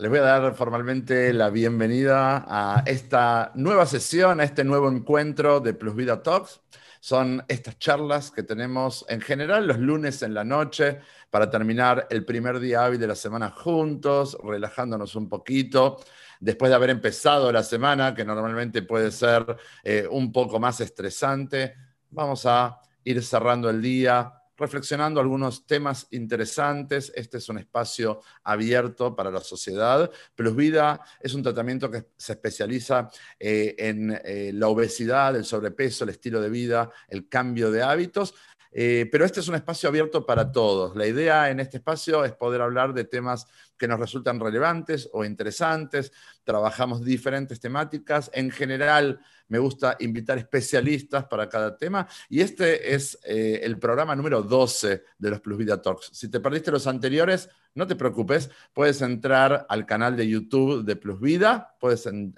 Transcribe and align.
les 0.00 0.08
voy 0.08 0.18
a 0.20 0.22
dar 0.22 0.54
formalmente 0.54 1.30
la 1.34 1.50
bienvenida 1.50 2.46
a 2.48 2.82
esta 2.86 3.52
nueva 3.54 3.84
sesión, 3.84 4.40
a 4.40 4.44
este 4.44 4.64
nuevo 4.64 4.90
encuentro 4.90 5.60
de 5.60 5.74
Plus 5.74 5.94
Vida 5.94 6.22
Talks. 6.22 6.62
Son 7.00 7.44
estas 7.48 7.78
charlas 7.78 8.30
que 8.30 8.42
tenemos 8.42 9.04
en 9.10 9.20
general 9.20 9.66
los 9.66 9.78
lunes 9.78 10.22
en 10.22 10.32
la 10.32 10.42
noche 10.42 11.00
para 11.28 11.50
terminar 11.50 12.06
el 12.08 12.24
primer 12.24 12.60
día 12.60 12.86
hábil 12.86 12.98
de 12.98 13.08
la 13.08 13.14
semana 13.14 13.50
juntos, 13.50 14.38
relajándonos 14.42 15.16
un 15.16 15.28
poquito. 15.28 15.98
Después 16.40 16.70
de 16.70 16.76
haber 16.76 16.88
empezado 16.88 17.52
la 17.52 17.62
semana, 17.62 18.14
que 18.14 18.24
normalmente 18.24 18.80
puede 18.80 19.10
ser 19.10 19.44
eh, 19.84 20.08
un 20.10 20.32
poco 20.32 20.58
más 20.58 20.80
estresante, 20.80 21.74
vamos 22.08 22.46
a 22.46 22.80
ir 23.04 23.22
cerrando 23.22 23.68
el 23.68 23.82
día 23.82 24.39
reflexionando 24.60 25.20
algunos 25.20 25.66
temas 25.66 26.06
interesantes. 26.10 27.10
Este 27.14 27.38
es 27.38 27.48
un 27.48 27.58
espacio 27.58 28.20
abierto 28.44 29.16
para 29.16 29.30
la 29.30 29.40
sociedad. 29.40 30.10
Plus 30.34 30.54
Vida 30.54 31.00
es 31.20 31.34
un 31.34 31.42
tratamiento 31.42 31.90
que 31.90 32.06
se 32.16 32.34
especializa 32.34 33.10
eh, 33.38 33.74
en 33.78 34.20
eh, 34.24 34.52
la 34.54 34.68
obesidad, 34.68 35.34
el 35.34 35.44
sobrepeso, 35.44 36.04
el 36.04 36.10
estilo 36.10 36.40
de 36.40 36.50
vida, 36.50 36.90
el 37.08 37.28
cambio 37.28 37.70
de 37.70 37.82
hábitos. 37.82 38.34
Eh, 38.72 39.08
pero 39.10 39.24
este 39.24 39.40
es 39.40 39.48
un 39.48 39.56
espacio 39.56 39.88
abierto 39.88 40.24
para 40.24 40.52
todos. 40.52 40.94
La 40.94 41.06
idea 41.06 41.50
en 41.50 41.58
este 41.58 41.78
espacio 41.78 42.24
es 42.24 42.32
poder 42.32 42.60
hablar 42.60 42.94
de 42.94 43.04
temas 43.04 43.48
que 43.80 43.88
nos 43.88 43.98
resultan 43.98 44.38
relevantes 44.38 45.08
o 45.14 45.24
interesantes. 45.24 46.12
Trabajamos 46.44 47.02
diferentes 47.02 47.58
temáticas. 47.58 48.30
En 48.34 48.50
general, 48.50 49.18
me 49.48 49.58
gusta 49.58 49.96
invitar 50.00 50.36
especialistas 50.36 51.24
para 51.24 51.48
cada 51.48 51.78
tema. 51.78 52.06
Y 52.28 52.42
este 52.42 52.94
es 52.94 53.18
eh, 53.24 53.60
el 53.62 53.78
programa 53.78 54.14
número 54.14 54.42
12 54.42 55.02
de 55.18 55.30
los 55.30 55.40
Plus 55.40 55.56
Vida 55.56 55.80
Talks. 55.80 56.10
Si 56.12 56.28
te 56.28 56.40
perdiste 56.40 56.70
los 56.70 56.86
anteriores, 56.86 57.48
no 57.74 57.86
te 57.86 57.96
preocupes, 57.96 58.50
puedes 58.74 59.00
entrar 59.00 59.64
al 59.70 59.86
canal 59.86 60.14
de 60.14 60.28
YouTube 60.28 60.84
de 60.84 60.96
Plus 60.96 61.18
Vida, 61.20 61.74
puedes 61.80 62.04
en, 62.04 62.34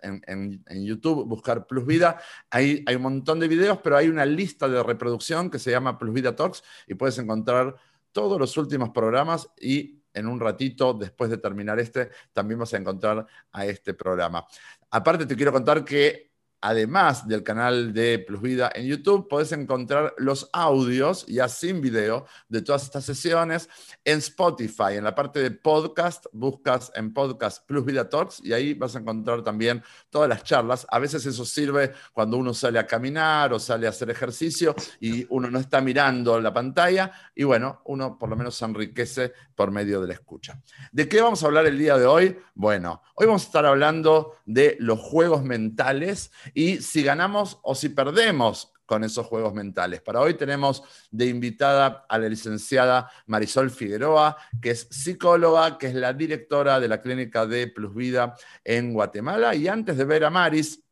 YouTube 0.85 1.27
buscar 1.27 1.67
Plus 1.67 1.87
Vida, 1.87 2.21
ahí 2.51 2.85
hay 2.87 2.95
un 2.95 3.03
montón 3.03 3.41
de 3.41 3.49
videos, 3.49 3.79
pero 3.83 3.97
hay 3.97 4.09
una 4.09 4.27
lista 4.27 4.69
de 4.69 4.83
reproducción 4.83 5.51
que 5.51 5.59
se 5.59 5.73
llama 5.73 5.99
Plus 5.99 6.13
Vida 6.15 6.37
Talks 6.37 6.63
y 6.87 6.95
puedes 6.95 7.19
encontrar 7.19 7.75
todos 8.13 8.39
los 8.39 8.57
últimos 8.59 8.91
programas 8.91 9.49
y 9.59 10.02
en 10.15 10.27
un 10.27 10.41
ratito, 10.41 10.95
después 10.95 11.31
de 11.31 11.39
terminar 11.39 11.79
este, 11.79 12.11
también 12.33 12.61
vas 12.61 12.75
a 12.75 12.79
encontrar 12.79 13.27
a 13.53 13.67
este 13.67 13.95
programa. 13.95 14.47
Aparte, 14.91 15.27
te 15.27 15.37
quiero 15.37 15.53
contar 15.53 15.85
que 15.85 16.32
además 16.63 17.27
del 17.29 17.43
canal 17.43 17.93
de 17.93 18.21
Plus 18.21 18.41
Vida 18.41 18.71
en 18.75 18.87
YouTube, 18.87 19.29
puedes 19.29 19.53
encontrar 19.53 20.15
los 20.17 20.49
audios 20.53 21.27
ya 21.27 21.49
sin 21.49 21.81
video 21.81 22.25
de 22.49 22.63
todas 22.63 22.85
estas 22.85 23.05
sesiones 23.05 23.69
en 24.05 24.19
Spotify. 24.19 24.95
En 24.95 25.05
la 25.05 25.15
parte 25.15 25.41
de 25.41 25.51
podcast, 25.51 26.27
buscas 26.33 26.93
en 26.95 27.13
podcast 27.13 27.67
Plus 27.67 27.85
Vida 27.85 28.09
Talks 28.09 28.41
y 28.45 28.53
ahí 28.53 28.75
vas 28.75 28.95
a 28.95 29.01
encontrar 29.01 29.43
también 29.43 29.83
todas 30.09 30.29
las 30.29 30.45
charlas. 30.45 30.87
A 30.91 30.99
veces 31.01 31.27
eso 31.27 31.45
sirve 31.45 31.93
cuando 32.13 32.37
uno 32.37 32.55
sale 32.55 32.79
a 32.79 32.87
caminar 32.87 33.53
o 33.53 33.59
sale 33.59 33.87
a 33.87 33.91
hacer 33.91 34.09
ejercicio 34.11 34.75
y 35.01 35.27
uno 35.31 35.51
no 35.51 35.59
está 35.59 35.81
mirando 35.81 36.41
la 36.41 36.53
pantalla 36.53 37.11
y 37.35 37.45
bueno, 37.45 37.83
uno 37.87 38.17
por 38.19 38.29
lo 38.29 38.37
menos 38.37 38.55
se 38.55 38.65
enriquece 38.65 39.33
por 39.55 39.73
medio 39.73 40.01
de 40.01 40.09
la 40.09 40.15
escucha. 40.15 40.61
¿De 40.93 41.09
qué 41.09 41.21
vamos 41.21 41.43
a 41.43 41.47
hablar 41.47 41.67
el 41.67 41.79
día 41.79 41.99
de 41.99 42.07
hoy? 42.07 42.39
Bueno, 42.55 43.03
hoy 43.15 43.27
vamos 43.27 43.43
a 43.43 43.47
estar 43.47 43.67
hablando 43.67 44.37
de 44.47 44.77
los 44.79 45.01
juegos 45.01 45.43
mentales 45.43 46.31
y 46.55 46.79
si 46.79 47.03
ganamos 47.03 47.59
o 47.63 47.75
si 47.75 47.89
perdemos 47.89 48.73
con 48.93 49.05
esos 49.05 49.27
juegos 49.27 49.55
mentales. 49.55 50.03
Para 50.03 50.21
hoy 50.21 50.35
tenemos 50.35 50.83
de 51.11 51.27
invitada 51.27 52.05
a 52.09 52.19
la 52.19 52.29
licenciada 52.29 53.11
Marisol 53.27 53.71
Figueroa, 53.71 54.37
que 54.61 54.73
es 54.73 54.87
psicóloga, 54.91 55.79
que 55.79 55.87
es 55.87 55.95
la 55.95 56.13
directora 56.13 56.79
de 56.79 56.89
la 56.89 57.01
clínica 57.01 57.47
de 57.47 57.69
Plus 57.69 57.95
Vida 57.95 58.35
en 58.63 58.93
Guatemala. 58.93 59.55
Y 59.55 59.67
antes 59.67 59.97
de 59.97 60.05
ver 60.05 60.25
a 60.25 60.31
Maris, 60.31 60.83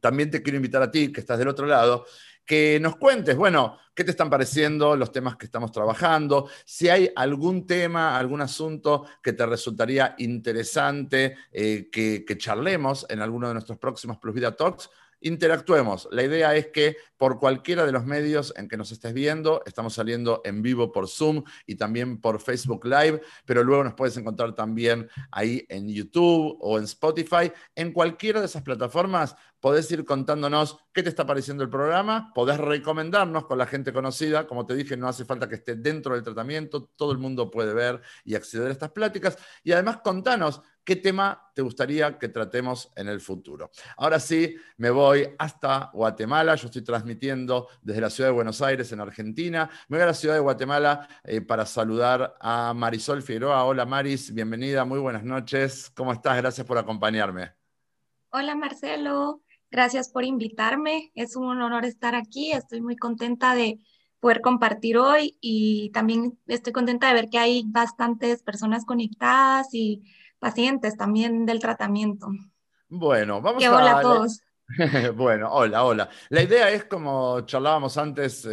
también 0.00 0.30
te 0.30 0.42
quiero 0.42 0.56
invitar 0.56 0.82
a 0.82 0.90
ti, 0.90 1.12
que 1.12 1.20
estás 1.20 1.38
del 1.38 1.48
otro 1.48 1.66
lado, 1.66 2.06
que 2.46 2.78
nos 2.80 2.96
cuentes, 2.96 3.36
bueno, 3.36 3.78
qué 3.94 4.04
te 4.04 4.10
están 4.10 4.28
pareciendo 4.28 4.96
los 4.96 5.12
temas 5.12 5.36
que 5.36 5.46
estamos 5.46 5.72
trabajando, 5.72 6.48
si 6.64 6.88
hay 6.88 7.10
algún 7.14 7.66
tema, 7.66 8.18
algún 8.18 8.40
asunto 8.40 9.06
que 9.22 9.32
te 9.32 9.46
resultaría 9.46 10.14
interesante 10.18 11.36
eh, 11.52 11.88
que, 11.90 12.24
que, 12.26 12.36
charlemos 12.36 13.06
en 13.08 13.20
alguno 13.20 13.48
de 13.48 13.54
nuestros 13.54 13.78
próximos 13.78 14.18
Plus 14.18 14.34
Vida 14.34 14.54
Talks, 14.54 14.90
interactuemos. 15.24 16.06
La 16.12 16.22
idea 16.22 16.54
es 16.54 16.68
que 16.68 16.96
por 17.16 17.38
cualquiera 17.38 17.86
de 17.86 17.92
los 17.92 18.04
medios 18.04 18.52
en 18.56 18.68
que 18.68 18.76
nos 18.76 18.92
estés 18.92 19.14
viendo, 19.14 19.62
estamos 19.66 19.94
saliendo 19.94 20.42
en 20.44 20.62
vivo 20.62 20.92
por 20.92 21.08
Zoom 21.08 21.42
y 21.66 21.76
también 21.76 22.20
por 22.20 22.40
Facebook 22.40 22.84
Live, 22.84 23.22
pero 23.46 23.64
luego 23.64 23.84
nos 23.84 23.94
puedes 23.94 24.16
encontrar 24.16 24.54
también 24.54 25.08
ahí 25.32 25.64
en 25.68 25.88
YouTube 25.88 26.58
o 26.60 26.78
en 26.78 26.84
Spotify. 26.84 27.50
En 27.74 27.92
cualquiera 27.92 28.40
de 28.40 28.46
esas 28.46 28.62
plataformas 28.62 29.34
podés 29.60 29.90
ir 29.90 30.04
contándonos 30.04 30.76
qué 30.92 31.02
te 31.02 31.08
está 31.08 31.26
pareciendo 31.26 31.62
el 31.62 31.70
programa, 31.70 32.30
podés 32.34 32.58
recomendarnos 32.58 33.46
con 33.46 33.56
la 33.56 33.64
gente 33.64 33.94
conocida, 33.94 34.46
como 34.46 34.66
te 34.66 34.74
dije, 34.74 34.94
no 34.94 35.08
hace 35.08 35.24
falta 35.24 35.48
que 35.48 35.54
esté 35.54 35.76
dentro 35.76 36.12
del 36.14 36.22
tratamiento, 36.22 36.90
todo 36.96 37.12
el 37.12 37.18
mundo 37.18 37.50
puede 37.50 37.72
ver 37.72 38.02
y 38.26 38.34
acceder 38.34 38.68
a 38.68 38.72
estas 38.72 38.90
pláticas 38.90 39.38
y 39.62 39.72
además 39.72 40.00
contanos 40.04 40.60
qué 40.84 40.96
tema 40.96 41.50
te 41.54 41.62
gustaría 41.62 42.18
que 42.18 42.28
tratemos 42.28 42.92
en 42.96 43.08
el 43.08 43.20
futuro. 43.20 43.70
Ahora 43.96 44.20
sí, 44.20 44.56
me 44.76 44.90
voy 44.90 45.28
hasta 45.38 45.90
Guatemala, 45.92 46.54
yo 46.56 46.66
estoy 46.66 46.82
transmitiendo 46.82 47.68
desde 47.82 48.00
la 48.00 48.10
ciudad 48.10 48.30
de 48.30 48.34
Buenos 48.34 48.60
Aires, 48.62 48.92
en 48.92 49.00
Argentina, 49.00 49.70
me 49.88 49.96
voy 49.96 50.02
a 50.02 50.06
la 50.06 50.14
ciudad 50.14 50.34
de 50.34 50.40
Guatemala 50.40 51.08
eh, 51.24 51.40
para 51.40 51.66
saludar 51.66 52.36
a 52.40 52.74
Marisol 52.74 53.22
Figueroa. 53.22 53.64
Hola 53.64 53.86
Maris, 53.86 54.32
bienvenida, 54.32 54.84
muy 54.84 54.98
buenas 54.98 55.24
noches, 55.24 55.90
¿cómo 55.94 56.12
estás? 56.12 56.36
Gracias 56.36 56.66
por 56.66 56.78
acompañarme. 56.78 57.52
Hola 58.30 58.54
Marcelo, 58.56 59.44
Gracias 59.74 60.08
por 60.08 60.24
invitarme. 60.24 61.10
Es 61.16 61.34
un 61.34 61.60
honor 61.60 61.84
estar 61.84 62.14
aquí. 62.14 62.52
Estoy 62.52 62.80
muy 62.80 62.94
contenta 62.94 63.56
de 63.56 63.80
poder 64.20 64.40
compartir 64.40 64.98
hoy 64.98 65.36
y 65.40 65.90
también 65.90 66.38
estoy 66.46 66.72
contenta 66.72 67.08
de 67.08 67.14
ver 67.14 67.28
que 67.28 67.38
hay 67.38 67.64
bastantes 67.66 68.44
personas 68.44 68.84
conectadas 68.84 69.74
y 69.74 70.04
pacientes 70.44 70.94
también 70.94 71.46
del 71.46 71.58
tratamiento. 71.58 72.28
Bueno, 72.90 73.40
vamos 73.40 73.64
a... 73.64 73.74
Hola 73.74 73.98
a 73.98 74.02
todos. 74.02 74.42
bueno, 75.16 75.48
hola, 75.50 75.84
hola. 75.84 76.10
La 76.28 76.42
idea 76.42 76.68
es, 76.68 76.84
como 76.84 77.40
charlábamos 77.46 77.96
antes, 77.96 78.44
eh, 78.44 78.50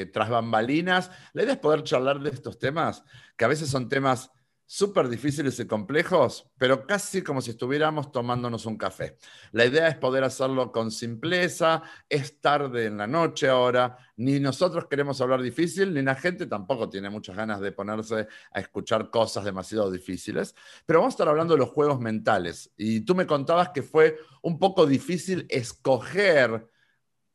eh, 0.00 0.06
tras 0.06 0.30
bambalinas, 0.30 1.10
la 1.34 1.42
idea 1.42 1.52
es 1.52 1.60
poder 1.60 1.82
charlar 1.82 2.20
de 2.20 2.30
estos 2.30 2.58
temas, 2.58 3.04
que 3.36 3.44
a 3.44 3.48
veces 3.48 3.68
son 3.68 3.90
temas 3.90 4.30
súper 4.70 5.08
difíciles 5.08 5.58
y 5.60 5.66
complejos, 5.66 6.50
pero 6.58 6.86
casi 6.86 7.22
como 7.22 7.40
si 7.40 7.52
estuviéramos 7.52 8.12
tomándonos 8.12 8.66
un 8.66 8.76
café. 8.76 9.16
La 9.52 9.64
idea 9.64 9.88
es 9.88 9.96
poder 9.96 10.24
hacerlo 10.24 10.72
con 10.72 10.90
simpleza, 10.90 11.82
es 12.06 12.38
tarde 12.42 12.84
en 12.84 12.98
la 12.98 13.06
noche 13.06 13.48
ahora, 13.48 13.96
ni 14.18 14.38
nosotros 14.38 14.84
queremos 14.84 15.22
hablar 15.22 15.40
difícil, 15.40 15.94
ni 15.94 16.02
la 16.02 16.14
gente 16.14 16.46
tampoco 16.46 16.90
tiene 16.90 17.08
muchas 17.08 17.34
ganas 17.34 17.60
de 17.60 17.72
ponerse 17.72 18.28
a 18.52 18.60
escuchar 18.60 19.08
cosas 19.08 19.46
demasiado 19.46 19.90
difíciles, 19.90 20.54
pero 20.84 20.98
vamos 20.98 21.12
a 21.12 21.16
estar 21.16 21.28
hablando 21.28 21.54
de 21.54 21.60
los 21.60 21.70
juegos 21.70 21.98
mentales. 21.98 22.70
Y 22.76 23.00
tú 23.00 23.14
me 23.14 23.26
contabas 23.26 23.70
que 23.70 23.82
fue 23.82 24.18
un 24.42 24.58
poco 24.58 24.84
difícil 24.84 25.46
escoger 25.48 26.68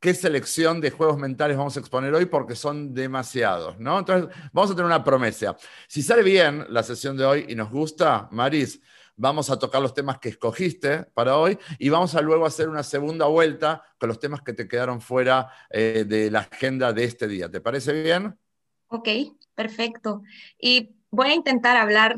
qué 0.03 0.13
selección 0.13 0.81
de 0.81 0.91
juegos 0.91 1.17
mentales 1.17 1.55
vamos 1.55 1.77
a 1.77 1.79
exponer 1.79 2.13
hoy 2.13 2.25
porque 2.25 2.57
son 2.57 2.93
demasiados, 2.93 3.79
¿no? 3.79 3.99
Entonces, 3.99 4.35
vamos 4.51 4.69
a 4.69 4.75
tener 4.75 4.85
una 4.85 5.01
promesa. 5.01 5.55
Si 5.87 6.01
sale 6.01 6.23
bien 6.23 6.65
la 6.67 6.83
sesión 6.83 7.15
de 7.15 7.23
hoy 7.23 7.45
y 7.47 7.55
nos 7.55 7.71
gusta, 7.71 8.27
Maris, 8.31 8.81
vamos 9.15 9.49
a 9.49 9.57
tocar 9.57 9.81
los 9.81 9.93
temas 9.93 10.19
que 10.19 10.27
escogiste 10.27 11.05
para 11.13 11.37
hoy 11.37 11.57
y 11.79 11.87
vamos 11.87 12.15
a 12.15 12.21
luego 12.21 12.45
hacer 12.45 12.67
una 12.67 12.83
segunda 12.83 13.27
vuelta 13.27 13.81
con 13.97 14.09
los 14.09 14.19
temas 14.19 14.41
que 14.41 14.51
te 14.51 14.67
quedaron 14.67 14.99
fuera 14.99 15.49
eh, 15.69 16.03
de 16.05 16.29
la 16.29 16.39
agenda 16.39 16.91
de 16.91 17.05
este 17.05 17.25
día. 17.25 17.49
¿Te 17.49 17.61
parece 17.61 17.93
bien? 18.03 18.37
Ok, 18.89 19.07
perfecto. 19.55 20.21
Y 20.59 20.97
voy 21.11 21.29
a 21.29 21.35
intentar 21.35 21.77
hablar 21.77 22.17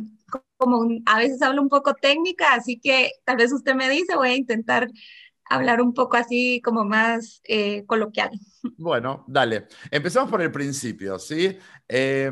como 0.57 0.87
a 1.05 1.19
veces 1.19 1.39
hablo 1.43 1.61
un 1.61 1.69
poco 1.69 1.93
técnica, 1.93 2.55
así 2.55 2.79
que 2.79 3.11
tal 3.25 3.37
vez 3.37 3.53
usted 3.53 3.75
me 3.75 3.89
dice, 3.89 4.15
voy 4.15 4.29
a 4.29 4.35
intentar 4.35 4.89
hablar 5.49 5.81
un 5.81 5.93
poco 5.93 6.17
así 6.17 6.61
como 6.61 6.83
más 6.83 7.41
eh, 7.45 7.85
coloquial. 7.85 8.31
Bueno, 8.77 9.23
dale. 9.27 9.67
Empezamos 9.91 10.29
por 10.29 10.41
el 10.41 10.51
principio, 10.51 11.19
¿sí? 11.19 11.57
Eh, 11.87 12.31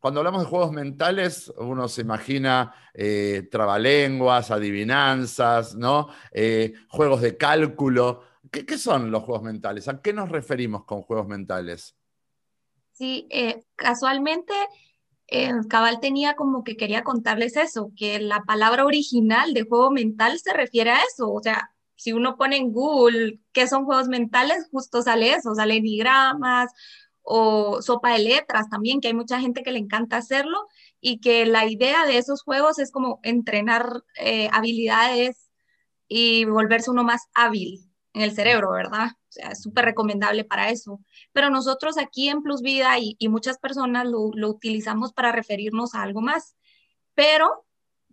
cuando 0.00 0.20
hablamos 0.20 0.42
de 0.42 0.48
juegos 0.48 0.72
mentales, 0.72 1.52
uno 1.56 1.88
se 1.88 2.02
imagina 2.02 2.74
eh, 2.92 3.48
trabalenguas, 3.50 4.50
adivinanzas, 4.50 5.76
¿no? 5.76 6.08
juegos 6.88 7.20
de 7.20 7.36
cálculo. 7.36 8.22
¿Qué, 8.50 8.76
son 8.76 9.10
los 9.10 9.22
juegos 9.22 9.44
mentales? 9.44 9.88
¿A 9.88 10.00
qué 10.02 10.12
nos 10.12 10.28
referimos 10.28 10.84
con 10.84 11.02
juegos 11.02 11.28
mentales? 11.28 11.96
Sí, 12.92 13.28
casualmente 13.76 14.52
Cabal 15.68 16.00
tenía 16.00 16.34
como 16.34 16.64
que 16.64 16.76
quería 16.76 17.02
contarles 17.02 17.56
eso, 17.56 17.92
que 17.96 18.20
la 18.20 18.42
palabra 18.42 18.84
original 18.84 19.54
de 19.54 19.62
juego 19.62 19.90
mental 19.90 20.38
se 20.38 20.52
refiere 20.52 20.90
a 20.90 21.02
eso, 21.02 21.32
o 21.32 21.42
sea, 21.42 21.72
si 21.98 22.12
uno 22.12 22.36
pone 22.36 22.56
en 22.56 22.72
Google 22.72 23.40
qué 23.52 23.66
son 23.66 23.84
juegos 23.84 24.08
mentales, 24.08 24.68
justo 24.70 25.02
sale 25.02 25.32
eso, 25.32 25.54
sale 25.54 25.80
diagramas 25.80 26.70
o 27.22 27.82
sopa 27.82 28.12
de 28.12 28.20
letras 28.20 28.70
también, 28.70 29.00
que 29.00 29.08
hay 29.08 29.14
mucha 29.14 29.40
gente 29.40 29.62
que 29.62 29.72
le 29.72 29.80
encanta 29.80 30.16
hacerlo 30.16 30.66
y 31.00 31.20
que 31.20 31.44
la 31.44 31.66
idea 31.66 32.06
de 32.06 32.18
esos 32.18 32.42
juegos 32.42 32.78
es 32.78 32.92
como 32.92 33.18
entrenar 33.24 34.04
eh, 34.18 34.48
habilidades 34.52 35.50
y 36.06 36.44
volverse 36.44 36.90
uno 36.90 37.02
más 37.02 37.26
hábil 37.34 37.80
en 38.14 38.22
el 38.22 38.32
cerebro, 38.32 38.70
¿verdad? 38.70 39.08
O 39.12 39.32
sea, 39.32 39.50
es 39.50 39.60
súper 39.60 39.84
recomendable 39.84 40.44
para 40.44 40.70
eso. 40.70 41.00
Pero 41.32 41.50
nosotros 41.50 41.98
aquí 41.98 42.28
en 42.28 42.42
Plus 42.42 42.62
Vida 42.62 42.96
y, 42.98 43.16
muchas 43.28 43.58
personas 43.58 44.06
lo, 44.06 44.30
lo, 44.34 44.48
utilizamos 44.48 45.12
para 45.12 45.32
referirnos 45.32 45.94
a 45.94 46.02
algo 46.02 46.20
más. 46.20 46.56
Pero 47.14 47.66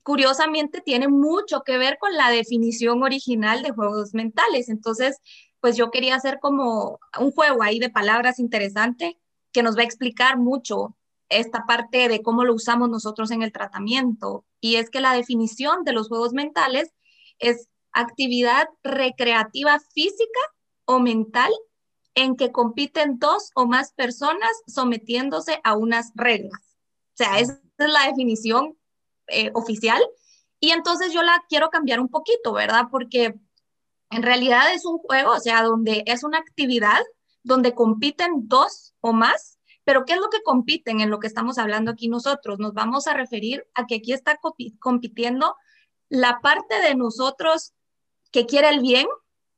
curiosamente 0.06 0.82
tiene 0.82 1.08
mucho 1.08 1.64
que 1.64 1.80
ver 1.80 1.98
con 1.98 2.14
la 2.14 2.30
definición 2.30 3.02
original 3.02 3.64
de 3.64 3.72
juegos 3.72 4.14
mentales. 4.14 4.70
Entonces, 4.70 5.18
pues 5.60 5.76
yo 5.76 5.90
quería 5.90 6.14
hacer 6.14 6.38
como 6.40 7.00
un 7.20 7.32
juego 7.32 7.64
ahí 7.64 7.80
de 7.80 7.90
palabras 7.90 8.38
interesante 8.38 9.20
que 9.52 9.64
nos 9.64 9.76
va 9.76 9.82
a 9.82 9.86
explicar 9.86 10.38
mucho 10.38 10.96
esta 11.28 11.66
parte 11.66 12.08
de 12.08 12.22
cómo 12.22 12.44
lo 12.44 12.54
usamos 12.54 12.88
nosotros 12.88 13.32
en 13.32 13.42
el 13.42 13.52
tratamiento. 13.52 14.46
Y 14.62 14.76
es 14.76 14.92
que 14.92 15.02
la 15.02 15.14
definición 15.14 15.84
de 15.86 15.94
los 15.94 16.08
juegos 16.08 16.34
mentales 16.34 16.94
es 17.40 17.68
actividad 17.92 18.68
recreativa 18.84 19.80
física 19.92 20.40
o 20.86 21.00
mental 21.00 21.52
en 22.14 22.36
que 22.36 22.52
compiten 22.52 23.18
dos 23.18 23.50
o 23.56 23.66
más 23.66 23.92
personas 23.94 24.52
sometiéndose 24.68 25.62
a 25.64 25.76
unas 25.76 26.12
reglas. 26.14 26.62
O 26.62 27.18
sea, 27.18 27.40
esa 27.40 27.60
es 27.80 27.90
la 27.90 28.06
definición 28.06 28.78
eh, 29.28 29.52
oficial. 29.54 30.02
Y 30.60 30.72
entonces 30.72 31.14
yo 31.14 31.22
la 31.22 31.44
quiero 31.50 31.70
cambiar 31.70 32.00
un 32.00 32.10
poquito, 32.10 32.54
¿verdad? 32.54 32.86
Porque 32.90 33.36
en 34.10 34.24
realidad 34.24 34.74
es 34.74 34.86
un 34.86 34.98
juego, 35.00 35.32
o 35.32 35.40
sea, 35.40 35.64
donde 35.64 36.04
es 36.06 36.24
una 36.24 36.38
actividad 36.38 37.02
donde 37.44 37.76
compiten 37.76 38.48
dos 38.48 38.94
o 39.02 39.14
más, 39.14 39.60
pero 39.84 40.04
¿qué 40.06 40.14
es 40.14 40.20
lo 40.20 40.30
que 40.30 40.42
compiten 40.42 41.00
en 41.00 41.12
lo 41.12 41.20
que 41.20 41.28
estamos 41.28 41.58
hablando 41.58 41.92
aquí 41.92 42.08
nosotros? 42.08 42.60
Nos 42.60 42.74
vamos 42.74 43.08
a 43.08 43.14
referir 43.14 43.68
a 43.76 43.86
que 43.86 43.96
aquí 43.96 44.14
está 44.14 44.40
compitiendo 44.80 45.56
la 46.10 46.40
parte 46.42 46.82
de 46.82 46.96
nosotros 46.96 47.74
que 48.32 48.46
quiere 48.46 48.70
el 48.70 48.82
bien 48.82 49.08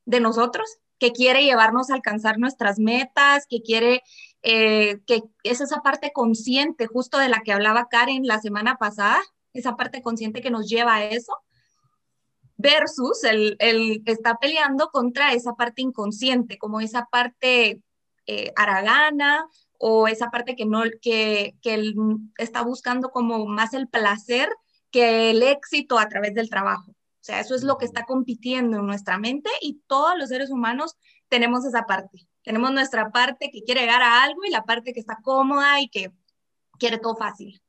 de 0.06 0.20
nosotros, 0.20 0.80
que 1.00 1.12
quiere 1.12 1.44
llevarnos 1.44 1.90
a 1.90 1.96
alcanzar 1.96 2.40
nuestras 2.40 2.78
metas, 2.78 3.46
que 3.50 3.62
quiere, 3.62 4.04
eh, 4.42 5.00
que 5.06 5.24
es 5.44 5.62
esa 5.62 5.82
parte 5.82 6.12
consciente 6.14 6.88
justo 6.88 7.18
de 7.18 7.30
la 7.30 7.42
que 7.42 7.54
hablaba 7.54 7.88
Karen 7.90 8.26
la 8.26 8.40
semana 8.40 8.76
pasada, 8.78 9.22
esa 9.54 9.76
parte 9.76 10.02
consciente 10.02 10.42
que 10.42 10.52
nos 10.52 10.68
lleva 10.68 10.96
a 10.96 11.06
eso, 11.06 11.34
versus 12.58 13.24
el, 13.24 13.56
el 13.60 14.02
está 14.06 14.36
peleando 14.36 14.90
contra 14.90 15.34
esa 15.34 15.54
parte 15.54 15.82
inconsciente, 15.82 16.58
como 16.58 16.82
esa 16.82 17.06
parte 17.12 17.82
eh, 18.26 18.52
aragana 18.56 19.48
o 19.80 20.08
esa 20.08 20.30
parte 20.32 20.56
que 20.56 20.66
no, 20.66 20.84
que, 21.02 21.56
que 21.62 21.76
él 21.76 21.96
está 22.38 22.64
buscando 22.64 23.10
como 23.10 23.46
más 23.46 23.74
el 23.74 23.88
placer 23.88 24.50
que 24.92 25.30
el 25.30 25.44
éxito 25.44 26.00
a 26.00 26.10
través 26.10 26.34
del 26.34 26.50
trabajo. 26.50 26.92
O 26.92 27.24
sea, 27.28 27.40
eso 27.40 27.56
es 27.56 27.64
lo 27.64 27.78
que 27.78 27.86
está 27.86 28.06
compitiendo 28.06 28.80
en 28.80 28.88
nuestra 28.88 29.18
mente 29.18 29.50
y 29.62 29.82
todos 29.86 30.18
los 30.18 30.30
seres 30.30 30.50
humanos 30.50 30.96
tenemos 31.30 31.66
esa 31.66 31.84
parte. 31.84 32.28
Tenemos 32.42 32.72
nuestra 32.72 33.12
parte 33.12 33.52
que 33.52 33.64
quiere 33.64 33.82
llegar 33.82 34.02
a 34.02 34.24
algo 34.24 34.46
y 34.46 34.50
la 34.50 34.64
parte 34.64 34.94
que 34.94 35.00
está 35.00 35.18
cómoda 35.22 35.82
y 35.82 35.90
que 35.90 36.12
quiere 36.80 36.98
todo 36.98 37.16
fácil. 37.16 37.62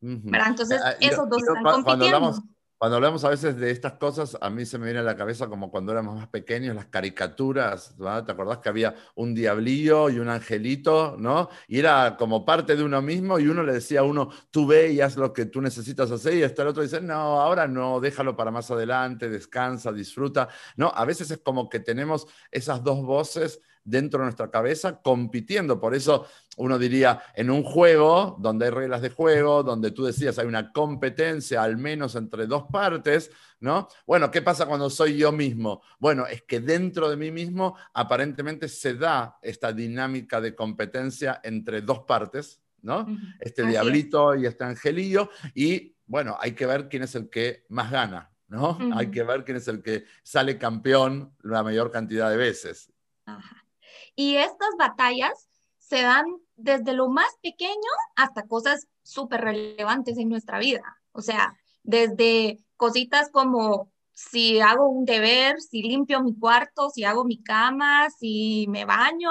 Entonces, 0.00 0.80
ah, 0.84 0.94
esos 1.00 1.28
dos 1.28 1.42
están 1.42 1.62
compitiendo. 1.62 1.84
Cuando 1.84 2.04
hablamos, 2.04 2.42
cuando 2.78 2.94
hablamos 2.94 3.24
a 3.24 3.30
veces 3.30 3.56
de 3.56 3.72
estas 3.72 3.94
cosas, 3.94 4.38
a 4.40 4.50
mí 4.50 4.64
se 4.64 4.78
me 4.78 4.84
viene 4.84 5.00
a 5.00 5.02
la 5.02 5.16
cabeza 5.16 5.48
como 5.48 5.68
cuando 5.68 5.90
éramos 5.90 6.14
más 6.14 6.28
pequeños, 6.28 6.76
las 6.76 6.86
caricaturas, 6.86 7.96
¿te 7.96 8.32
acordás 8.32 8.58
que 8.58 8.68
había 8.68 8.94
un 9.16 9.34
diablillo 9.34 10.08
y 10.10 10.20
un 10.20 10.28
angelito, 10.28 11.16
¿no? 11.18 11.48
Y 11.66 11.80
era 11.80 12.16
como 12.16 12.44
parte 12.44 12.76
de 12.76 12.84
uno 12.84 13.02
mismo 13.02 13.40
y 13.40 13.48
uno 13.48 13.64
le 13.64 13.72
decía 13.72 14.00
a 14.00 14.04
uno, 14.04 14.30
tú 14.52 14.68
ve 14.68 14.92
y 14.92 15.00
haz 15.00 15.16
lo 15.16 15.32
que 15.32 15.46
tú 15.46 15.60
necesitas 15.60 16.08
hacer 16.12 16.34
y 16.34 16.44
hasta 16.44 16.62
el 16.62 16.68
otro 16.68 16.84
dice, 16.84 17.00
no, 17.00 17.40
ahora 17.40 17.66
no, 17.66 17.98
déjalo 17.98 18.36
para 18.36 18.52
más 18.52 18.70
adelante, 18.70 19.28
descansa, 19.28 19.90
disfruta, 19.92 20.48
¿no? 20.76 20.92
A 20.94 21.04
veces 21.04 21.32
es 21.32 21.38
como 21.38 21.68
que 21.68 21.80
tenemos 21.80 22.28
esas 22.52 22.84
dos 22.84 23.02
voces 23.02 23.60
dentro 23.88 24.20
de 24.20 24.26
nuestra 24.26 24.50
cabeza 24.50 25.00
compitiendo. 25.00 25.80
Por 25.80 25.94
eso 25.94 26.26
uno 26.58 26.78
diría, 26.78 27.22
en 27.34 27.50
un 27.50 27.62
juego 27.62 28.36
donde 28.40 28.66
hay 28.66 28.70
reglas 28.70 29.00
de 29.00 29.10
juego, 29.10 29.62
donde 29.62 29.92
tú 29.92 30.04
decías 30.04 30.38
hay 30.38 30.46
una 30.46 30.72
competencia 30.72 31.62
al 31.62 31.76
menos 31.76 32.16
entre 32.16 32.46
dos 32.46 32.64
partes, 32.70 33.30
¿no? 33.60 33.88
Bueno, 34.06 34.30
¿qué 34.30 34.42
pasa 34.42 34.66
cuando 34.66 34.90
soy 34.90 35.16
yo 35.16 35.32
mismo? 35.32 35.82
Bueno, 35.98 36.26
es 36.26 36.42
que 36.42 36.60
dentro 36.60 37.08
de 37.08 37.16
mí 37.16 37.30
mismo 37.30 37.76
aparentemente 37.94 38.68
se 38.68 38.94
da 38.94 39.38
esta 39.40 39.72
dinámica 39.72 40.40
de 40.40 40.54
competencia 40.54 41.40
entre 41.44 41.80
dos 41.80 42.00
partes, 42.00 42.60
¿no? 42.82 43.06
Este 43.40 43.64
diablito 43.64 44.34
y 44.34 44.46
este 44.46 44.64
angelillo, 44.64 45.30
y 45.54 45.94
bueno, 46.06 46.36
hay 46.40 46.52
que 46.52 46.66
ver 46.66 46.88
quién 46.88 47.04
es 47.04 47.14
el 47.14 47.30
que 47.30 47.64
más 47.68 47.90
gana, 47.90 48.30
¿no? 48.48 48.78
Hay 48.94 49.10
que 49.10 49.22
ver 49.22 49.44
quién 49.44 49.58
es 49.58 49.68
el 49.68 49.82
que 49.82 50.06
sale 50.22 50.58
campeón 50.58 51.34
la 51.42 51.62
mayor 51.62 51.90
cantidad 51.92 52.30
de 52.30 52.36
veces. 52.36 52.92
Ajá. 53.26 53.67
Y 54.18 54.34
estas 54.34 54.70
batallas 54.76 55.48
se 55.78 56.02
dan 56.02 56.26
desde 56.56 56.92
lo 56.92 57.08
más 57.08 57.36
pequeño 57.40 57.92
hasta 58.16 58.48
cosas 58.48 58.88
súper 59.04 59.42
relevantes 59.42 60.18
en 60.18 60.28
nuestra 60.28 60.58
vida. 60.58 60.82
O 61.12 61.22
sea, 61.22 61.56
desde 61.84 62.58
cositas 62.76 63.30
como 63.30 63.92
si 64.14 64.58
hago 64.58 64.88
un 64.88 65.04
deber, 65.04 65.60
si 65.60 65.82
limpio 65.82 66.20
mi 66.20 66.36
cuarto, 66.36 66.90
si 66.90 67.04
hago 67.04 67.24
mi 67.24 67.44
cama, 67.44 68.10
si 68.10 68.66
me 68.68 68.84
baño, 68.84 69.30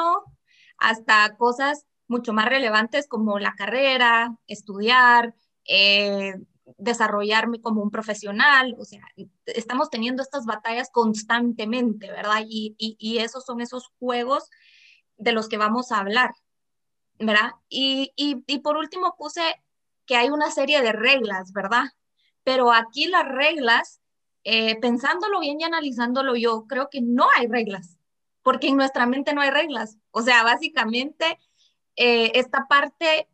hasta 0.77 1.35
cosas 1.35 1.85
mucho 2.07 2.31
más 2.31 2.45
relevantes 2.45 3.09
como 3.09 3.39
la 3.39 3.55
carrera, 3.55 4.37
estudiar, 4.47 5.35
eh, 5.65 6.33
desarrollarme 6.77 7.59
como 7.59 7.83
un 7.83 7.91
profesional. 7.91 8.73
O 8.79 8.85
sea, 8.85 9.03
estamos 9.47 9.89
teniendo 9.89 10.23
estas 10.23 10.45
batallas 10.45 10.89
constantemente, 10.93 12.09
¿verdad? 12.09 12.45
Y, 12.47 12.77
y 12.77 13.17
esos 13.17 13.43
son 13.43 13.59
esos 13.59 13.91
juegos 13.99 14.49
de 15.17 15.31
los 15.31 15.47
que 15.49 15.57
vamos 15.57 15.91
a 15.91 15.99
hablar, 15.99 16.31
¿verdad? 17.19 17.51
Y, 17.69 18.13
por 18.63 18.77
último 18.77 19.15
puse 19.17 19.41
que 20.05 20.15
hay 20.15 20.29
una 20.29 20.51
serie 20.51 20.81
de 20.81 20.93
reglas, 20.93 21.51
¿verdad? 21.51 21.85
Pero 22.43 22.71
aquí 22.71 23.07
las 23.07 23.27
reglas, 23.27 23.99
eh, 24.43 24.79
pensándolo 24.79 25.39
bien 25.39 25.59
y 25.59 25.65
analizándolo 25.65 26.35
yo, 26.35 26.65
creo 26.67 26.89
que 26.89 27.01
no 27.01 27.27
hay 27.35 27.47
reglas, 27.47 27.97
porque 28.41 28.67
en 28.67 28.77
nuestra 28.77 29.05
mente 29.05 29.33
no 29.33 29.41
hay 29.41 29.49
reglas. 29.49 29.97
O 30.11 30.21
sea, 30.21 30.43
básicamente 30.43 31.39
eh, 31.95 32.31
esta 32.35 32.67
parte 32.67 33.27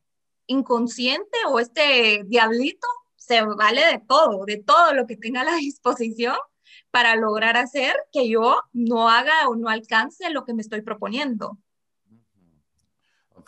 inconsciente 0.47 1.37
o 1.47 1.59
este 1.59 2.23
diablito 2.25 2.87
se 3.15 3.41
vale 3.41 3.85
de 3.85 3.99
todo, 3.99 4.45
de 4.45 4.57
todo 4.57 4.93
lo 4.93 5.07
que 5.07 5.17
tenga 5.17 5.41
a 5.41 5.45
la 5.45 5.55
disposición 5.57 6.35
para 6.91 7.15
lograr 7.15 7.57
hacer 7.57 7.95
que 8.11 8.29
yo 8.29 8.61
no 8.71 9.09
haga 9.09 9.47
o 9.49 9.55
no 9.55 9.69
alcance 9.69 10.29
lo 10.29 10.45
que 10.45 10.53
me 10.53 10.61
estoy 10.61 10.81
proponiendo. 10.81 11.57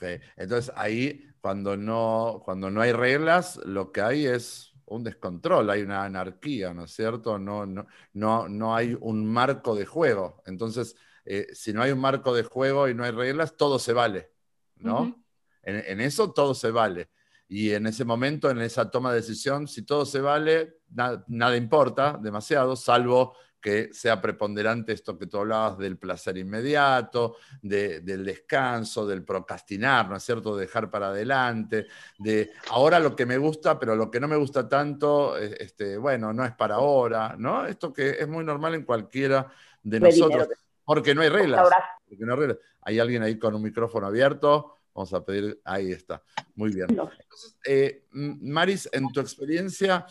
Entonces 0.01 0.73
ahí 0.75 1.27
cuando 1.41 1.77
no, 1.77 2.41
cuando 2.43 2.71
no 2.71 2.81
hay 2.81 2.91
reglas, 2.91 3.57
lo 3.65 3.91
que 3.91 4.01
hay 4.01 4.25
es 4.25 4.73
un 4.85 5.03
descontrol, 5.03 5.69
hay 5.69 5.81
una 5.81 6.03
anarquía, 6.03 6.73
¿no 6.73 6.85
es 6.85 6.91
cierto? 6.91 7.37
No, 7.37 7.65
no, 7.65 7.85
no, 8.13 8.47
no 8.47 8.75
hay 8.75 8.97
un 8.99 9.25
marco 9.25 9.75
de 9.75 9.85
juego. 9.85 10.41
Entonces, 10.45 10.95
eh, 11.25 11.47
si 11.53 11.73
no 11.73 11.81
hay 11.81 11.91
un 11.91 11.99
marco 11.99 12.33
de 12.33 12.43
juego 12.43 12.87
y 12.87 12.93
no 12.93 13.03
hay 13.03 13.11
reglas, 13.11 13.57
todo 13.57 13.79
se 13.79 13.93
vale, 13.93 14.31
¿no? 14.77 15.23
en, 15.63 16.01
eso 16.01 16.31
todo 16.31 16.53
se 16.53 16.71
vale. 16.71 17.09
Y 17.47 17.71
en 17.71 17.87
ese 17.87 18.05
momento, 18.05 18.49
en 18.49 18.59
esa 18.61 18.89
toma 18.89 19.11
de 19.11 19.17
decisión, 19.17 19.67
si 19.67 19.83
todo 19.83 20.05
se 20.05 20.21
vale, 20.21 20.79
nada 21.27 21.57
importa 21.57 22.19
demasiado, 22.21 22.75
salvo 22.75 23.35
que 23.65 23.91
sea 23.91 24.21
preponderante 24.21 24.93
esto 24.93 25.17
que 25.17 25.25
tú 25.25 25.39
hablabas 25.39 25.79
del 25.79 25.97
placer 25.97 26.37
inmediato, 26.37 27.37
del 27.63 28.23
descanso, 28.23 29.07
del 29.07 29.23
procrastinar, 29.23 30.07
¿no 30.07 30.17
es 30.17 30.21
cierto? 30.21 30.55
Dejar 30.55 30.91
para 30.91 31.07
adelante, 31.07 31.87
de 32.19 32.51
ahora 32.69 32.99
lo 32.99 33.15
que 33.15 33.25
me 33.25 33.39
gusta, 33.39 33.79
pero 33.79 33.95
lo 33.95 34.11
que 34.11 34.19
no 34.19 34.27
me 34.27 34.35
gusta 34.35 34.69
tanto, 34.69 35.35
eh, 35.39 35.57
este, 35.59 35.97
bueno, 35.97 36.31
no 36.31 36.45
es 36.45 36.53
para 36.53 36.75
ahora, 36.75 37.33
¿no? 37.39 37.65
Esto 37.65 37.91
que 37.91 38.11
es 38.11 38.27
muy 38.27 38.43
normal 38.43 38.75
en 38.75 38.83
cualquiera 38.83 39.51
de 39.81 39.99
nosotros, 39.99 40.47
porque 40.83 41.15
no 41.15 41.21
hay 41.21 41.29
reglas. 41.29 41.67
Porque 42.07 42.23
no 42.23 42.33
hay 42.33 42.39
reglas. 42.41 42.57
Hay 42.81 42.99
alguien 42.99 43.23
ahí 43.23 43.39
con 43.39 43.55
un 43.55 43.63
micrófono 43.63 44.05
abierto. 44.05 44.77
Vamos 44.93 45.11
a 45.15 45.25
pedir, 45.25 45.59
ahí 45.65 45.91
está. 45.91 46.21
Muy 46.53 46.71
bien. 46.71 46.85
Entonces, 46.91 47.57
eh, 47.65 48.05
Maris, 48.11 48.87
en 48.91 49.11
tu 49.11 49.21
experiencia, 49.21 50.05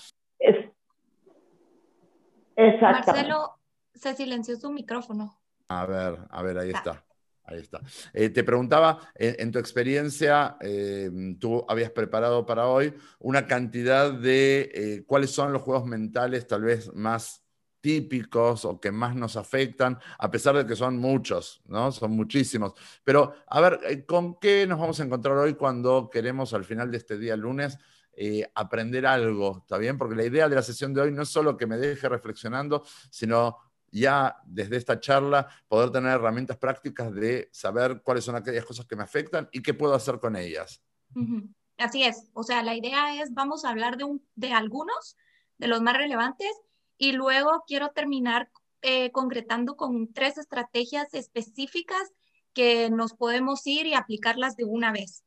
Exacto. 2.56 3.12
Marcelo, 3.12 3.58
se 3.94 4.14
silenció 4.14 4.56
su 4.56 4.70
micrófono. 4.70 5.40
A 5.68 5.87
ver, 5.87 6.18
a 6.30 6.42
ver, 6.42 6.58
ahí 6.58 6.70
está. 6.70 7.04
Ahí 7.46 7.58
está. 7.58 7.80
Eh, 8.14 8.30
te 8.30 8.42
preguntaba, 8.42 9.00
en, 9.14 9.52
tu 9.52 9.58
experiencia, 9.58 10.56
eh, 10.61 11.11
tú 11.38 11.64
habías 11.68 11.90
preparado 11.90 12.46
para 12.46 12.68
hoy 12.68 12.94
una 13.18 13.46
cantidad 13.46 14.12
de 14.12 14.70
eh, 14.75 15.04
cuáles 15.06 15.30
son 15.30 15.52
los 15.52 15.61
juegos 15.61 15.84
mentales 15.84 16.46
tal 16.46 16.62
vez 16.62 16.92
más 16.94 17.44
típicos 17.82 18.64
o 18.64 18.80
que 18.80 18.90
más 18.90 19.14
nos 19.14 19.37
afectan, 19.37 19.99
a 20.18 20.30
pesar 20.30 20.56
de 20.56 20.64
que 20.64 20.75
son 20.75 20.96
muchos, 20.96 21.61
¿no? 21.66 21.92
Son 21.92 22.12
muchísimos. 22.12 22.73
Pero, 23.04 23.34
a 23.46 23.61
ver, 23.61 24.06
¿con 24.06 24.38
qué 24.40 24.66
nos 24.66 24.80
vamos 24.80 24.99
a 25.00 25.04
encontrar 25.04 25.37
hoy 25.37 25.52
cuando 25.52 26.08
queremos 26.11 26.54
al 26.54 26.64
final 26.64 26.90
de 26.90 26.96
este 26.96 27.18
día 27.18 27.37
lunes 27.37 27.78
eh, 28.16 28.50
aprender 28.54 29.06
algo? 29.06 29.59
¿Está 29.59 29.78
bien? 29.78 29.99
Porque 29.99 30.14
la 30.14 30.25
idea 30.25 30.49
de 30.49 30.56
la 30.56 30.62
sesión 30.62 30.94
de 30.94 31.00
hoy 31.00 31.12
no 31.12 31.23
es 31.23 31.28
solo 31.28 31.56
que 31.56 31.66
me 31.66 31.76
deje 31.76 32.09
reflexionando, 32.09 32.85
sino 33.11 33.59
ya 33.90 34.37
desde 34.44 34.76
esta 34.76 34.99
charla 34.99 35.49
poder 35.68 35.90
tener 35.90 36.12
herramientas 36.12 36.56
prácticas 36.56 37.12
de 37.14 37.49
saber 37.52 38.02
cuáles 38.02 38.25
son 38.25 38.37
aquellas 38.37 38.64
cosas 38.64 38.87
que 38.87 38.97
me 38.97 39.04
afectan 39.04 39.49
y 39.52 39.62
qué 39.62 39.73
puedo 39.73 39.94
hacer 39.94 40.18
con 40.18 40.37
ellas. 40.37 40.83
Así 41.78 42.02
es, 42.02 42.30
o 42.33 42.42
sea, 42.42 42.62
la 42.62 42.75
idea 42.75 43.23
es, 43.23 43.33
vamos 43.35 43.64
a 43.64 43.71
hablar 43.71 43.97
de, 43.97 44.06
de 44.35 44.52
algunos, 44.52 45.16
de 45.59 45.68
los 45.68 45.80
más 45.80 45.97
relevantes, 45.97 46.50
y 46.99 47.12
luego 47.12 47.64
quiero 47.66 47.90
terminar 47.90 48.50
eh, 48.83 49.11
concretando 49.12 49.76
con 49.76 50.12
tres 50.12 50.38
estrategias 50.38 51.14
específicas 51.14 52.12
que 52.52 52.90
nos 52.90 53.14
podemos 53.14 53.66
ir 53.66 53.87
y 53.87 53.94
aplicarlas 53.94 54.56
de 54.56 54.64
una 54.64 54.92
vez. 54.92 55.25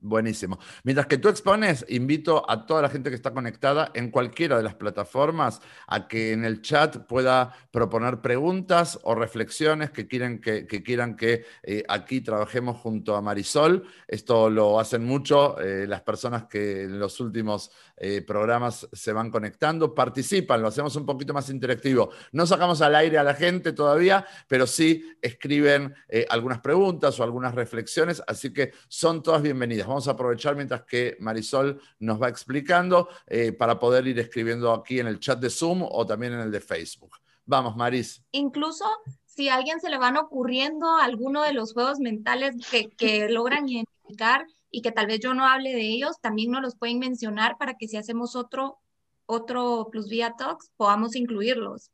Buenísimo. 0.00 0.58
Mientras 0.84 1.06
que 1.06 1.16
tú 1.16 1.28
expones, 1.28 1.84
invito 1.88 2.48
a 2.48 2.66
toda 2.66 2.82
la 2.82 2.90
gente 2.90 3.08
que 3.08 3.16
está 3.16 3.32
conectada 3.32 3.90
en 3.94 4.10
cualquiera 4.10 4.56
de 4.58 4.62
las 4.62 4.74
plataformas 4.74 5.60
a 5.86 6.06
que 6.06 6.32
en 6.32 6.44
el 6.44 6.60
chat 6.60 6.98
pueda 7.06 7.54
proponer 7.70 8.20
preguntas 8.20 9.00
o 9.02 9.14
reflexiones 9.14 9.90
que, 9.90 10.06
quieran 10.06 10.38
que, 10.38 10.66
quieran 10.66 11.16
que 11.16 11.46
eh, 11.62 11.82
aquí 11.88 12.20
trabajemos 12.20 12.76
junto 12.76 13.16
a 13.16 13.22
Marisol. 13.22 13.84
Esto 14.06 14.50
lo 14.50 14.78
hacen 14.78 15.02
mucho 15.02 15.58
eh, 15.60 15.86
las 15.88 16.02
personas 16.02 16.44
que 16.44 16.82
en 16.82 16.98
los 16.98 17.18
últimos 17.18 17.72
eh, 17.96 18.22
programas 18.22 18.88
se 18.92 19.12
van 19.12 19.30
conectando, 19.30 19.94
participan, 19.94 20.62
lo 20.62 20.68
hacemos 20.68 20.94
un 20.96 21.06
poquito 21.06 21.32
más 21.32 21.50
interactivo. 21.50 22.10
No 22.32 22.46
sacamos 22.46 22.82
al 22.82 22.94
aire 22.94 23.18
a 23.18 23.24
la 23.24 23.34
gente 23.34 23.72
todavía, 23.72 24.26
pero 24.48 24.66
sí 24.66 25.16
escriben 25.20 25.94
algunas 26.28 26.60
preguntas 26.60 27.18
o 27.18 27.22
algunas 27.22 27.54
reflexiones, 27.54 28.22
así 28.26 28.52
que 28.52 28.72
son 28.88 29.22
todas 29.22 29.42
bienvenidas 29.42 29.86
vamos 29.86 30.08
a 30.08 30.12
aprovechar 30.12 30.56
mientras 30.56 30.82
que 30.84 31.16
Marisol 31.20 31.80
nos 32.00 32.20
va 32.20 32.28
explicando 32.28 33.08
eh, 33.26 33.52
para 33.52 33.78
poder 33.78 34.06
ir 34.06 34.18
escribiendo 34.18 34.72
aquí 34.72 35.00
en 35.00 35.06
el 35.06 35.18
chat 35.18 35.38
de 35.38 35.50
Zoom 35.50 35.82
o 35.82 36.06
también 36.06 36.34
en 36.34 36.40
el 36.40 36.50
de 36.50 36.60
Facebook. 36.60 37.16
Vamos, 37.44 37.76
Maris. 37.76 38.22
Incluso 38.32 38.84
si 39.24 39.48
a 39.48 39.54
alguien 39.54 39.80
se 39.80 39.88
le 39.88 39.98
van 39.98 40.16
ocurriendo 40.16 40.96
alguno 40.96 41.42
de 41.42 41.52
los 41.52 41.72
juegos 41.72 41.98
mentales 42.00 42.56
que 42.96 43.28
logran 43.28 43.68
identificar 43.68 44.46
y 44.70 44.82
que 44.82 44.92
tal 44.92 45.06
vez 45.06 45.20
yo 45.20 45.34
no 45.34 45.46
hable 45.46 45.70
de 45.74 45.82
ellos, 45.82 46.20
también 46.20 46.50
nos 46.50 46.62
los 46.62 46.76
pueden 46.76 46.98
mencionar 46.98 47.56
para 47.58 47.74
que 47.74 47.88
si 47.88 47.96
hacemos 47.96 48.36
otro, 48.36 48.78
otro 49.26 49.88
Plus 49.90 50.08
Vía 50.08 50.34
Talks, 50.36 50.70
podamos 50.76 51.16
incluirlos. 51.16 51.90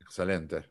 Excelente. 0.00 0.70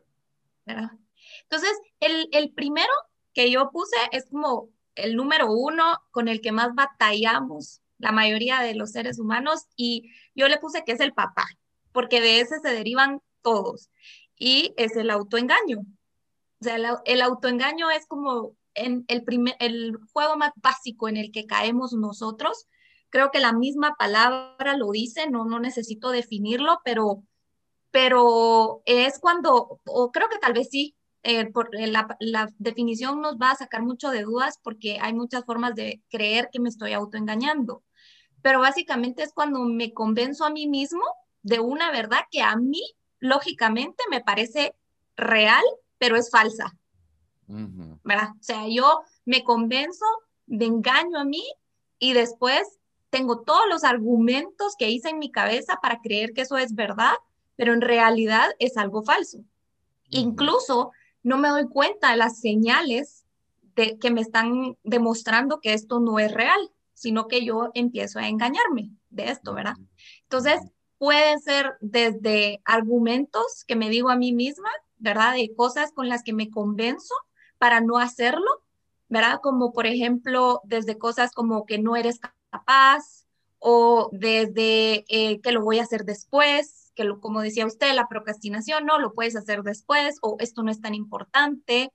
Entonces, 0.64 1.72
el, 2.00 2.28
el 2.32 2.52
primero 2.52 2.92
que 3.32 3.50
yo 3.50 3.70
puse 3.70 3.96
es 4.12 4.26
como 4.30 4.70
el 4.94 5.14
número 5.14 5.52
uno 5.52 5.84
con 6.10 6.28
el 6.28 6.40
que 6.40 6.52
más 6.52 6.74
batallamos 6.74 7.82
la 7.98 8.12
mayoría 8.12 8.60
de 8.60 8.74
los 8.74 8.92
seres 8.92 9.18
humanos 9.18 9.66
y 9.76 10.10
yo 10.34 10.48
le 10.48 10.58
puse 10.58 10.84
que 10.84 10.92
es 10.92 11.00
el 11.00 11.12
papá, 11.12 11.46
porque 11.92 12.20
de 12.20 12.40
ese 12.40 12.58
se 12.60 12.68
derivan 12.68 13.20
todos 13.42 13.90
y 14.36 14.74
es 14.76 14.96
el 14.96 15.10
autoengaño. 15.10 15.80
O 16.60 16.64
sea, 16.64 16.76
el, 17.04 17.22
autoengaño 17.22 17.90
es 17.90 18.06
como 18.06 18.56
en 18.76 19.04
el, 19.08 19.24
primer, 19.24 19.56
el 19.60 19.96
juego 20.12 20.36
más 20.36 20.52
básico 20.56 21.08
en 21.08 21.16
el 21.16 21.32
que 21.32 21.46
caemos 21.46 21.92
nosotros. 21.92 22.66
Creo 23.10 23.30
que 23.30 23.40
la 23.40 23.52
misma 23.52 23.94
palabra 23.98 24.76
lo 24.76 24.90
dice, 24.90 25.28
no, 25.30 25.44
no 25.44 25.58
necesito 25.58 26.10
definirlo, 26.10 26.80
pero, 26.84 27.22
pero 27.90 28.82
es 28.84 29.18
cuando, 29.18 29.80
o 29.86 30.12
creo 30.12 30.28
que 30.28 30.38
tal 30.38 30.52
vez 30.52 30.68
sí, 30.70 30.96
eh, 31.22 31.46
por, 31.50 31.74
eh, 31.74 31.88
la, 31.88 32.16
la, 32.20 32.48
definición 32.58 33.20
nos 33.20 33.36
va 33.36 33.50
a 33.50 33.56
sacar 33.56 33.82
mucho 33.82 34.10
de 34.10 34.22
dudas 34.22 34.60
porque 34.62 34.98
hay 35.00 35.12
muchas 35.12 35.44
formas 35.44 35.74
de 35.74 36.00
creer 36.08 36.50
que 36.52 36.60
me 36.60 36.68
estoy 36.68 36.92
autoengañando. 36.92 37.82
Pero 38.42 38.60
básicamente 38.60 39.24
es 39.24 39.32
cuando 39.32 39.60
me 39.64 39.92
convenzo 39.92 40.44
a 40.44 40.50
mí 40.50 40.68
mismo 40.68 41.02
de 41.42 41.58
una 41.60 41.90
verdad 41.90 42.20
que 42.30 42.42
a 42.42 42.56
mí, 42.56 42.82
lógicamente, 43.18 44.04
me 44.10 44.20
parece 44.20 44.76
real, 45.16 45.64
pero 45.98 46.16
es 46.16 46.30
falsa. 46.30 46.76
¿Verdad? 47.48 48.30
O 48.38 48.42
sea, 48.42 48.66
yo 48.68 49.02
me 49.24 49.44
convenzo, 49.44 50.04
me 50.46 50.66
engaño 50.66 51.18
a 51.18 51.24
mí 51.24 51.44
y 51.98 52.12
después 52.12 52.78
tengo 53.10 53.42
todos 53.42 53.66
los 53.68 53.84
argumentos 53.84 54.74
que 54.78 54.90
hice 54.90 55.10
en 55.10 55.18
mi 55.18 55.30
cabeza 55.30 55.78
para 55.80 56.00
creer 56.00 56.32
que 56.32 56.42
eso 56.42 56.58
es 56.58 56.74
verdad, 56.74 57.14
pero 57.56 57.72
en 57.72 57.80
realidad 57.80 58.50
es 58.58 58.76
algo 58.76 59.02
falso. 59.02 59.38
Incluso 60.10 60.92
no 61.22 61.38
me 61.38 61.48
doy 61.48 61.68
cuenta 61.68 62.10
de 62.10 62.16
las 62.16 62.40
señales 62.40 63.24
de, 63.74 63.98
que 63.98 64.10
me 64.10 64.20
están 64.20 64.76
demostrando 64.82 65.60
que 65.60 65.72
esto 65.72 66.00
no 66.00 66.18
es 66.18 66.32
real, 66.32 66.70
sino 66.94 67.28
que 67.28 67.44
yo 67.44 67.70
empiezo 67.74 68.18
a 68.18 68.28
engañarme 68.28 68.90
de 69.10 69.30
esto, 69.30 69.54
¿verdad? 69.54 69.76
Entonces, 70.22 70.60
puede 70.98 71.38
ser 71.38 71.76
desde 71.80 72.60
argumentos 72.64 73.64
que 73.66 73.76
me 73.76 73.90
digo 73.90 74.10
a 74.10 74.16
mí 74.16 74.32
misma, 74.32 74.70
¿verdad? 74.98 75.34
De 75.34 75.54
cosas 75.54 75.92
con 75.92 76.08
las 76.08 76.22
que 76.22 76.32
me 76.32 76.50
convenzo 76.50 77.14
para 77.58 77.80
no 77.80 77.98
hacerlo, 77.98 78.62
¿verdad? 79.08 79.40
Como 79.42 79.72
por 79.72 79.86
ejemplo, 79.86 80.60
desde 80.64 80.98
cosas 80.98 81.32
como 81.32 81.66
que 81.66 81.78
no 81.78 81.96
eres 81.96 82.20
capaz 82.50 83.26
o 83.58 84.08
desde 84.12 85.04
eh, 85.08 85.40
que 85.40 85.52
lo 85.52 85.62
voy 85.62 85.78
a 85.78 85.82
hacer 85.82 86.04
después, 86.04 86.92
que 86.94 87.04
lo, 87.04 87.20
como 87.20 87.40
decía 87.40 87.66
usted, 87.66 87.94
la 87.94 88.08
procrastinación, 88.08 88.86
no, 88.86 88.98
lo 88.98 89.12
puedes 89.12 89.36
hacer 89.36 89.62
después 89.62 90.16
o 90.22 90.36
esto 90.40 90.62
no 90.62 90.70
es 90.70 90.80
tan 90.80 90.94
importante, 90.94 91.92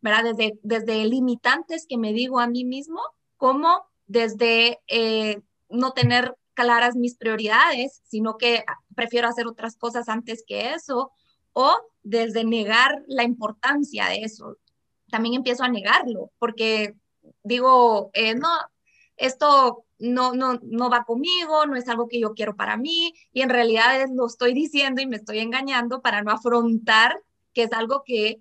¿verdad? 0.00 0.24
Desde, 0.34 0.58
desde 0.62 1.04
limitantes 1.04 1.86
que 1.88 1.98
me 1.98 2.12
digo 2.12 2.40
a 2.40 2.46
mí 2.46 2.64
mismo, 2.64 3.00
como 3.36 3.86
desde 4.06 4.80
eh, 4.88 5.40
no 5.68 5.92
tener 5.92 6.36
claras 6.54 6.96
mis 6.96 7.16
prioridades, 7.16 8.02
sino 8.04 8.36
que 8.36 8.64
prefiero 8.94 9.28
hacer 9.28 9.46
otras 9.46 9.76
cosas 9.76 10.08
antes 10.08 10.44
que 10.46 10.74
eso, 10.74 11.12
o 11.52 11.76
desde 12.02 12.44
negar 12.44 13.02
la 13.06 13.24
importancia 13.24 14.06
de 14.06 14.18
eso. 14.18 14.56
También 15.10 15.34
empiezo 15.34 15.64
a 15.64 15.68
negarlo, 15.68 16.30
porque 16.38 16.94
digo, 17.42 18.10
eh, 18.14 18.34
no, 18.34 18.48
esto 19.16 19.84
no, 19.98 20.32
no, 20.34 20.58
no 20.62 20.90
va 20.90 21.04
conmigo, 21.04 21.66
no 21.66 21.76
es 21.76 21.88
algo 21.88 22.08
que 22.08 22.20
yo 22.20 22.34
quiero 22.34 22.56
para 22.56 22.76
mí, 22.76 23.14
y 23.32 23.42
en 23.42 23.50
realidad 23.50 24.06
lo 24.14 24.26
estoy 24.26 24.54
diciendo 24.54 25.02
y 25.02 25.06
me 25.06 25.16
estoy 25.16 25.38
engañando 25.40 26.00
para 26.00 26.22
no 26.22 26.32
afrontar 26.32 27.20
que 27.52 27.64
es 27.64 27.72
algo 27.72 28.02
que 28.04 28.40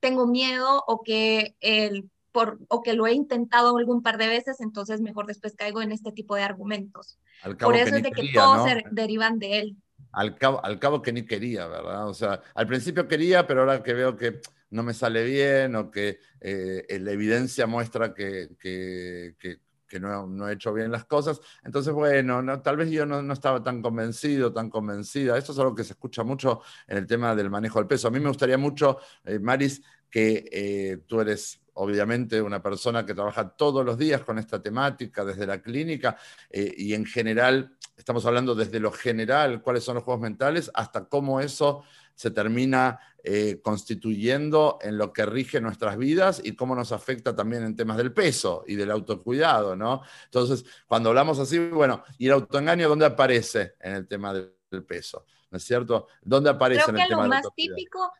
tengo 0.00 0.26
miedo 0.26 0.82
o 0.86 1.02
que, 1.02 1.54
el, 1.60 2.10
por, 2.32 2.58
o 2.68 2.82
que 2.82 2.94
lo 2.94 3.06
he 3.06 3.12
intentado 3.12 3.76
algún 3.76 4.02
par 4.02 4.18
de 4.18 4.28
veces, 4.28 4.60
entonces 4.60 5.00
mejor 5.00 5.26
después 5.26 5.54
caigo 5.56 5.82
en 5.82 5.92
este 5.92 6.12
tipo 6.12 6.34
de 6.34 6.42
argumentos. 6.42 7.18
por 7.60 7.76
eso 7.76 7.96
es 7.96 8.02
de 8.02 8.10
que 8.10 8.30
todos 8.32 8.68
se 8.68 8.84
derivan 8.90 9.38
de 9.38 9.58
él. 9.58 9.76
Al 10.12 10.36
cabo, 10.36 10.64
al 10.64 10.78
cabo 10.78 11.02
que 11.02 11.12
ni 11.12 11.26
quería, 11.26 11.66
¿verdad? 11.66 12.08
O 12.08 12.14
sea, 12.14 12.40
al 12.54 12.66
principio 12.66 13.06
quería, 13.06 13.46
pero 13.46 13.60
ahora 13.60 13.82
que 13.82 13.92
veo 13.92 14.16
que 14.16 14.40
no 14.70 14.82
me 14.82 14.94
sale 14.94 15.24
bien 15.24 15.74
o 15.76 15.90
que 15.90 16.18
eh, 16.40 16.98
la 17.00 17.12
evidencia 17.12 17.66
muestra 17.66 18.12
que, 18.12 18.50
que, 18.58 20.00
no, 20.00 20.26
no, 20.26 20.48
he 20.48 20.54
hecho 20.54 20.74
bien 20.74 20.90
las 20.90 21.06
cosas. 21.06 21.40
Entonces, 21.64 21.92
bueno, 21.92 22.42
no, 22.42 22.60
tal 22.60 22.76
vez 22.76 22.90
yo 22.90 23.06
no, 23.06 23.22
no, 23.22 23.32
estaba 23.32 23.62
tan 23.62 23.80
convencido, 23.80 24.52
tan 24.52 24.68
convencida. 24.68 25.38
Esto 25.38 25.52
es 25.52 25.58
algo 25.58 25.74
que 25.74 25.84
se 25.84 25.94
escucha 25.94 26.22
mucho 26.22 26.60
en 26.86 26.98
el 26.98 27.06
tema 27.06 27.34
del 27.34 27.50
manejo 27.50 27.78
del 27.78 27.88
peso. 27.88 28.08
A 28.08 28.10
mí 28.10 28.20
me 28.20 28.28
gustaría 28.28 28.58
mucho, 28.58 28.98
eh, 29.24 29.38
Maris, 29.38 29.82
que 30.10 30.48
eh, 30.52 30.98
tú 31.06 31.20
eres 31.20 31.60
obviamente 31.76 32.40
una 32.40 32.62
persona 32.62 33.04
que 33.04 33.14
trabaja 33.14 33.50
todos 33.50 33.84
los 33.84 33.98
días 33.98 34.22
con 34.22 34.38
esta 34.38 34.62
temática 34.62 35.24
desde 35.24 35.46
la 35.46 35.60
clínica 35.60 36.16
eh, 36.50 36.72
y 36.76 36.94
en 36.94 37.04
general, 37.04 37.76
estamos 37.96 38.24
hablando 38.24 38.54
desde 38.54 38.80
lo 38.80 38.90
general, 38.92 39.62
cuáles 39.62 39.84
son 39.84 39.96
los 39.96 40.04
juegos 40.04 40.22
mentales, 40.22 40.70
hasta 40.74 41.04
cómo 41.04 41.40
eso 41.40 41.84
se 42.16 42.32
termina 42.32 42.98
eh, 43.22 43.60
constituyendo 43.62 44.78
en 44.82 44.98
lo 44.98 45.12
que 45.12 45.24
rige 45.24 45.60
nuestras 45.60 45.96
vidas 45.96 46.40
y 46.42 46.56
cómo 46.56 46.74
nos 46.74 46.90
afecta 46.90 47.36
también 47.36 47.62
en 47.62 47.76
temas 47.76 47.98
del 47.98 48.12
peso 48.12 48.64
y 48.66 48.74
del 48.74 48.90
autocuidado, 48.90 49.76
¿no? 49.76 50.02
Entonces, 50.24 50.64
cuando 50.88 51.10
hablamos 51.10 51.38
así, 51.38 51.58
bueno, 51.58 52.02
¿y 52.18 52.26
el 52.26 52.32
autoengaño 52.32 52.88
dónde 52.88 53.06
aparece 53.06 53.74
en 53.78 53.94
el 53.94 54.08
tema 54.08 54.34
del 54.34 54.84
peso? 54.84 55.24
¿No 55.50 55.58
es 55.58 55.64
cierto? 55.64 56.08
¿Dónde 56.22 56.50
aparece 56.50 56.90
en 56.90 56.98
el 56.98 57.08
tema 57.08 57.22
del 57.22 57.30
más 57.30 57.46
típico 57.54 58.10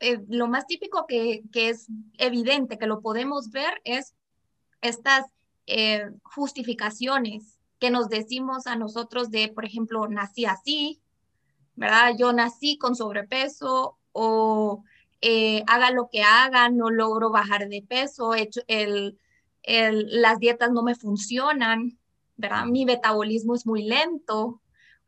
eh, 0.00 0.20
lo 0.28 0.46
más 0.46 0.66
típico 0.66 1.06
que, 1.06 1.42
es 1.52 1.86
evidente, 2.18 2.78
que 2.78 2.86
lo 2.86 3.00
podemos 3.00 3.50
ver, 3.50 3.80
es 3.84 4.14
estas 4.80 5.26
eh, 5.66 6.10
justificaciones 6.22 7.58
que 7.80 7.90
nos 7.90 8.08
decimos 8.08 8.66
a 8.66 8.76
nosotros 8.76 9.30
de, 9.30 9.48
por 9.48 9.64
ejemplo, 9.64 10.06
nací 10.08 10.44
así, 10.44 11.00
¿verdad? 11.78 12.14
Yo 12.18 12.32
nací 12.32 12.78
con 12.78 12.94
sobrepeso 12.94 13.98
o 14.12 14.84
eh, 15.20 15.62
haga 15.66 15.90
lo 15.90 16.08
que 16.10 16.22
haga, 16.22 16.68
no 16.68 16.90
logro 16.90 17.30
bajar 17.30 17.68
de 17.68 17.82
peso, 17.82 18.32
las 19.64 20.38
dietas 20.38 20.70
no 20.70 20.82
me 20.82 20.94
funcionan, 20.94 21.98
¿verdad? 22.36 22.66
Mi 22.66 22.84
metabolismo 22.84 23.54
es 23.54 23.66
muy 23.66 23.84
lento 23.84 24.60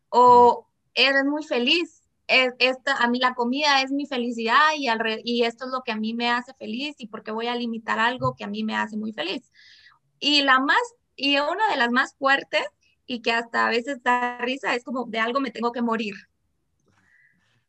o 0.09 0.67
eres 0.95 1.25
muy 1.25 1.45
feliz 1.45 2.01
a 2.99 3.09
mí 3.09 3.19
la 3.19 3.35
comida 3.35 3.83
es 3.83 3.91
mi 3.91 4.07
felicidad 4.07 4.61
y, 4.77 4.89
y 5.25 5.45
esto 5.45 5.65
es 5.65 5.71
lo 5.71 5.83
que 5.83 5.93
a 5.93 5.97
mí 5.97 6.15
me 6.15 6.31
hace 6.31 6.55
feliz 6.55 6.95
y 6.99 7.07
porque 7.07 7.33
voy 7.33 7.49
a 7.49 7.55
limitar 7.55 7.99
algo 7.99 8.35
que 8.37 8.45
a 8.45 8.49
mí 8.49 8.63
me 8.65 8.77
hace 8.77 8.97
muy 8.97 9.13
feliz. 9.13 9.51
Y 10.19 10.43
la 10.43 10.61
más, 10.61 10.81
y 11.17 11.39
una 11.39 11.71
de 11.71 11.77
las 11.77 11.91
más 11.91 12.15
fuertes 12.15 12.65
y 13.07 13.23
que 13.23 13.33
hasta 13.33 13.67
a 13.67 13.71
veces 13.71 14.03
da 14.03 14.39
risa 14.39 14.75
es 14.75 14.85
como 14.85 15.07
de 15.07 15.19
algo 15.19 15.41
me 15.41 15.51
tengo 15.51 15.73
que 15.73 15.83
morir. 15.83 16.15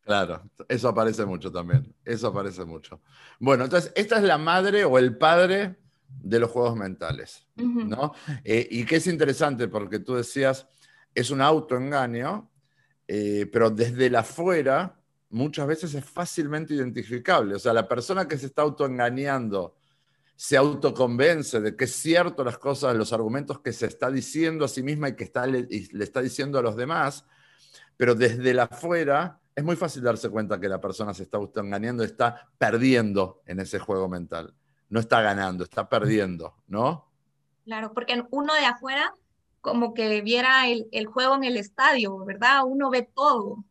Claro, 0.04 0.50
eso 0.68 0.90
aparece 0.90 1.26
mucho 1.26 1.52
también, 1.52 1.94
eso 2.04 2.28
aparece 2.28 2.66
mucho. 2.66 3.02
Bueno, 3.40 3.66
entonces, 3.66 3.92
esta 3.96 4.18
es 4.18 4.24
la 4.24 4.38
madre 4.38 4.84
o 4.84 4.98
el 4.98 5.18
padre 5.18 5.78
de 6.08 6.40
los 6.40 6.50
juegos 6.50 6.76
mentales, 6.76 7.48
¿no? 7.56 8.14
Eh, 8.44 8.68
y 8.70 8.86
que 8.86 8.98
es 8.98 9.08
interesante 9.08 9.68
porque 9.68 10.00
tú 10.00 10.16
decías, 10.16 10.68
es 11.14 11.30
un 11.30 11.42
autoengaño, 11.42 12.50
eh, 13.08 13.48
pero 13.52 13.70
desde 13.70 14.10
la 14.10 14.22
afuera 14.22 14.98
muchas 15.30 15.68
veces 15.68 15.94
es 15.94 16.06
fácilmente 16.06 16.74
identificable. 16.74 17.56
O 17.56 17.60
sea, 17.60 17.74
la 17.74 17.88
persona 17.88 18.28
que 18.28 18.38
se 18.38 18.48
está 18.48 18.64
autoengañando 18.64 19.76
se 20.36 20.58
autoconvence 20.58 21.62
de 21.62 21.76
que 21.76 21.86
es 21.86 21.94
cierto 21.94 22.44
las 22.44 22.58
cosas, 22.58 22.96
los 22.96 23.14
argumentos 23.14 23.60
que 23.60 23.72
se 23.72 23.86
está 23.86 24.10
diciendo 24.10 24.66
a 24.66 24.68
sí 24.68 24.82
misma 24.82 25.10
y 25.10 25.16
que 25.16 25.26
está, 25.26 25.46
le, 25.46 25.68
le 25.68 26.04
está 26.04 26.22
diciendo 26.22 26.58
a 26.58 26.64
los 26.64 26.76
demás, 26.76 27.26
pero 27.96 28.16
desde 28.16 28.54
la 28.54 28.64
afuera 28.64 29.41
es 29.56 29.64
muy 29.64 29.76
fácil 29.76 30.04
darse 30.04 30.30
cuenta 30.30 30.60
que 30.60 30.70
la 30.70 30.80
persona 30.80 31.14
se 31.14 31.24
está 31.24 31.38
autoengañando, 31.38 32.04
está 32.04 32.50
perdiendo 32.58 33.42
en 33.46 33.60
ese 33.60 33.80
juego 33.80 34.08
mental. 34.08 34.54
No 34.90 35.00
está 35.00 35.22
ganando, 35.22 35.64
está 35.64 35.88
perdiendo, 35.90 36.56
¿no? 36.68 37.08
Claro, 37.66 37.94
porque 37.94 38.24
uno 38.32 38.54
de 38.54 38.66
afuera 38.66 39.14
como 39.62 39.94
que 39.94 40.22
viera 40.22 40.68
el, 40.68 41.06
juego 41.06 41.36
en 41.36 41.44
el 41.44 41.58
estadio, 41.58 42.18
¿verdad? 42.26 42.64
Uno 42.66 42.90
ve 42.90 43.04
todo, 43.14 43.64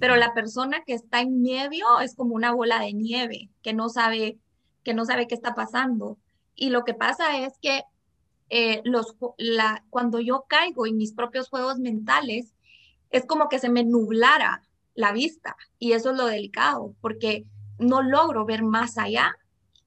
pero 0.00 0.16
la 0.16 0.34
persona 0.34 0.82
que 0.84 0.94
está 0.94 1.20
en 1.20 1.42
medio 1.42 2.00
es 2.00 2.14
como 2.14 2.34
una 2.34 2.52
bola 2.52 2.80
de 2.80 2.92
nieve 2.92 3.50
que 3.62 3.72
no 3.72 3.88
sabe, 3.88 4.38
que 4.82 4.94
no 4.94 5.04
sabe 5.04 5.28
qué 5.28 5.34
está 5.34 5.54
pasando. 5.54 6.18
Y 6.54 6.70
lo 6.70 6.84
que 6.84 6.94
pasa 6.94 7.38
es 7.38 7.52
que 7.60 7.82
eh, 8.48 8.80
los, 8.84 9.16
la, 9.36 9.84
cuando 9.90 10.18
yo 10.20 10.46
caigo 10.48 10.86
en 10.86 10.96
mis 10.96 11.12
propios 11.12 11.48
juegos 11.48 11.78
mentales, 11.78 12.54
es 13.10 13.26
como 13.26 13.48
que 13.48 13.58
se 13.58 13.68
me 13.68 13.84
nublara 13.84 14.62
la 14.98 15.12
vista 15.12 15.56
y 15.78 15.92
eso 15.92 16.10
es 16.10 16.16
lo 16.16 16.26
delicado, 16.26 16.92
porque 17.00 17.46
no 17.78 18.02
logro 18.02 18.44
ver 18.44 18.64
más 18.64 18.98
allá 18.98 19.36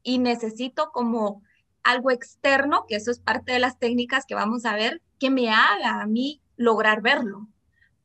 y 0.04 0.20
necesito 0.20 0.90
como 0.94 1.44
algo 1.84 2.12
externo, 2.12 2.86
que 2.88 2.96
eso 2.96 3.12
es 3.12 3.20
parte 3.20 3.52
de 3.52 3.60
las 3.60 3.78
técnicas 3.78 4.26
que 4.26 4.36
vamos 4.36 4.64
a 4.64 4.74
ver, 4.74 5.02
que 5.20 5.30
me 5.30 5.50
haga 5.50 6.02
a 6.02 6.08
mí 6.08 6.42
lograr 6.56 7.02
verlo. 7.02 7.50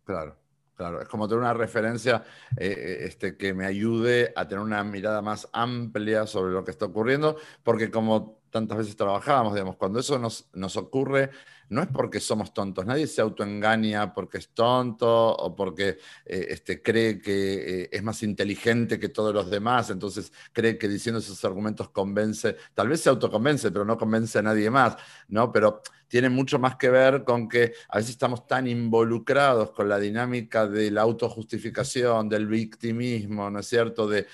Claro, 0.02 0.36
claro. 0.74 1.00
Es 1.00 1.06
como 1.06 1.28
tener 1.28 1.42
una 1.42 1.54
referencia 1.54 2.24
eh, 2.56 2.74
eh, 2.76 2.98
este, 3.02 3.36
que 3.36 3.54
me 3.54 3.66
ayude 3.66 4.32
a 4.34 4.48
tener 4.48 4.64
una 4.64 4.82
mirada 4.82 5.22
más 5.22 5.48
amplia 5.52 6.26
sobre 6.26 6.54
lo 6.54 6.64
que 6.64 6.72
está 6.72 6.86
ocurriendo, 6.86 7.36
porque 7.62 7.88
como 7.88 8.40
tantas 8.56 8.78
veces 8.78 8.96
trabajábamos, 8.96 9.52
digamos, 9.52 9.76
cuando 9.76 10.00
eso 10.00 10.18
nos, 10.18 10.48
nos 10.54 10.78
ocurre, 10.78 11.30
no 11.68 11.82
es 11.82 11.88
porque 11.88 12.20
somos 12.20 12.54
tontos, 12.54 12.86
nadie 12.86 13.06
se 13.06 13.20
autoengaña 13.20 14.14
porque 14.14 14.38
es 14.38 14.48
tonto 14.54 15.34
o 15.34 15.54
porque 15.54 15.98
eh, 16.24 16.46
este, 16.48 16.80
cree 16.80 17.20
que 17.20 17.82
eh, 17.82 17.88
es 17.92 18.02
más 18.02 18.22
inteligente 18.22 18.98
que 18.98 19.10
todos 19.10 19.34
los 19.34 19.50
demás, 19.50 19.90
entonces 19.90 20.32
cree 20.52 20.78
que 20.78 20.88
diciendo 20.88 21.18
esos 21.18 21.44
argumentos 21.44 21.90
convence, 21.90 22.56
tal 22.72 22.88
vez 22.88 23.02
se 23.02 23.10
autoconvence, 23.10 23.70
pero 23.70 23.84
no 23.84 23.98
convence 23.98 24.38
a 24.38 24.42
nadie 24.42 24.70
más, 24.70 24.96
¿no? 25.28 25.52
Pero 25.52 25.82
tiene 26.08 26.30
mucho 26.30 26.58
más 26.58 26.76
que 26.76 26.88
ver 26.88 27.24
con 27.24 27.46
que 27.48 27.74
a 27.90 27.98
veces 27.98 28.12
estamos 28.12 28.46
tan 28.46 28.66
involucrados 28.68 29.72
con 29.72 29.88
la 29.88 29.98
dinámica 29.98 30.66
de 30.66 30.90
la 30.90 31.02
autojustificación, 31.02 32.28
del 32.30 32.46
victimismo, 32.46 33.50
¿no 33.50 33.58
es 33.58 33.66
cierto? 33.66 34.08
De, 34.08 34.26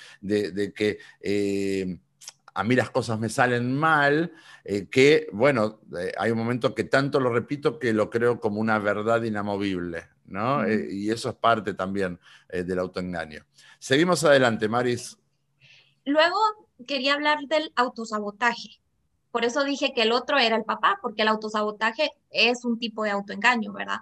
que... 0.76 0.98
Eh, 1.20 1.98
a 2.54 2.64
mí 2.64 2.74
las 2.74 2.90
cosas 2.90 3.18
me 3.18 3.28
salen 3.28 3.76
mal, 3.76 4.32
eh, 4.64 4.88
que, 4.88 5.28
bueno, 5.32 5.80
eh, 5.98 6.12
hay 6.18 6.30
un 6.30 6.38
momento 6.38 6.74
que 6.74 6.84
tanto 6.84 7.20
lo 7.20 7.32
repito 7.32 7.78
que 7.78 7.92
lo 7.92 8.10
creo 8.10 8.40
como 8.40 8.60
una 8.60 8.78
verdad 8.78 9.22
inamovible, 9.22 10.08
¿no? 10.26 10.64
Eh, 10.64 10.88
y 10.90 11.10
eso 11.10 11.30
es 11.30 11.34
parte 11.36 11.74
también 11.74 12.18
del 12.48 12.78
autoengaño. 12.78 13.44
Seguimos 13.78 14.22
adelante, 14.24 14.68
Maris. 14.68 15.18
Luego 16.04 16.36
quería 16.86 17.14
hablar 17.14 17.38
del 17.46 17.72
autosabotaje. 17.76 18.80
Por 19.30 19.44
eso 19.44 19.64
dije 19.64 19.94
que 19.94 20.02
el 20.02 20.12
otro 20.12 20.38
era 20.38 20.56
el 20.56 20.64
papá, 20.64 20.98
porque 21.00 21.22
el 21.22 21.28
autosabotaje 21.28 22.10
es 22.30 22.64
un 22.66 22.78
tipo 22.78 23.04
de 23.04 23.10
autoengaño, 23.10 23.72
¿verdad? 23.72 24.00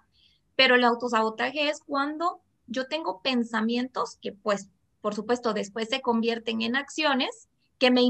Pero 0.56 0.74
el 0.74 0.82
autosabotaje 0.82 1.68
es 1.68 1.80
cuando 1.86 2.40
yo 2.66 2.88
tengo 2.88 3.22
pensamientos 3.22 4.18
que, 4.20 4.32
pues, 4.32 4.68
por 5.00 5.14
supuesto, 5.14 5.54
después 5.54 5.88
se 5.88 6.00
convierten 6.00 6.62
en 6.62 6.74
acciones 6.74 7.49
que 7.80 7.90
me, 7.90 8.02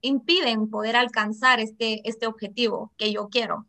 impiden 0.00 0.70
poder 0.70 0.96
alcanzar 0.96 1.60
este, 1.60 2.00
este 2.08 2.26
objetivo 2.26 2.92
que 2.96 3.12
yo 3.12 3.28
quiero, 3.28 3.66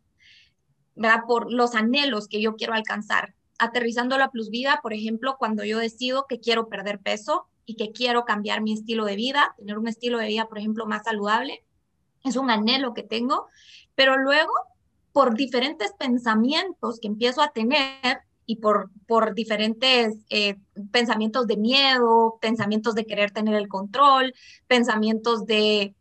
¿verdad? 0.96 1.22
Por 1.28 1.52
los 1.52 1.74
anhelos 1.74 2.26
que 2.26 2.40
yo 2.40 2.56
quiero 2.56 2.74
alcanzar. 2.74 3.34
Aterrizando 3.58 4.16
la 4.16 4.30
plus 4.30 4.48
vida, 4.48 4.80
por 4.82 4.94
ejemplo, 4.94 5.36
cuando 5.38 5.64
yo 5.64 5.78
decido 5.78 6.26
que 6.28 6.40
quiero 6.40 6.68
perder 6.68 6.98
peso 6.98 7.46
y 7.66 7.76
que 7.76 7.92
quiero 7.92 8.24
cambiar 8.24 8.62
mi 8.62 8.72
estilo 8.72 9.04
de 9.04 9.16
vida, 9.16 9.54
tener 9.58 9.78
un 9.78 9.86
estilo 9.86 10.18
de 10.18 10.28
vida, 10.28 10.46
por 10.48 10.58
ejemplo, 10.58 10.86
más 10.86 11.04
saludable, 11.04 11.62
es 12.24 12.36
un 12.36 12.50
anhelo 12.50 12.94
que 12.94 13.02
tengo, 13.02 13.46
pero 13.94 14.16
luego, 14.16 14.52
por 15.12 15.34
diferentes 15.34 15.92
pensamientos 15.92 17.00
que 17.00 17.08
empiezo 17.08 17.42
a 17.42 17.52
tener, 17.52 18.20
y 18.50 18.56
por, 18.56 18.90
por 19.06 19.34
diferentes 19.36 20.16
eh, 20.28 20.56
pensamientos 20.90 21.46
de 21.46 21.56
miedo, 21.56 22.36
pensamientos 22.40 22.96
de 22.96 23.06
querer 23.06 23.30
tener 23.30 23.54
el 23.54 23.68
control, 23.68 24.34
pensamientos 24.66 25.46
de 25.46 25.94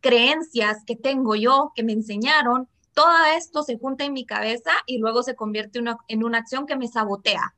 creencias 0.00 0.84
que 0.86 0.94
tengo 0.94 1.34
yo, 1.34 1.72
que 1.74 1.82
me 1.82 1.92
enseñaron, 1.92 2.68
todo 2.94 3.10
esto 3.36 3.64
se 3.64 3.76
junta 3.76 4.04
en 4.04 4.12
mi 4.12 4.24
cabeza 4.24 4.70
y 4.86 4.98
luego 4.98 5.24
se 5.24 5.34
convierte 5.34 5.80
en 6.06 6.22
una 6.22 6.38
acción 6.38 6.64
que 6.64 6.76
me 6.76 6.86
sabotea. 6.86 7.56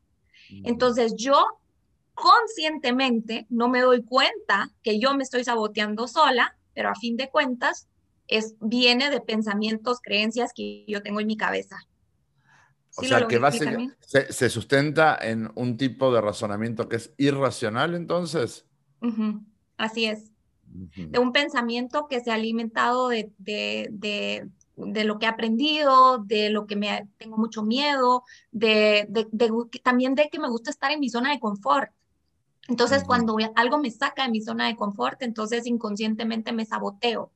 Entonces 0.65 1.15
yo 1.15 1.45
conscientemente 2.15 3.47
no 3.51 3.69
me 3.69 3.83
doy 3.83 4.03
cuenta 4.03 4.71
que 4.83 4.99
yo 4.99 5.15
me 5.15 5.25
estoy 5.25 5.45
saboteando 5.45 6.09
sola, 6.09 6.57
pero 6.73 6.89
a 6.89 6.95
fin 6.95 7.19
de 7.19 7.29
cuentas 7.29 7.87
es, 8.29 8.55
viene 8.61 9.11
de 9.11 9.21
pensamientos, 9.21 10.01
creencias 10.03 10.53
que 10.55 10.87
yo 10.89 11.03
tengo 11.03 11.21
en 11.21 11.27
mi 11.27 11.37
cabeza. 11.37 11.77
O 12.99 13.05
sea, 13.05 13.29
que 13.29 13.39
básicamente 13.39 13.97
se, 14.01 14.51
sustenta 14.51 15.17
en 15.21 15.51
un 15.55 15.77
tipo 15.77 16.13
de 16.13 16.21
razonamiento 16.21 16.89
que 16.89 16.97
es 16.97 17.15
irracional, 17.17 17.95
entonces. 17.95 18.67
Así 19.77 20.07
es. 20.07 20.33
De 20.67 21.19
un 21.21 21.33
pensamiento 21.33 22.09
que 22.09 22.21
se 22.21 22.33
ha 22.33 22.35
alimentado 22.35 23.09
de, 23.09 23.31
lo 24.77 25.19
que 25.19 25.27
he 25.27 25.29
aprendido, 25.29 26.19
de 26.19 26.51
lo 26.51 26.67
que 26.67 26.75
me 26.75 27.09
tengo 27.19 27.37
mucho 27.37 27.63
miedo, 27.63 28.25
de, 28.51 29.09
también 29.85 30.17
de 30.17 30.29
que 30.29 30.41
me 30.41 30.49
gusta 30.49 30.71
estar 30.71 30.91
en 30.91 30.99
mi 30.99 31.09
zona 31.09 31.31
de 31.31 31.39
confort. 31.39 31.93
Entonces, 32.67 33.05
cuando 33.05 33.37
algo 33.55 33.79
me 33.79 33.93
saca 33.93 34.25
de 34.25 34.31
mi 34.31 34.43
zona 34.43 34.67
de 34.67 34.77
confort, 34.77 35.23
entonces 35.23 35.67
inconscientemente 35.67 36.53
me 36.53 36.67
saboteo 36.67 37.31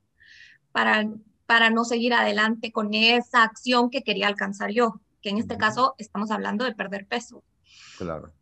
para, 0.73 1.09
para 1.45 1.69
no 1.69 1.85
seguir 1.85 2.13
adelante 2.13 2.73
con 2.73 2.93
esa 2.93 3.43
acción 3.43 3.89
que 3.89 4.03
quería 4.03 4.27
alcanzar 4.27 4.71
yo 4.71 4.99
que 5.23 5.29
en 5.29 5.37
este 5.37 5.57
caso 5.57 5.95
estamos 5.97 6.29
hablando 6.29 6.65
de 6.65 6.75
perder 6.75 7.07
peso. 7.07 7.43
Claro, 7.97 8.33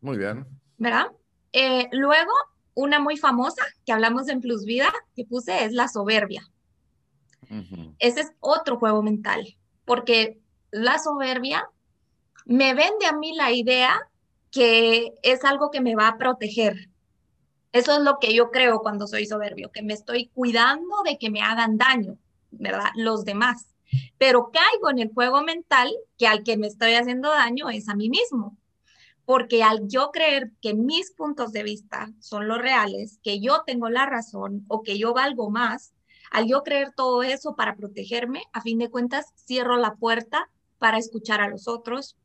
muy 0.00 0.16
bien. 0.16 0.46
¿Verdad? 0.78 1.08
Eh, 1.52 1.88
luego, 1.92 2.32
una 2.74 3.00
muy 3.00 3.16
famosa 3.16 3.62
que 3.84 3.92
hablamos 3.92 4.28
en 4.28 4.40
Plus 4.40 4.64
Vida 4.64 4.90
que 5.16 5.24
puse 5.24 5.64
es 5.64 5.72
la 5.72 5.88
soberbia. 5.88 6.48
Ese 7.98 8.20
es 8.20 8.32
otro 8.40 8.78
juego 8.78 9.02
mental, 9.02 9.56
porque 9.84 10.38
la 10.70 10.98
soberbia 10.98 11.66
me 12.44 12.74
vende 12.74 13.06
a 13.06 13.12
mí 13.12 13.34
la 13.34 13.52
idea 13.52 13.98
que 14.50 15.14
es 15.22 15.44
algo 15.44 15.70
que 15.70 15.80
me 15.80 15.96
va 15.96 16.08
a 16.08 16.18
proteger. 16.18 16.90
Eso 17.72 17.96
es 17.96 18.02
lo 18.02 18.18
que 18.18 18.34
yo 18.34 18.50
creo 18.50 18.80
cuando 18.80 19.06
soy 19.06 19.26
soberbio, 19.26 19.70
que 19.72 19.82
me 19.82 19.94
estoy 19.94 20.28
cuidando 20.28 21.02
de 21.04 21.18
que 21.18 21.30
me 21.30 21.40
hagan 21.40 21.78
daño, 21.78 22.18
¿verdad? 22.50 22.90
Los 22.96 23.24
demás 23.24 23.74
pero 24.18 24.50
caigo 24.50 24.90
en 24.90 24.98
el 24.98 25.12
juego 25.12 25.42
mental 25.42 25.92
que 26.16 26.26
al 26.26 26.42
que 26.42 26.56
me 26.56 26.66
estoy 26.66 26.94
haciendo 26.94 27.30
daño 27.30 27.70
es 27.70 27.88
a 27.88 27.94
mí 27.94 28.08
mismo. 28.08 28.56
Porque 29.24 29.62
al 29.62 29.88
yo 29.88 30.10
creer 30.10 30.52
que 30.62 30.74
mis 30.74 31.12
puntos 31.12 31.52
de 31.52 31.62
vista 31.62 32.10
son 32.18 32.48
los 32.48 32.58
reales, 32.58 33.18
que 33.22 33.40
yo 33.40 33.62
tengo 33.66 33.90
la 33.90 34.06
razón 34.06 34.64
o 34.68 34.82
que 34.82 34.98
yo 34.98 35.12
valgo 35.12 35.50
más, 35.50 35.92
al 36.30 36.46
yo 36.46 36.62
creer 36.62 36.92
todo 36.96 37.22
eso 37.22 37.54
para 37.54 37.76
protegerme, 37.76 38.42
a 38.52 38.62
fin 38.62 38.78
de 38.78 38.90
cuentas 38.90 39.26
cierro 39.36 39.76
la 39.76 39.96
puerta 39.96 40.50
para 40.78 40.98
escuchar 40.98 41.40
a 41.40 41.48
los 41.48 41.68
otros, 41.68 42.16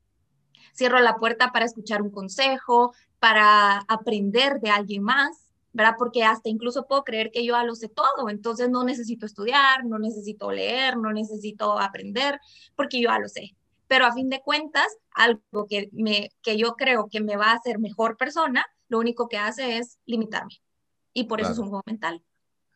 cierro 0.73 0.99
la 0.99 1.15
puerta 1.17 1.52
para 1.52 1.65
escuchar 1.65 2.02
un 2.02 2.12
consejo, 2.12 2.93
para 3.19 3.80
aprender 3.88 4.60
de 4.60 4.69
alguien 4.69 5.04
más 5.04 5.42
¿verdad? 5.73 5.95
Porque 5.97 6.23
hasta 6.23 6.49
incluso 6.49 6.88
puedo 6.88 7.03
creer 7.03 7.31
que 7.31 7.43
yo 7.43 7.55
ya 7.55 7.63
lo 7.63 7.75
sé 7.75 7.89
todo, 7.89 8.29
entonces 8.29 8.69
no 8.69 8.83
necesito 8.83 9.25
estudiar, 9.25 9.86
no 9.86 9.99
necesito 9.99 10.51
leer, 10.51 10.97
no 10.97 11.12
necesito 11.12 11.79
aprender, 11.79 12.39
porque 12.75 13.01
yo 13.01 13.09
ya 13.09 13.19
lo 13.19 13.27
sé. 13.27 13.55
pero 13.88 14.05
a 14.05 14.13
fin 14.13 14.29
de 14.29 14.41
cuentas, 14.41 14.88
algo 15.12 15.67
que, 15.69 15.89
me, 15.91 16.29
que 16.41 16.57
yo 16.57 16.75
creo 16.75 17.09
que 17.12 17.21
me 17.21 17.36
va 17.36 17.51
a 17.51 17.55
hacer 17.55 17.77
mejor 17.77 18.17
persona, 18.17 18.65
lo 18.88 18.97
único 18.97 19.27
que 19.27 19.38
hace 19.38 19.77
es 19.77 19.99
limitarme. 20.05 20.62
Y 21.13 21.25
por 21.25 21.41
eso 21.41 21.51
es 21.51 21.59
un 21.59 21.69
juego 21.69 21.83
mental. 21.86 22.23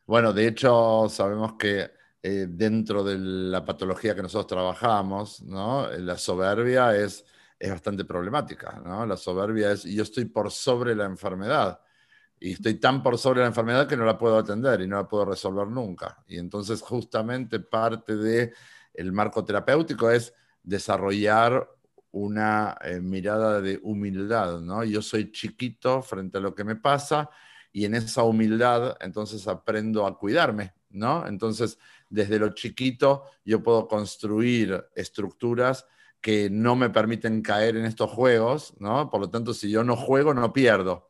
Bueno, 0.06 0.32
de 0.32 0.48
hecho, 0.48 1.08
sabemos 1.10 1.54
que 1.54 1.90
eh, 2.22 2.46
dentro 2.50 3.04
de 3.04 3.18
la 3.18 3.66
patología 3.66 4.14
que 4.14 4.22
nosotros 4.22 4.48
trabajamos, 4.48 5.42
¿no? 5.42 5.90
la 5.90 6.18
soberbia 6.18 6.96
es, 6.96 7.26
es 7.58 7.72
bastante 7.72 8.06
problemática. 8.06 8.80
¿no? 8.86 9.06
La 9.06 9.18
soberbia 9.18 9.72
es, 9.72 9.86
yo 9.86 10.04
estoy 10.04 10.26
por 10.26 10.52
sobre 10.52 10.94
la 10.94 11.06
enfermedad 11.06 11.80
y 12.40 12.54
estoy 12.54 12.76
tan 12.76 13.02
por 13.02 13.18
sobre 13.18 13.42
la 13.42 13.48
enfermedad 13.48 13.88
que 13.88 13.98
no 13.98 14.06
la 14.06 14.18
puedo 14.18 14.38
atender 14.38 14.82
y 14.82 14.88
no 14.88 14.98
la 14.98 15.08
puedo 15.08 15.26
resolver 15.26 15.68
nunca. 15.68 16.24
Y 16.28 16.38
entonces 16.38 16.82
justamente 16.82 17.60
parte 17.60 18.16
del 18.16 18.54
el 18.94 19.12
marco 19.12 19.44
terapéutico 19.44 20.10
es 20.10 20.34
desarrollar 20.64 21.68
una 22.12 22.78
eh, 22.84 23.00
mirada 23.00 23.62
de 23.62 23.80
humildad, 23.84 24.60
¿no? 24.62 24.84
Yo 24.84 25.02
soy 25.02 25.32
chiquito 25.32 26.02
frente 26.02 26.38
a 26.38 26.42
lo 26.42 26.56
que 26.56 26.64
me 26.64 26.76
pasa 26.76 27.30
y 27.72 27.86
en 27.86 27.96
esa 27.96 28.24
humildad 28.24 28.96
entonces 29.02 29.48
aprendo 29.48 30.06
a 30.06 30.18
cuidarme, 30.18 30.74
¿no? 30.90 31.28
Entonces, 31.28 31.78
desde 32.10 32.40
lo 32.40 32.50
chiquito 32.54 33.24
yo 33.46 33.62
puedo 33.62 33.88
construir 33.88 34.86
estructuras 34.96 35.86
que 36.22 36.50
no 36.50 36.76
me 36.76 36.90
permiten 36.90 37.42
caer 37.42 37.78
en 37.78 37.86
estos 37.86 38.10
juegos, 38.12 38.74
¿no? 38.80 39.10
Por 39.10 39.22
lo 39.22 39.30
tanto, 39.30 39.54
si 39.54 39.70
yo 39.70 39.84
no 39.84 39.96
juego, 39.96 40.34
no 40.34 40.52
pierdo. 40.54 41.07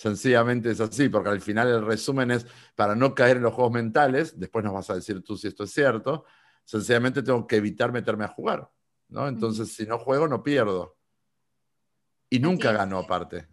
Sencillamente 0.00 0.70
es 0.70 0.80
así, 0.80 1.10
porque 1.10 1.28
al 1.28 1.42
final 1.42 1.68
el 1.68 1.84
resumen 1.84 2.30
es, 2.30 2.46
para 2.74 2.94
no 2.94 3.14
caer 3.14 3.36
en 3.36 3.42
los 3.42 3.52
juegos 3.52 3.74
mentales, 3.74 4.40
después 4.40 4.64
nos 4.64 4.72
vas 4.72 4.88
a 4.88 4.94
decir 4.94 5.22
tú 5.22 5.36
si 5.36 5.48
esto 5.48 5.64
es 5.64 5.72
cierto, 5.72 6.24
sencillamente 6.64 7.22
tengo 7.22 7.46
que 7.46 7.56
evitar 7.56 7.92
meterme 7.92 8.24
a 8.24 8.28
jugar, 8.28 8.70
¿no? 9.08 9.28
Entonces, 9.28 9.74
si 9.74 9.84
no 9.84 9.98
juego, 9.98 10.26
no 10.26 10.42
pierdo. 10.42 10.96
Y 12.30 12.38
nunca 12.38 12.72
gano 12.72 12.96
aparte. 12.96 13.46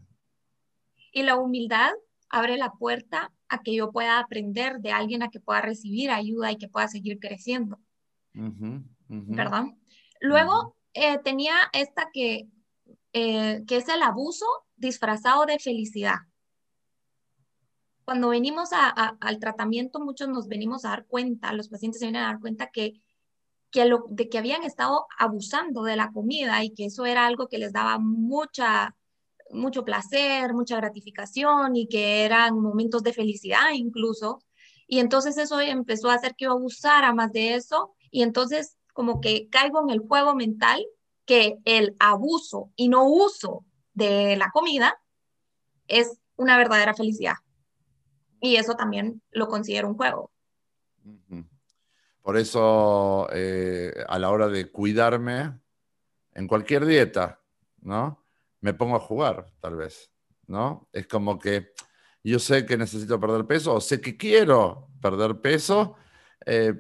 Y 1.12 1.24
la 1.24 1.36
humildad 1.36 1.92
abre 2.30 2.56
la 2.56 2.72
puerta 2.72 3.34
a 3.50 3.62
que 3.62 3.76
yo 3.76 3.92
pueda 3.92 4.18
aprender 4.18 4.80
de 4.80 4.94
alguien 4.94 5.24
a 5.24 5.30
que 5.30 5.42
pueda 5.42 5.60
recibir 5.60 6.12
ayuda 6.12 6.54
y 6.54 6.58
que 6.58 6.70
pueda 6.70 6.88
seguir 6.88 7.20
creciendo. 7.20 7.78
¿Verdad? 9.10 9.66
Luego 10.22 10.78
eh, 10.94 11.20
tenía 11.26 11.56
esta 11.74 12.10
que, 12.14 12.48
eh, 13.12 13.66
que 13.68 13.76
es 13.76 13.90
el 13.90 14.02
abuso 14.02 14.46
disfrazado 14.78 15.46
de 15.46 15.60
felicidad. 15.60 16.20
Cuando 18.08 18.30
venimos 18.30 18.70
al 18.72 19.40
tratamiento, 19.40 20.00
muchos 20.00 20.30
nos 20.30 20.48
venimos 20.48 20.86
a 20.86 20.92
dar 20.92 21.06
cuenta, 21.08 21.52
los 21.52 21.68
pacientes 21.68 22.00
se 22.00 22.06
vienen 22.06 22.22
a 22.22 22.28
dar 22.28 22.40
cuenta 22.40 22.68
que, 22.72 23.02
de 23.74 24.30
que 24.30 24.38
habían 24.38 24.64
estado 24.64 25.08
abusando 25.20 25.84
de 25.84 25.98
la 25.98 26.14
comida 26.14 26.64
y 26.64 26.74
que 26.74 26.86
eso 26.86 27.06
era 27.06 27.28
algo 27.28 27.50
que 27.50 27.58
les 27.58 27.74
daba 27.74 28.00
mucha, 28.00 28.96
mucho 29.52 29.84
placer, 29.84 30.54
mucha 30.54 30.78
gratificación 30.78 31.76
y 31.76 31.90
que 31.90 32.24
eran 32.24 32.58
momentos 32.58 33.04
de 33.04 33.12
felicidad 33.12 33.72
incluso. 33.74 34.42
Y 34.88 35.00
entonces 35.00 35.38
eso 35.38 35.60
empezó 35.60 36.10
a 36.10 36.14
hacer 36.14 36.34
que 36.38 36.46
yo 36.46 36.54
abusara 36.54 37.12
más 37.14 37.34
de 37.34 37.56
eso 37.56 37.94
y 38.10 38.22
entonces 38.22 38.78
como 38.94 39.20
que 39.20 39.50
caigo 39.50 39.82
en 39.82 39.90
el 39.90 40.00
juego 40.00 40.34
mental 40.34 40.82
que 41.26 41.58
el 41.66 41.98
abuso 42.00 42.72
y 42.78 42.88
no 42.88 43.04
uso 43.04 43.66
de 43.94 44.38
la 44.38 44.50
comida 44.52 44.98
es 45.90 46.22
una 46.38 46.56
verdadera 46.56 46.94
felicidad. 46.94 47.34
Y 48.42 48.56
eso 48.56 48.76
también 48.76 49.22
lo 49.32 49.48
considero 49.48 49.88
un 49.88 49.96
juego. 49.96 50.32
Por 52.22 52.38
eso, 52.38 53.28
eh, 53.32 53.94
a 54.08 54.20
la 54.20 54.30
hora 54.30 54.48
de 54.48 54.72
cuidarme, 54.72 55.60
en 56.34 56.48
cualquier 56.48 56.86
dieta, 56.86 57.42
¿no? 57.82 58.28
me 58.62 58.74
pongo 58.74 58.96
a 58.96 59.00
jugar, 59.00 59.52
tal 59.60 59.76
vez, 59.76 60.12
¿no? 60.48 60.90
Es 60.92 61.08
como 61.08 61.40
que 61.40 61.74
yo 62.24 62.40
sé 62.40 62.66
que 62.66 62.78
necesito 62.78 63.20
perder 63.20 63.46
peso 63.46 63.76
o 63.76 63.82
sé 63.82 64.02
que 64.02 64.18
quiero 64.18 64.90
perder 65.02 65.40
peso, 65.40 65.96
eh, 66.46 66.74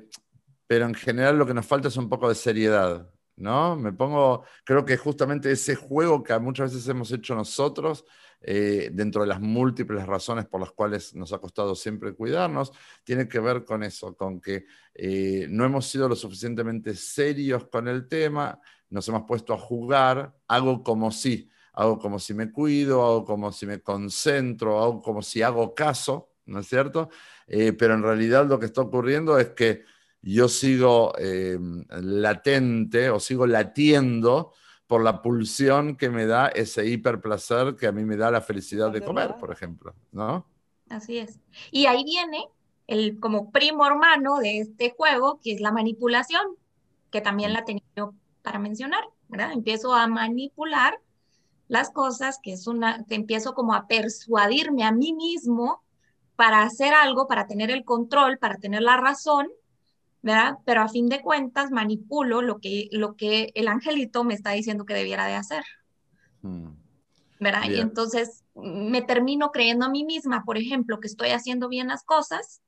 pero 0.65 0.85
en 0.85 0.93
general 0.93 1.37
lo 1.37 1.45
que 1.45 1.53
nos 1.53 1.65
falta 1.65 1.87
es 1.87 1.97
un 1.97 2.09
poco 2.09 2.29
de 2.29 2.35
seriedad, 2.35 3.09
¿no? 3.35 3.75
Me 3.75 3.93
pongo, 3.93 4.43
creo 4.65 4.83
que 4.83 4.97
justamente 4.97 5.51
ese 5.51 5.75
juego 5.75 6.23
que 6.23 6.37
muchas 6.39 6.73
veces 6.73 6.89
hemos 6.89 7.11
hecho 7.11 7.35
nosotros, 7.35 8.05
eh, 8.41 8.89
dentro 8.93 9.21
de 9.21 9.27
las 9.27 9.41
múltiples 9.41 10.05
razones 10.05 10.45
por 10.45 10.61
las 10.61 10.71
cuales 10.71 11.15
nos 11.15 11.33
ha 11.33 11.39
costado 11.39 11.75
siempre 11.75 12.13
cuidarnos, 12.13 12.71
tiene 13.03 13.27
que 13.27 13.39
ver 13.39 13.65
con 13.65 13.83
eso, 13.83 14.15
con 14.15 14.39
que 14.39 14.65
eh, 14.93 15.47
no 15.49 15.65
hemos 15.65 15.87
sido 15.87 16.07
lo 16.07 16.15
suficientemente 16.15 16.95
serios 16.95 17.67
con 17.67 17.87
el 17.87 18.07
tema, 18.07 18.59
nos 18.89 19.07
hemos 19.07 19.23
puesto 19.23 19.53
a 19.53 19.57
jugar, 19.57 20.35
hago 20.47 20.83
como 20.83 21.11
si 21.11 21.49
hago 21.77 21.99
como 21.99 22.17
si 22.17 22.33
me 22.33 22.51
cuido, 22.51 23.05
hago 23.05 23.23
como 23.23 23.51
si 23.51 23.67
me 23.67 23.81
concentro, 23.81 24.81
hago 24.81 24.99
como 24.99 25.21
si 25.21 25.43
hago 25.43 25.75
caso, 25.75 26.31
¿no 26.47 26.59
es 26.61 26.67
cierto? 26.67 27.09
Eh, 27.45 27.73
pero 27.73 27.93
en 27.93 28.01
realidad 28.01 28.47
lo 28.47 28.59
que 28.59 28.65
está 28.65 28.81
ocurriendo 28.81 29.37
es 29.37 29.49
que 29.49 29.83
yo 30.19 30.49
sigo 30.49 31.13
eh, 31.19 31.59
latente 32.01 33.11
o 33.11 33.19
sigo 33.19 33.45
latiendo 33.45 34.53
por 34.87 35.03
la 35.03 35.21
pulsión 35.21 35.97
que 35.97 36.09
me 36.09 36.25
da 36.25 36.47
ese 36.47 36.87
hiperplacer 36.87 37.75
que 37.75 37.87
a 37.87 37.91
mí 37.91 38.05
me 38.05 38.15
da 38.15 38.31
la 38.31 38.41
felicidad 38.41 38.89
de 38.89 39.01
comer, 39.01 39.35
por 39.37 39.51
ejemplo, 39.51 39.93
¿no? 40.11 40.45
Así 40.89 41.17
es. 41.17 41.39
Y 41.71 41.85
ahí 41.85 42.05
viene 42.05 42.47
el 42.87 43.19
como 43.19 43.51
primo 43.51 43.85
hermano 43.85 44.37
de 44.37 44.59
este 44.59 44.93
juego, 44.95 45.39
que 45.43 45.51
es 45.51 45.59
la 45.59 45.73
manipulación, 45.73 46.41
que 47.11 47.19
también 47.19 47.51
la 47.51 47.65
tenía 47.65 47.83
para 48.41 48.59
mencionar, 48.59 49.03
¿verdad? 49.27 49.51
Empiezo 49.51 49.93
a 49.93 50.07
manipular 50.07 50.97
las 51.67 51.89
cosas, 51.89 52.39
que 52.41 52.53
es 52.53 52.65
una, 52.65 53.03
te 53.03 53.15
empiezo 53.15 53.53
como 53.53 53.73
a 53.73 53.87
persuadirme 53.87 54.85
a 54.85 54.93
mí 54.93 55.11
mismo 55.13 55.83
para 56.37 56.63
hacer 56.63 56.93
algo, 56.93 57.27
para 57.27 57.45
tener 57.45 57.71
el 57.71 57.83
control, 57.83 58.37
para 58.37 58.55
tener 58.55 58.83
la 58.83 58.95
razón, 58.95 59.49
¿verdad? 60.21 60.57
Pero 60.65 60.81
a 60.81 60.89
fin 60.89 61.09
de 61.09 61.21
cuentas 61.21 61.71
manipulo 61.71 62.41
lo 62.41 62.59
que, 62.59 62.89
lo 62.91 63.15
que 63.15 63.51
el 63.55 63.67
angelito 63.67 64.23
me 64.23 64.33
está 64.33 64.51
diciendo 64.51 64.85
que 64.85 64.93
debiera 64.93 65.25
de 65.25 65.35
hacer. 65.35 65.63
Hmm. 66.41 66.71
¿Verdad? 67.39 67.63
Y 67.69 67.79
entonces 67.79 68.43
me 68.55 69.03
termino 69.03 69.51
creyendo 69.51 69.85
a 69.85 69.89
mí 69.89 70.03
misma, 70.03 70.43
por 70.43 70.57
ejemplo, 70.57 70.99
que 70.99 71.07
estoy 71.07 71.29
haciendo 71.29 71.69
bien 71.69 71.87
las 71.87 72.03
cosas 72.03 72.61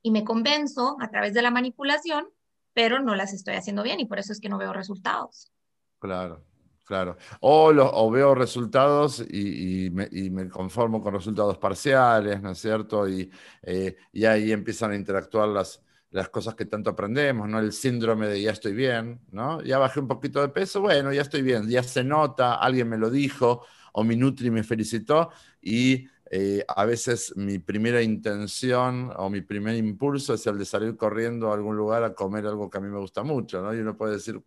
y 0.00 0.10
me 0.10 0.24
convenzo 0.24 0.96
a 1.00 1.10
través 1.10 1.34
de 1.34 1.42
la 1.42 1.50
manipulación, 1.50 2.26
pero 2.72 3.00
no 3.00 3.14
las 3.14 3.34
estoy 3.34 3.56
haciendo 3.56 3.82
bien 3.82 4.00
y 4.00 4.06
por 4.06 4.18
eso 4.18 4.32
es 4.32 4.40
que 4.40 4.48
no 4.48 4.56
veo 4.56 4.72
resultados. 4.72 5.52
Claro, 5.98 6.42
Claro. 6.84 7.16
O, 7.40 8.10
veo 8.10 8.34
resultados 8.34 9.24
y, 9.30 9.88
me, 9.90 10.48
conformo 10.50 11.02
con 11.02 11.14
resultados 11.14 11.56
parciales, 11.56 12.42
¿no 12.42 12.50
es 12.50 12.58
cierto? 12.58 13.08
Y, 13.08 13.30
eh, 13.62 13.96
y 14.12 14.26
ahí 14.26 14.52
empiezan 14.52 14.90
a 14.90 14.96
interactuar 14.96 15.48
las, 15.48 15.82
las 16.14 16.28
cosas 16.28 16.54
que 16.54 16.64
tanto 16.64 16.90
aprendemos, 16.90 17.48
¿no? 17.48 17.58
El 17.58 17.72
síndrome 17.72 18.28
de 18.28 18.40
ya 18.40 18.52
estoy 18.52 18.72
bien, 18.72 19.20
¿no? 19.32 19.60
Ya 19.62 19.78
bajé 19.78 19.98
un 19.98 20.06
poquito 20.06 20.40
de 20.40 20.48
peso, 20.48 20.80
bueno, 20.80 21.12
ya 21.12 21.22
estoy 21.22 21.42
bien, 21.42 21.68
ya 21.68 21.82
se 21.82 22.04
nota, 22.04 22.54
alguien 22.54 22.88
me 22.88 22.96
lo 22.96 23.10
dijo, 23.10 23.62
o 23.92 24.04
mi 24.04 24.14
Nutri 24.14 24.48
me 24.50 24.62
felicitó, 24.62 25.30
y 25.60 26.06
eh, 26.30 26.64
a 26.68 26.84
veces 26.84 27.32
mi 27.36 27.58
primera 27.58 28.00
intención 28.00 29.12
o 29.16 29.28
mi 29.28 29.40
primer 29.40 29.74
impulso 29.74 30.34
es 30.34 30.46
el 30.46 30.56
de 30.56 30.64
salir 30.64 30.96
corriendo 30.96 31.50
a 31.50 31.54
algún 31.54 31.76
lugar 31.76 32.04
a 32.04 32.14
comer 32.14 32.46
algo 32.46 32.70
que 32.70 32.78
a 32.78 32.80
mí 32.80 32.88
me 32.88 32.98
gusta 32.98 33.24
mucho, 33.24 33.60
¿no? 33.60 33.74
Y 33.74 33.78
uno 33.80 33.96
puede 33.96 34.14
decir, 34.14 34.40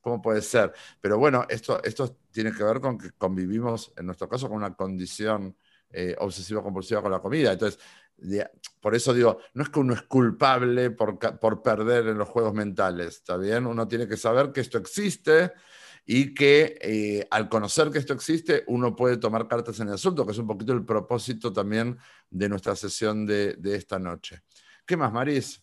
¿Cómo 0.00 0.20
puede 0.20 0.42
ser? 0.42 0.72
Pero 1.00 1.18
bueno, 1.18 1.46
esto, 1.48 1.82
esto 1.82 2.18
tiene 2.30 2.52
que 2.52 2.62
ver 2.62 2.78
con 2.80 2.98
que 2.98 3.12
convivimos, 3.12 3.92
en 3.96 4.06
nuestro 4.06 4.28
caso, 4.28 4.48
con 4.48 4.58
una 4.58 4.74
condición 4.76 5.56
eh, 5.90 6.14
obsesiva-compulsiva 6.18 7.00
con 7.00 7.10
la 7.10 7.20
comida. 7.20 7.52
Entonces, 7.52 7.80
por 8.80 8.94
eso 8.94 9.12
digo, 9.12 9.38
no 9.54 9.62
es 9.62 9.68
que 9.68 9.80
uno 9.80 9.94
es 9.94 10.02
culpable 10.02 10.90
por, 10.90 11.18
por 11.18 11.62
perder 11.62 12.08
en 12.08 12.18
los 12.18 12.28
juegos 12.28 12.54
mentales, 12.54 13.16
¿está 13.16 13.36
bien? 13.36 13.66
Uno 13.66 13.88
tiene 13.88 14.06
que 14.06 14.16
saber 14.16 14.52
que 14.52 14.60
esto 14.60 14.78
existe 14.78 15.52
y 16.06 16.34
que 16.34 16.78
eh, 16.80 17.26
al 17.30 17.48
conocer 17.48 17.90
que 17.90 17.98
esto 17.98 18.12
existe, 18.12 18.64
uno 18.66 18.94
puede 18.94 19.16
tomar 19.16 19.48
cartas 19.48 19.80
en 19.80 19.88
el 19.88 19.94
asunto, 19.94 20.24
que 20.24 20.32
es 20.32 20.38
un 20.38 20.46
poquito 20.46 20.72
el 20.72 20.84
propósito 20.84 21.52
también 21.52 21.98
de 22.30 22.48
nuestra 22.48 22.76
sesión 22.76 23.26
de, 23.26 23.54
de 23.54 23.76
esta 23.76 23.98
noche. 23.98 24.42
¿Qué 24.86 24.96
más, 24.96 25.12
Maris? 25.12 25.62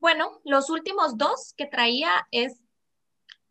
Bueno, 0.00 0.40
los 0.44 0.70
últimos 0.70 1.16
dos 1.16 1.54
que 1.56 1.66
traía 1.66 2.26
es 2.30 2.60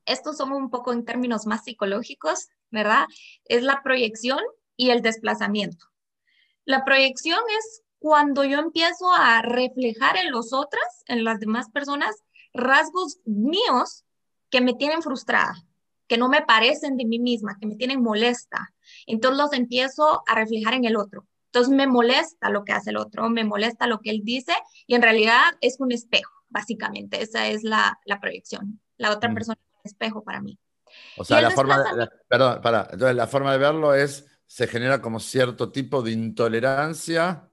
estos 0.08 0.38
son 0.38 0.54
un 0.54 0.70
poco 0.70 0.94
en 0.94 1.06
términos 1.06 1.46
más 1.46 1.66
psicológicos, 1.66 2.48
¿verdad? 2.72 3.06
Es 3.44 3.62
la 3.62 3.84
proyección 3.84 4.40
y 4.78 4.90
el 4.90 5.02
desplazamiento. 5.02 5.86
La 6.64 6.86
proyección 6.86 7.40
es 7.60 7.84
cuando 8.00 8.44
yo 8.44 8.60
empiezo 8.60 9.12
a 9.12 9.42
reflejar 9.42 10.18
en 10.18 10.32
los 10.32 10.54
otros, 10.54 10.84
en 11.08 11.24
las 11.24 11.40
demás 11.40 11.70
personas, 11.70 12.16
rasgos 12.54 13.20
míos 13.26 14.06
que 14.50 14.62
me 14.62 14.74
tienen 14.74 15.02
frustrada, 15.02 15.56
que 16.08 16.18
no 16.18 16.30
me 16.30 16.42
parecen 16.42 16.98
de 16.98 17.06
mí 17.06 17.20
misma, 17.20 17.58
que 17.60 17.68
me 17.68 17.76
tienen 17.76 18.02
molesta. 18.02 18.74
Entonces 19.06 19.38
los 19.38 19.54
empiezo 19.54 20.24
a 20.28 20.36
reflejar 20.36 20.74
en 20.74 20.86
el 20.86 20.96
otro. 20.96 21.26
Entonces 21.48 21.74
me 21.74 21.88
molesta 21.88 22.50
lo 22.50 22.64
que 22.64 22.74
hace 22.74 22.92
el 22.92 22.98
otro, 22.98 23.30
me 23.30 23.44
molesta 23.44 23.88
lo 23.88 24.00
que 24.00 24.12
él 24.12 24.22
dice 24.24 24.54
y 24.86 24.96
en 24.96 25.02
realidad 25.02 25.42
es 25.62 25.78
un 25.80 25.92
espejo, 25.92 26.32
básicamente. 26.50 27.22
Esa 27.22 27.48
es 27.48 27.64
la, 27.64 28.00
proyección. 28.22 28.80
La 28.98 29.12
otra 29.12 29.30
mm. 29.30 29.34
persona 29.34 29.58
espejo 29.84 30.24
para 30.24 30.42
mí. 30.42 30.60
O 31.18 31.24
sea, 31.24 31.42
la 31.42 31.52
forma, 31.52 31.84
de, 31.94 32.08
perdón, 32.28 32.62
para, 32.62 32.88
entonces 32.92 33.16
la 33.16 33.28
forma 33.28 33.52
de 33.52 33.58
verlo 33.58 33.94
es, 33.94 34.26
se 34.46 34.68
genera 34.68 35.02
como 35.02 35.20
cierto 35.20 35.72
tipo 35.72 36.02
de 36.02 36.12
intolerancia 36.12 37.47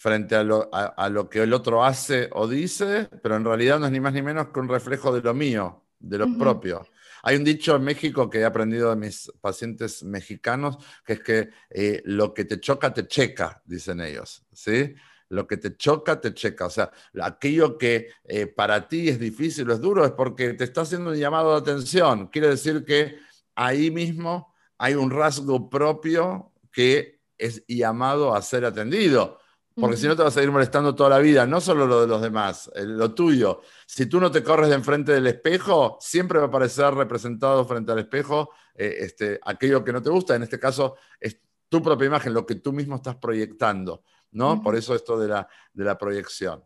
frente 0.00 0.34
a 0.34 0.42
lo, 0.42 0.70
a, 0.72 1.10
lo, 1.10 1.28
que 1.28 1.42
el 1.42 1.52
otro 1.52 1.84
hace 1.84 2.30
o 2.32 2.48
dice, 2.48 3.10
pero 3.22 3.36
en 3.36 3.44
realidad 3.44 3.78
no 3.78 3.84
es 3.84 3.92
ni 3.92 4.00
más 4.00 4.14
ni 4.14 4.22
menos 4.22 4.48
que 4.48 4.58
un 4.58 4.66
reflejo 4.66 5.12
de 5.12 5.20
lo 5.20 5.34
mío, 5.34 5.84
de 5.98 6.16
lo 6.16 6.38
propio. 6.38 6.86
Hay 7.22 7.36
un 7.36 7.44
dicho 7.44 7.76
en 7.76 7.84
México 7.84 8.30
que 8.30 8.38
he 8.38 8.44
aprendido 8.46 8.88
de 8.88 8.96
mis 8.96 9.30
pacientes 9.42 10.02
mexicanos, 10.02 10.78
que 11.04 11.12
es 11.12 11.20
que 11.20 11.50
eh, 11.68 12.00
lo 12.06 12.32
que 12.32 12.46
te 12.46 12.58
choca, 12.58 12.94
te 12.94 13.06
checa, 13.06 13.60
dicen 13.66 14.00
ellos, 14.00 14.42
¿sí? 14.54 14.94
Lo 15.28 15.46
que 15.46 15.58
te 15.58 15.76
choca, 15.76 16.18
te 16.18 16.32
checa. 16.32 16.64
O 16.64 16.70
sea, 16.70 16.90
aquello 17.20 17.76
que 17.76 18.08
eh, 18.24 18.46
para 18.46 18.88
ti 18.88 19.10
es 19.10 19.20
difícil 19.20 19.68
o 19.68 19.74
es 19.74 19.80
duro 19.82 20.06
es 20.06 20.12
porque 20.12 20.54
te 20.54 20.64
está 20.64 20.80
haciendo 20.80 21.10
un 21.10 21.16
llamado 21.18 21.52
de 21.52 21.58
atención. 21.58 22.28
Quiere 22.28 22.48
decir 22.48 22.86
que 22.86 23.18
ahí 23.54 23.90
mismo 23.90 24.54
hay 24.78 24.94
un 24.94 25.10
rasgo 25.10 25.68
propio 25.68 26.54
que 26.72 27.20
es 27.36 27.62
llamado 27.68 28.34
a 28.34 28.40
ser 28.40 28.64
atendido. 28.64 29.39
Porque 29.80 29.96
si 29.96 30.06
no 30.06 30.16
te 30.16 30.22
vas 30.22 30.36
a 30.36 30.42
ir 30.42 30.50
molestando 30.50 30.94
toda 30.94 31.10
la 31.10 31.18
vida, 31.18 31.46
no 31.46 31.60
solo 31.60 31.86
lo 31.86 32.02
de 32.02 32.06
los 32.06 32.20
demás, 32.20 32.70
eh, 32.74 32.84
lo 32.84 33.14
tuyo. 33.14 33.62
Si 33.86 34.06
tú 34.06 34.20
no 34.20 34.30
te 34.30 34.42
corres 34.42 34.68
de 34.68 34.74
enfrente 34.74 35.12
del 35.12 35.26
espejo, 35.26 35.98
siempre 36.00 36.38
va 36.38 36.44
a 36.44 36.48
aparecer 36.48 36.92
representado 36.94 37.64
frente 37.64 37.92
al 37.92 38.00
espejo 38.00 38.50
eh, 38.74 38.96
este, 39.00 39.40
aquello 39.44 39.84
que 39.84 39.92
no 39.92 40.02
te 40.02 40.10
gusta. 40.10 40.34
En 40.34 40.42
este 40.42 40.58
caso, 40.58 40.96
es 41.18 41.40
tu 41.68 41.82
propia 41.82 42.06
imagen, 42.06 42.34
lo 42.34 42.44
que 42.44 42.56
tú 42.56 42.72
mismo 42.72 42.96
estás 42.96 43.16
proyectando, 43.16 44.04
¿no? 44.32 44.62
Por 44.62 44.76
eso 44.76 44.94
esto 44.94 45.18
de 45.18 45.28
la, 45.28 45.48
de 45.72 45.84
la 45.84 45.96
proyección. 45.96 46.64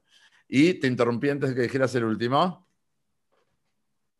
Y 0.49 0.75
te 0.75 0.87
interrumpí 0.87 1.31
antes 1.31 1.51
de 1.51 1.57
que 1.57 1.63
dijeras 1.63 1.95
el 1.95 2.05
último. 2.05 2.69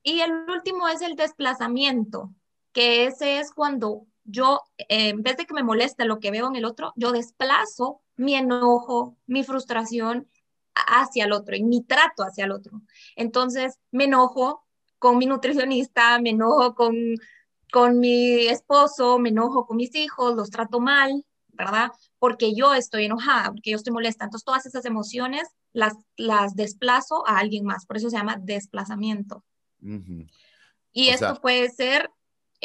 Y 0.03 0.21
el 0.21 0.33
último 0.49 0.89
es 0.89 1.01
el 1.01 1.17
desplazamiento, 1.17 2.35
que 2.73 3.07
ese 3.07 3.39
es 3.39 3.51
cuando 3.53 4.07
yo, 4.25 4.63
eh, 4.79 5.11
en 5.11 5.23
vez 5.23 5.37
de 5.37 5.47
que 5.47 5.55
me 5.55 5.63
moleste 5.63 6.05
lo 6.05 6.19
que 6.19 6.31
veo 6.31 6.49
en 6.49 6.57
el 6.57 6.65
otro, 6.65 6.93
yo 6.97 7.13
desplazo 7.13 8.03
mi 8.17 8.35
enojo, 8.35 9.17
mi 9.27 9.45
frustración 9.45 10.29
hacia 10.75 11.25
el 11.25 11.33
otro 11.33 11.55
y 11.57 11.63
mi 11.63 11.83
trato 11.83 12.25
hacia 12.25 12.45
el 12.45 12.53
otro. 12.53 12.83
Entonces, 13.17 13.79
me 13.91 14.05
enojo 14.05 14.65
con 14.99 15.19
mi 15.19 15.27
nutricionista, 15.27 16.19
me 16.21 16.31
enojo 16.31 16.75
con, 16.75 16.95
con 17.71 18.01
mi 18.01 18.47
esposo, 18.47 19.19
me 19.19 19.29
enojo 19.29 19.67
con 19.67 19.77
mis 19.77 19.95
hijos, 19.95 20.35
los 20.35 20.51
trato 20.51 20.81
mal, 20.81 21.25
¿verdad? 21.49 21.93
Porque 22.19 22.55
yo 22.55 22.75
estoy 22.75 23.05
enojada, 23.05 23.51
porque 23.51 23.71
yo 23.71 23.77
estoy 23.77 23.93
molesta. 23.93 24.25
Entonces, 24.25 24.45
todas 24.45 24.67
esas 24.67 24.85
emociones 24.85 25.49
las, 25.73 25.95
las 26.17 26.57
desplazo 26.57 27.27
a 27.27 27.39
alguien 27.39 27.65
más. 27.65 27.87
Por 27.87 27.97
eso 27.97 28.11
se 28.11 28.17
llama 28.17 28.39
desplazamiento. 28.41 29.45
Y 30.93 31.09
esto 31.09 31.41
puede 31.43 31.69
ser 31.71 32.11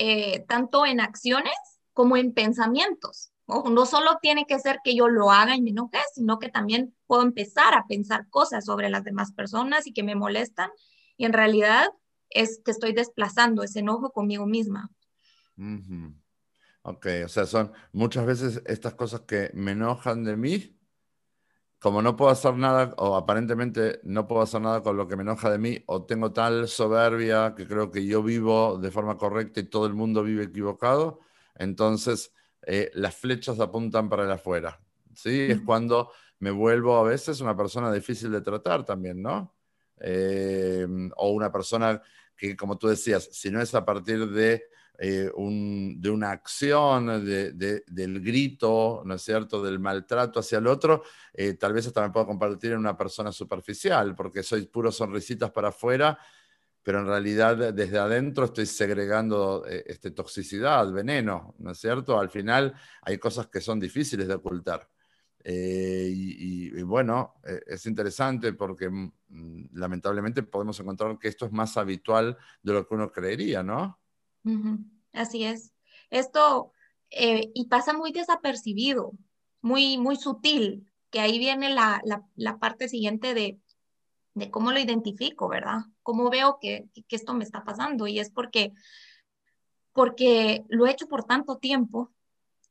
eh, 0.01 0.45
tanto 0.47 0.85
en 0.85 1.01
acciones 1.01 1.53
como 1.91 2.15
en 2.15 2.33
pensamientos. 2.33 3.33
No 3.47 3.85
solo 3.85 4.17
tiene 4.21 4.45
que 4.45 4.57
ser 4.57 4.79
que 4.81 4.95
yo 4.95 5.09
lo 5.09 5.29
haga 5.29 5.57
y 5.57 5.61
me 5.61 5.71
enoje, 5.71 5.97
sino 6.13 6.39
que 6.39 6.47
también 6.47 6.95
puedo 7.05 7.21
empezar 7.21 7.73
a 7.73 7.85
pensar 7.85 8.29
cosas 8.29 8.63
sobre 8.63 8.89
las 8.89 9.03
demás 9.03 9.33
personas 9.33 9.87
y 9.87 9.91
que 9.91 10.03
me 10.03 10.15
molestan. 10.15 10.69
Y 11.17 11.25
en 11.25 11.33
realidad 11.33 11.89
es 12.29 12.61
que 12.63 12.71
estoy 12.71 12.93
desplazando 12.93 13.61
ese 13.61 13.79
enojo 13.79 14.11
conmigo 14.11 14.45
misma. 14.45 14.89
Ok, 16.83 17.07
o 17.25 17.27
sea, 17.27 17.45
son 17.45 17.73
muchas 17.91 18.25
veces 18.25 18.61
estas 18.67 18.93
cosas 18.93 19.21
que 19.21 19.51
me 19.53 19.71
enojan 19.71 20.23
de 20.23 20.37
mí, 20.37 20.78
como 21.79 22.01
no 22.01 22.15
puedo 22.15 22.31
hacer 22.31 22.55
nada, 22.55 22.93
o 22.97 23.15
aparentemente 23.15 23.99
no 24.03 24.27
puedo 24.27 24.41
hacer 24.41 24.61
nada 24.61 24.81
con 24.83 24.97
lo 24.97 25.07
que 25.07 25.15
me 25.15 25.23
enoja 25.23 25.49
de 25.49 25.57
mí, 25.57 25.83
o 25.87 26.03
tengo 26.03 26.33
tal 26.33 26.67
soberbia 26.67 27.55
que 27.55 27.67
creo 27.67 27.89
que 27.89 28.05
yo 28.05 28.21
vivo 28.21 28.77
de 28.77 28.91
forma 28.91 29.17
correcta 29.17 29.61
y 29.61 29.63
todo 29.63 29.85
el 29.85 29.93
mundo 29.93 30.23
vive 30.23 30.43
equivocado, 30.43 31.21
entonces 31.55 32.33
eh, 32.63 32.91
las 32.93 33.15
flechas 33.15 33.59
apuntan 33.59 34.09
para 34.09 34.25
el 34.25 34.31
afuera. 34.31 34.79
¿sí? 35.13 35.47
Es 35.49 35.61
cuando 35.61 36.11
me 36.39 36.51
vuelvo 36.51 36.97
a 36.97 37.03
veces 37.03 37.41
una 37.41 37.55
persona 37.55 37.91
difícil 37.91 38.31
de 38.31 38.41
tratar 38.41 38.85
también, 38.85 39.21
¿no? 39.21 39.55
Eh, 40.01 40.87
o 41.17 41.31
una 41.31 41.51
persona 41.51 42.01
que, 42.35 42.55
como 42.55 42.77
tú 42.77 42.87
decías, 42.87 43.29
si 43.31 43.51
no 43.51 43.61
es 43.61 43.75
a 43.75 43.85
partir 43.85 44.29
de, 44.29 44.63
eh, 44.99 45.31
de 45.33 46.09
una 46.09 46.31
acción, 46.31 47.25
del 47.25 48.21
grito, 48.21 49.01
¿no 49.05 49.15
es 49.15 49.21
cierto?, 49.21 49.63
del 49.63 49.79
maltrato 49.79 50.39
hacia 50.39 50.57
el 50.57 50.67
otro, 50.67 51.03
tal 51.57 51.73
vez 51.73 51.87
hasta 51.87 52.01
me 52.01 52.11
puedo 52.11 52.27
compartir 52.27 52.73
en 52.73 52.79
una 52.79 52.97
persona 52.97 53.31
superficial, 53.31 54.15
porque 54.15 54.43
soy 54.43 54.67
puro 54.67 54.91
sonrisitas 54.91 55.51
para 55.51 55.69
afuera 55.69 56.19
pero 56.83 57.01
en 57.01 57.05
realidad 57.05 57.73
desde 57.73 57.99
adentro 57.99 58.45
estoy 58.45 58.65
segregando 58.65 59.65
eh, 59.67 59.83
este, 59.85 60.11
toxicidad, 60.11 60.91
veneno, 60.91 61.53
¿no 61.59 61.71
es 61.71 61.77
cierto? 61.77 62.19
Al 62.19 62.29
final 62.29 62.73
hay 63.01 63.17
cosas 63.17 63.47
que 63.47 63.61
son 63.61 63.79
difíciles 63.79 64.27
de 64.27 64.33
ocultar. 64.33 64.89
Eh, 65.43 66.09
y, 66.11 66.81
bueno, 66.81 67.35
eh, 67.45 67.61
es 67.67 67.85
interesante 67.85 68.53
porque 68.53 68.89
mm, 68.89 69.69
lamentablemente 69.73 70.43
podemos 70.43 70.79
encontrar 70.79 71.17
que 71.17 71.27
esto 71.27 71.45
es 71.45 71.51
más 71.51 71.77
habitual 71.77 72.37
de 72.61 72.73
lo 72.73 72.87
que 72.87 72.95
uno 72.95 73.11
creería, 73.11 73.61
¿no? 73.63 73.99
Así 75.13 75.43
es. 75.43 75.73
Esto, 76.09 76.71
y 77.11 77.67
pasa 77.67 77.93
muy 77.93 78.11
desapercibido, 78.11 79.13
muy, 79.61 79.97
muy 79.97 80.15
sutil, 80.15 80.89
que 81.09 81.19
ahí 81.19 81.39
viene 81.39 81.69
la, 81.73 82.01
la 82.35 82.59
parte 82.59 82.87
siguiente 82.87 83.33
de 83.33 83.59
de 84.39 84.49
cómo 84.49 84.71
lo 84.71 84.79
identifico, 84.79 85.47
¿verdad? 85.47 85.81
Cómo 86.01 86.29
veo 86.29 86.57
que, 86.59 86.89
esto 87.09 87.33
me 87.33 87.43
está 87.43 87.63
pasando 87.63 88.07
y 88.07 88.19
es 88.19 88.31
porque, 88.31 88.73
porque 89.93 90.63
lo 90.69 90.87
he 90.87 90.91
hecho 90.91 91.07
por 91.07 91.25
tanto 91.25 91.57
tiempo 91.57 92.11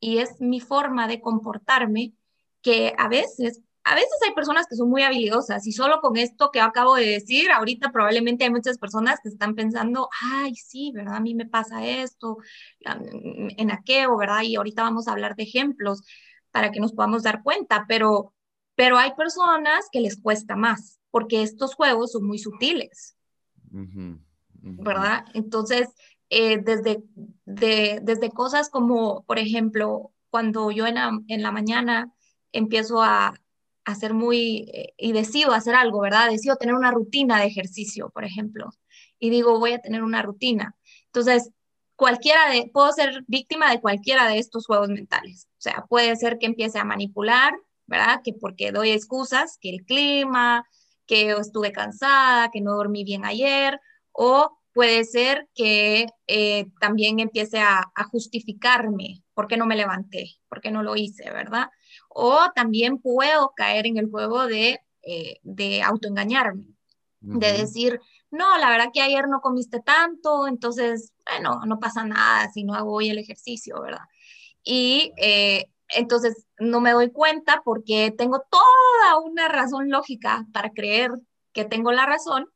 y 0.00 0.18
es 0.18 0.40
mi 0.40 0.60
forma 0.60 1.06
de 1.06 1.20
comportarme 1.20 2.14
que 2.62 2.94
a 2.96 3.08
veces, 3.08 3.60
a 3.90 3.94
veces 3.94 4.18
hay 4.26 4.34
personas 4.34 4.66
que 4.66 4.76
son 4.76 4.90
muy 4.90 5.02
habilidosas 5.02 5.66
y 5.66 5.72
solo 5.72 6.00
con 6.00 6.16
esto 6.16 6.50
que 6.50 6.60
acabo 6.60 6.94
de 6.96 7.06
decir, 7.06 7.50
ahorita 7.50 7.90
probablemente 7.90 8.44
hay 8.44 8.50
muchas 8.50 8.78
personas 8.78 9.18
que 9.22 9.30
están 9.30 9.54
pensando, 9.54 10.10
ay, 10.22 10.54
sí, 10.54 10.92
¿verdad? 10.94 11.16
A 11.16 11.20
mí 11.20 11.34
me 11.34 11.46
pasa 11.46 11.86
esto, 11.86 12.36
en 12.80 13.70
aquello, 13.70 14.16
¿verdad? 14.18 14.42
Y 14.42 14.56
ahorita 14.56 14.82
vamos 14.82 15.08
a 15.08 15.12
hablar 15.12 15.36
de 15.36 15.44
ejemplos 15.44 16.02
para 16.50 16.70
que 16.70 16.80
nos 16.80 16.92
podamos 16.92 17.22
dar 17.22 17.42
cuenta, 17.42 17.86
pero, 17.88 18.34
pero 18.74 18.98
hay 18.98 19.14
personas 19.14 19.88
que 19.90 20.00
les 20.00 20.20
cuesta 20.20 20.54
más 20.54 20.98
porque 21.10 21.42
estos 21.42 21.74
juegos 21.74 22.12
son 22.12 22.26
muy 22.26 22.38
sutiles, 22.38 23.16
¿verdad? 24.60 25.24
Entonces, 25.34 25.88
eh, 26.30 26.58
desde, 26.58 27.02
desde 27.46 28.30
cosas 28.30 28.68
como, 28.68 29.24
por 29.24 29.38
ejemplo, 29.38 30.12
cuando 30.30 30.70
yo 30.70 30.86
en 30.86 30.94
la, 31.42 31.52
mañana 31.52 32.12
empiezo 32.52 33.02
a, 33.02 33.34
hacer 33.88 34.14
muy, 34.14 34.70
eh, 34.72 34.94
y 34.96 35.12
decido 35.12 35.52
hacer 35.52 35.74
algo, 35.74 36.00
¿verdad? 36.00 36.30
Decido 36.30 36.56
tener 36.56 36.74
una 36.74 36.90
rutina 36.90 37.40
de 37.40 37.46
ejercicio, 37.46 38.10
por 38.10 38.24
ejemplo, 38.24 38.70
y 39.18 39.30
digo, 39.30 39.58
voy 39.58 39.72
a 39.72 39.80
tener 39.80 40.02
una 40.02 40.22
rutina. 40.22 40.76
Entonces, 41.06 41.50
cualquiera 41.96 42.50
de, 42.50 42.70
puedo 42.72 42.92
ser 42.92 43.24
víctima 43.26 43.70
de 43.70 43.80
cualquiera 43.80 44.28
de 44.28 44.38
estos 44.38 44.66
juegos 44.66 44.88
mentales. 44.90 45.48
O 45.58 45.60
sea, 45.60 45.86
puede 45.88 46.14
ser 46.16 46.38
que 46.38 46.46
empiece 46.46 46.78
a 46.78 46.84
manipular, 46.84 47.54
¿verdad? 47.86 48.20
Que 48.22 48.34
porque 48.34 48.72
doy 48.72 48.90
excusas, 48.90 49.58
que 49.60 49.70
el 49.70 49.84
clima, 49.84 50.64
que 51.06 51.30
estuve 51.32 51.72
cansada, 51.72 52.50
que 52.50 52.60
no 52.60 52.74
dormí 52.74 53.04
bien 53.04 53.24
ayer, 53.24 53.80
o 54.12 54.58
puede 54.74 55.04
ser 55.04 55.48
que 55.54 56.06
eh, 56.26 56.66
también 56.80 57.20
empiece 57.20 57.58
a, 57.58 57.90
justificarme 58.12 59.24
por 59.34 59.48
qué 59.48 59.56
no 59.56 59.66
me 59.66 59.76
levanté, 59.76 60.36
por 60.48 60.60
qué 60.60 60.70
no 60.70 60.82
lo 60.82 60.94
hice, 60.94 61.30
¿verdad? 61.30 61.68
O 62.20 62.50
también 62.52 62.98
puedo 62.98 63.52
caer 63.54 63.86
en 63.86 63.96
el 63.96 64.10
juego 64.10 64.48
de, 64.48 64.80
eh, 65.02 65.38
de 65.44 65.82
autoengañarme, 65.82 66.64
de 67.20 67.52
decir, 67.52 68.00
no, 68.32 68.58
la 68.58 68.70
verdad 68.70 68.90
que 68.92 69.02
ayer 69.02 69.28
no 69.28 69.40
comiste 69.40 69.78
tanto, 69.78 70.48
entonces, 70.48 71.12
bueno, 71.30 71.60
no 71.64 71.78
pasa 71.78 72.02
nada 72.04 72.50
si 72.50 72.64
no 72.64 72.74
hago 72.74 72.94
hoy 72.94 73.10
el 73.10 73.18
ejercicio, 73.18 73.80
¿verdad? 73.80 74.02
Y 74.64 75.12
eh, 75.16 75.70
entonces 75.90 76.44
no 76.58 76.80
me 76.80 76.90
doy 76.90 77.12
cuenta 77.12 77.62
porque 77.64 78.10
tengo 78.10 78.42
toda 78.50 79.20
una 79.20 79.46
razón 79.46 79.88
lógica 79.88 80.44
para 80.52 80.70
creer 80.70 81.12
que 81.52 81.64
tengo 81.64 81.92
la 81.92 82.04
razón 82.04 82.48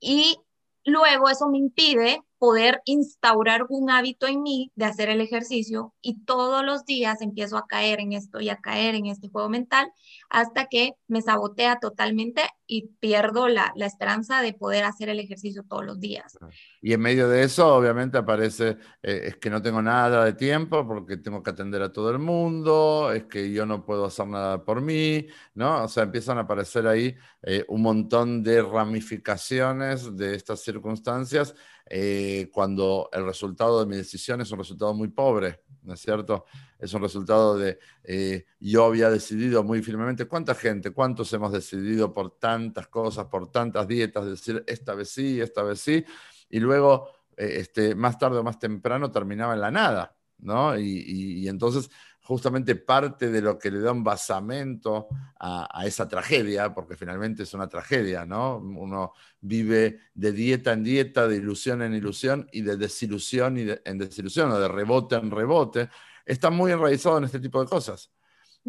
y 0.00 0.38
luego 0.86 1.28
eso 1.28 1.46
me 1.50 1.58
impide 1.58 2.22
poder 2.38 2.82
instaurar 2.84 3.66
un 3.68 3.90
hábito 3.90 4.26
en 4.26 4.42
mí 4.42 4.72
de 4.76 4.84
hacer 4.84 5.08
el 5.08 5.20
ejercicio 5.20 5.94
y 6.00 6.24
todos 6.24 6.64
los 6.64 6.84
días 6.84 7.20
empiezo 7.20 7.56
a 7.56 7.66
caer 7.66 8.00
en 8.00 8.12
esto 8.12 8.40
y 8.40 8.48
a 8.48 8.56
caer 8.56 8.94
en 8.94 9.06
este 9.06 9.28
juego 9.28 9.48
mental 9.48 9.92
hasta 10.30 10.66
que 10.66 10.92
me 11.08 11.22
sabotea 11.22 11.80
totalmente 11.80 12.42
y 12.66 12.88
pierdo 13.00 13.48
la, 13.48 13.72
esperanza 13.76 14.42
de 14.42 14.52
poder 14.52 14.84
hacer 14.84 15.08
el 15.08 15.18
ejercicio 15.18 15.64
todos 15.66 15.84
los 15.84 15.98
días. 15.98 16.38
Y 16.82 16.92
en 16.92 17.00
medio 17.00 17.28
de 17.28 17.42
eso, 17.42 17.74
obviamente, 17.74 18.18
aparece, 18.18 18.76
eh, 19.02 19.22
es 19.24 19.36
que 19.36 19.48
no 19.48 19.62
tengo 19.62 19.80
nada 19.80 20.26
de 20.26 20.34
tiempo 20.34 20.86
porque 20.86 21.16
tengo 21.16 21.42
que 21.42 21.50
atender 21.50 21.80
a 21.80 21.90
todo 21.90 22.10
el 22.10 22.18
mundo, 22.18 23.10
es 23.12 23.24
que 23.24 23.50
yo 23.50 23.64
no 23.64 23.86
puedo 23.86 24.04
hacer 24.04 24.26
nada 24.26 24.62
por 24.62 24.82
mí, 24.82 25.26
¿no? 25.54 25.84
O 25.84 25.88
sea, 25.88 26.02
empiezan 26.02 26.36
a 26.36 26.42
aparecer 26.42 26.86
ahí 26.86 27.16
eh, 27.42 27.64
un 27.68 27.80
montón 27.80 28.42
de 28.42 28.62
ramificaciones 28.62 30.14
de 30.14 30.34
estas 30.34 30.60
circunstancias 30.60 31.54
eh, 31.90 32.50
cuando 32.52 33.08
el 33.12 33.24
resultado 33.24 33.80
de 33.80 33.86
mi 33.86 33.96
decisión 33.96 34.40
es 34.40 34.50
un 34.50 34.58
resultado 34.58 34.92
muy 34.94 35.08
pobre, 35.08 35.62
¿no 35.82 35.94
es 35.94 36.00
cierto? 36.00 36.44
Es 36.78 36.92
un 36.92 37.02
resultado 37.02 37.56
de 37.56 37.78
eh, 38.04 38.44
yo 38.60 38.84
había 38.84 39.10
decidido 39.10 39.64
muy 39.64 39.82
firmemente, 39.82 40.26
¿cuánta 40.26 40.54
gente, 40.54 40.90
cuántos 40.90 41.32
hemos 41.32 41.52
decidido 41.52 42.12
por 42.12 42.38
tantas 42.38 42.88
cosas, 42.88 43.26
por 43.26 43.50
tantas 43.50 43.88
dietas, 43.88 44.26
decir 44.26 44.62
esta 44.66 44.94
vez 44.94 45.10
sí, 45.10 45.40
esta 45.40 45.62
vez 45.62 45.80
sí, 45.80 46.04
y 46.50 46.60
luego 46.60 47.08
eh, 47.36 47.56
este, 47.60 47.94
más 47.94 48.18
tarde 48.18 48.38
o 48.38 48.44
más 48.44 48.58
temprano 48.58 49.10
terminaba 49.10 49.54
en 49.54 49.60
la 49.60 49.70
nada, 49.70 50.16
¿no? 50.38 50.78
y 50.78 51.48
entonces 51.48 51.90
justamente 52.28 52.76
parte 52.76 53.30
de 53.30 53.40
lo 53.40 53.58
que 53.58 53.70
le 53.70 53.80
da 53.80 53.90
un 53.90 54.04
basamento 54.04 55.08
a, 55.40 55.82
esa 55.86 56.06
tragedia, 56.06 56.74
porque 56.74 56.94
finalmente 56.94 57.44
es 57.44 57.54
una 57.54 57.66
tragedia, 57.70 58.26
¿no? 58.26 58.58
Uno 58.58 59.14
vive 59.40 60.00
de 60.12 60.32
dieta 60.32 60.74
en 60.74 60.84
dieta, 60.84 61.26
de 61.26 61.36
ilusión 61.36 61.80
en 61.80 61.94
ilusión 61.94 62.46
y 62.52 62.60
de 62.60 62.76
desilusión 62.76 63.56
y 63.56 63.66
en 63.82 63.96
desilusión, 63.96 64.50
o 64.50 64.60
de 64.60 64.68
rebote 64.68 65.16
en 65.16 65.30
rebote. 65.30 65.88
Está 66.26 66.50
muy 66.50 66.70
enraizado 66.70 67.16
en 67.16 67.24
este 67.24 67.40
tipo 67.40 67.62
de 67.62 67.66
cosas. 67.66 68.10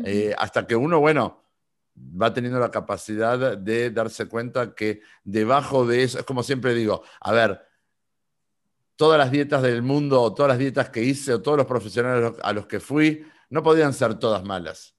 Eh, 0.06 0.34
hasta 0.38 0.65
que 0.65 0.78
uno, 0.78 1.02
bueno, 1.02 1.43
va 2.00 2.34
teniendo 2.34 2.60
la 2.60 2.72
capacidad 2.72 3.58
de 3.58 3.91
darse 3.91 4.30
cuenta 4.30 4.74
que 4.74 5.02
debajo 5.26 5.86
de 5.86 6.04
eso, 6.04 6.19
es 6.19 6.24
como 6.24 6.43
siempre 6.43 6.74
digo, 6.74 7.04
a 7.19 7.34
ver, 7.34 7.62
todas 8.95 9.17
las 9.17 9.32
dietas 9.32 9.62
del 9.63 9.82
mundo, 9.82 10.22
o 10.22 10.34
todas 10.34 10.48
las 10.48 10.60
dietas 10.60 10.91
que 10.91 11.04
hice, 11.04 11.34
o 11.34 11.41
todos 11.41 11.58
los 11.58 11.67
profesionales 11.67 12.32
a 12.41 12.54
los 12.54 12.65
que 12.65 12.80
fui, 12.80 13.26
no 13.50 13.64
podían 13.64 13.94
ser 13.94 14.16
todas 14.16 14.44
malas, 14.44 14.96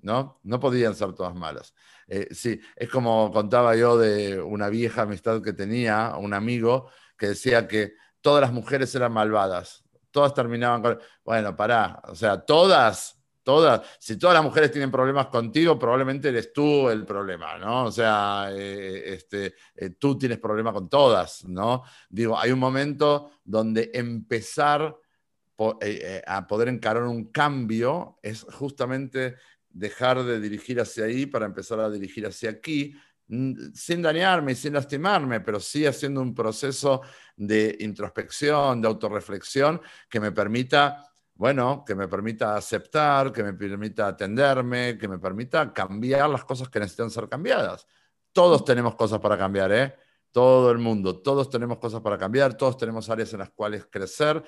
¿no? 0.00 0.40
No 0.42 0.60
podían 0.60 0.94
ser 0.94 1.12
todas 1.12 1.34
malas. 1.34 1.74
Eh, 2.06 2.28
sí, 2.32 2.60
es 2.76 2.88
como 2.88 3.32
contaba 3.32 3.76
yo 3.76 3.96
de 3.96 4.40
una 4.40 4.68
vieja 4.68 5.02
amistad 5.02 5.42
que 5.42 5.52
tenía, 5.52 6.14
un 6.18 6.34
amigo, 6.34 6.90
que 7.16 7.28
decía 7.28 7.66
que 7.66 7.94
todas 8.20 8.40
las 8.40 8.52
mujeres 8.52 8.94
eran 8.94 9.12
malvadas, 9.12 9.84
todas 10.10 10.34
terminaban 10.34 10.82
con... 10.82 10.98
Bueno, 11.24 11.56
pará, 11.56 12.00
o 12.08 12.14
sea, 12.14 12.40
todas, 12.44 13.18
todas, 13.42 13.82
si 13.98 14.18
todas 14.18 14.34
las 14.34 14.42
mujeres 14.42 14.70
tienen 14.72 14.90
problemas 14.90 15.26
contigo, 15.26 15.78
probablemente 15.78 16.28
eres 16.28 16.52
tú 16.52 16.88
el 16.88 17.04
problema, 17.04 17.58
¿no? 17.58 17.84
O 17.84 17.92
sea, 17.92 18.48
eh, 18.50 19.14
este, 19.14 19.54
eh, 19.74 19.90
tú 19.90 20.18
tienes 20.18 20.38
problema 20.38 20.72
con 20.72 20.88
todas, 20.88 21.44
¿no? 21.44 21.82
Digo, 22.08 22.38
hay 22.38 22.50
un 22.50 22.58
momento 22.58 23.30
donde 23.44 23.90
empezar 23.94 24.96
a 26.26 26.46
poder 26.46 26.68
encarar 26.68 27.04
un 27.04 27.26
cambio 27.30 28.18
es 28.22 28.42
justamente 28.42 29.36
dejar 29.68 30.22
de 30.22 30.40
dirigir 30.40 30.80
hacia 30.80 31.04
ahí 31.04 31.26
para 31.26 31.46
empezar 31.46 31.80
a 31.80 31.90
dirigir 31.90 32.26
hacia 32.26 32.50
aquí, 32.50 32.94
sin 33.26 34.02
dañarme 34.02 34.52
y 34.52 34.54
sin 34.54 34.74
lastimarme, 34.74 35.40
pero 35.40 35.58
sí 35.58 35.86
haciendo 35.86 36.20
un 36.20 36.34
proceso 36.34 37.02
de 37.36 37.76
introspección, 37.80 38.80
de 38.80 38.88
autorreflexión 38.88 39.80
que 40.08 40.20
me 40.20 40.30
permita, 40.30 41.10
bueno, 41.34 41.84
que 41.86 41.94
me 41.94 42.06
permita 42.06 42.56
aceptar, 42.56 43.32
que 43.32 43.42
me 43.42 43.54
permita 43.54 44.08
atenderme, 44.08 44.96
que 44.98 45.08
me 45.08 45.18
permita 45.18 45.72
cambiar 45.72 46.28
las 46.30 46.44
cosas 46.44 46.68
que 46.68 46.78
necesitan 46.78 47.10
ser 47.10 47.28
cambiadas. 47.28 47.86
Todos 48.32 48.64
tenemos 48.64 48.94
cosas 48.94 49.20
para 49.20 49.38
cambiar, 49.38 49.72
¿eh? 49.72 49.94
Todo 50.30 50.70
el 50.70 50.78
mundo, 50.78 51.20
todos 51.22 51.48
tenemos 51.48 51.78
cosas 51.78 52.00
para 52.00 52.18
cambiar, 52.18 52.56
todos 52.56 52.76
tenemos 52.76 53.08
áreas 53.08 53.32
en 53.32 53.38
las 53.38 53.50
cuales 53.50 53.86
crecer 53.90 54.42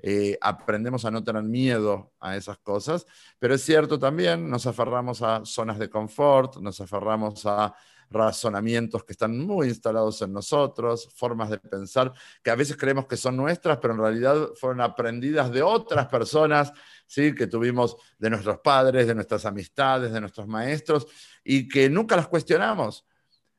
eh, 0.00 0.38
aprendemos 0.40 1.04
a 1.04 1.10
no 1.10 1.24
tener 1.24 1.42
miedo 1.42 2.12
a 2.20 2.36
esas 2.36 2.58
cosas, 2.58 3.06
pero 3.38 3.54
es 3.54 3.62
cierto 3.62 3.98
también, 3.98 4.48
nos 4.48 4.66
aferramos 4.66 5.22
a 5.22 5.44
zonas 5.44 5.78
de 5.78 5.90
confort, 5.90 6.56
nos 6.58 6.80
aferramos 6.80 7.44
a 7.46 7.74
razonamientos 8.10 9.04
que 9.04 9.12
están 9.12 9.38
muy 9.38 9.68
instalados 9.68 10.22
en 10.22 10.32
nosotros, 10.32 11.08
formas 11.14 11.50
de 11.50 11.58
pensar 11.58 12.12
que 12.42 12.50
a 12.50 12.54
veces 12.54 12.76
creemos 12.76 13.06
que 13.06 13.16
son 13.16 13.36
nuestras, 13.36 13.78
pero 13.78 13.94
en 13.94 14.00
realidad 14.00 14.48
fueron 14.54 14.80
aprendidas 14.80 15.50
de 15.50 15.62
otras 15.62 16.06
personas, 16.06 16.72
¿sí? 17.06 17.34
que 17.34 17.46
tuvimos 17.46 17.96
de 18.18 18.30
nuestros 18.30 18.58
padres, 18.60 19.06
de 19.06 19.14
nuestras 19.14 19.44
amistades, 19.44 20.12
de 20.12 20.20
nuestros 20.20 20.46
maestros, 20.46 21.06
y 21.44 21.68
que 21.68 21.90
nunca 21.90 22.16
las 22.16 22.28
cuestionamos. 22.28 23.06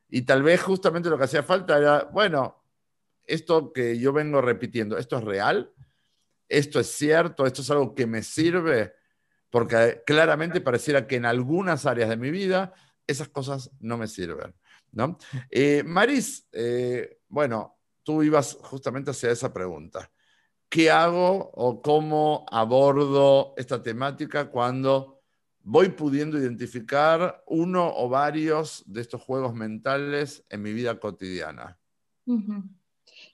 Y 0.09 0.23
tal 0.23 0.41
vez 0.41 0.61
justamente 0.61 1.09
lo 1.09 1.17
que 1.17 1.25
hacía 1.25 1.43
falta 1.43 1.77
era, 1.77 2.05
bueno, 2.11 2.63
esto 3.25 3.71
que 3.71 3.99
yo 3.99 4.11
vengo 4.11 4.41
repitiendo, 4.41 4.97
¿esto 4.97 5.17
es 5.17 5.23
real? 5.23 5.71
Esto 6.49 6.79
es 6.79 6.87
cierto, 6.87 7.45
esto 7.45 7.61
es 7.61 7.71
algo 7.71 7.95
que 7.95 8.07
me 8.07 8.23
sirve, 8.23 8.93
porque 9.49 10.01
claramente 10.05 10.59
pareciera 10.61 11.07
que 11.07 11.15
en 11.15 11.25
algunas 11.25 11.85
áreas 11.85 12.09
de 12.09 12.17
mi 12.17 12.31
vida 12.31 12.73
esas 13.07 13.29
cosas 13.29 13.71
no 13.79 13.97
me 13.97 14.07
sirven. 14.07 14.53
¿no? 14.91 15.17
Eh, 15.49 15.83
Maris, 15.83 16.47
eh, 16.51 17.19
bueno, 17.27 17.77
tú 18.03 18.23
ibas 18.23 18.57
justamente 18.61 19.11
hacia 19.11 19.31
esa 19.31 19.53
pregunta. 19.53 20.11
¿Qué 20.67 20.91
hago 20.91 21.51
o 21.53 21.81
cómo 21.81 22.45
abordo 22.51 23.53
esta 23.57 23.81
temática 23.81 24.49
cuando 24.49 25.21
voy 25.61 25.89
pudiendo 25.89 26.37
identificar 26.37 27.43
uno 27.47 27.91
o 27.95 28.07
varios 28.07 28.83
de 28.85 29.01
estos 29.01 29.21
juegos 29.21 29.53
mentales 29.53 30.45
en 30.49 30.61
mi 30.61 30.73
vida 30.73 30.99
cotidiana? 30.99 31.79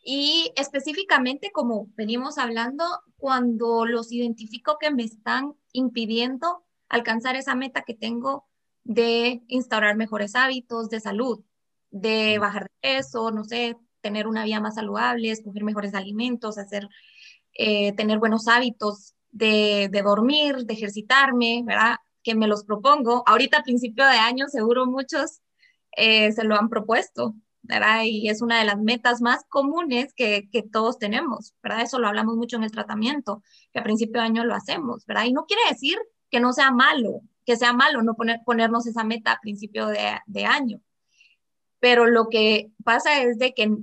Y 0.08 0.52
específicamente, 0.56 1.52
como 1.52 1.88
venimos 1.96 2.38
hablando, 2.38 2.86
cuando 3.18 3.88
los 3.88 4.12
identifico 4.12 4.78
que 4.80 4.92
me 4.92 5.02
están 5.02 5.56
impidiendo 5.74 6.64
alcanzar 6.90 7.36
esa 7.36 7.56
meta 7.56 7.82
que 7.82 7.96
tengo 7.96 8.46
de 8.84 9.42
instaurar 9.48 9.96
mejores 9.96 10.36
hábitos 10.36 10.90
de 10.90 11.00
salud, 11.00 11.44
de 11.90 12.38
bajar 12.38 12.66
de 12.66 12.70
peso, 12.82 13.32
no 13.32 13.44
sé, 13.46 13.78
tener 14.00 14.28
una 14.28 14.44
vida 14.44 14.60
más 14.60 14.76
saludable, 14.76 15.32
escoger 15.32 15.64
mejores 15.64 15.96
alimentos, 15.96 16.60
hacer, 16.60 16.88
eh, 17.54 17.94
tener 17.94 18.20
buenos 18.20 18.48
hábitos 18.48 19.16
de, 19.32 19.90
dormir, 20.04 20.68
de 20.68 20.74
ejercitarme, 20.76 21.64
¿verdad? 21.66 21.96
Que 22.22 22.36
me 22.36 22.48
los 22.48 22.64
propongo. 22.64 23.24
Ahorita 23.26 23.58
a 23.58 23.64
principio 23.64 24.06
de 24.06 24.18
año 24.18 24.50
seguro 24.50 24.86
muchos 24.86 25.42
eh, 25.98 26.32
se 26.32 26.44
lo 26.44 26.56
han 26.56 26.70
propuesto, 26.70 27.34
¿verdad? 27.66 28.04
Y 28.04 28.30
es 28.30 28.42
una 28.42 28.60
de 28.60 28.66
las 28.66 28.80
metas 28.80 29.22
más 29.22 29.44
comunes 29.50 30.14
que, 30.16 30.50
que, 30.52 30.64
todos 30.64 30.98
tenemos, 30.98 31.54
¿verdad? 31.62 31.82
Eso 31.82 32.00
lo 32.00 32.08
hablamos 32.08 32.36
mucho 32.36 32.58
en 32.58 32.64
el 32.64 32.72
tratamiento, 32.72 33.44
que 33.72 33.80
a 33.80 33.84
principio 33.84 34.22
de 34.22 34.28
año 34.28 34.46
lo 34.46 34.56
hacemos, 34.56 35.06
¿verdad? 35.06 35.26
Y 35.26 35.34
no 35.34 35.46
quiere 35.46 35.62
decir 35.70 35.98
que 36.30 36.40
no 36.40 36.54
sea 36.54 36.72
malo, 36.72 37.22
que 37.46 37.58
sea 37.58 37.74
malo 37.74 38.02
no 38.02 38.16
poner, 38.16 38.40
ponernos 38.46 38.88
esa 38.88 39.04
meta 39.04 39.34
a 39.34 39.40
principio 39.40 39.88
de, 39.88 40.20
de 40.26 40.46
año. 40.46 40.82
Pero 41.80 42.08
lo 42.08 42.30
que 42.30 42.72
pasa 42.84 43.22
es 43.22 43.38
de 43.38 43.54
que 43.54 43.76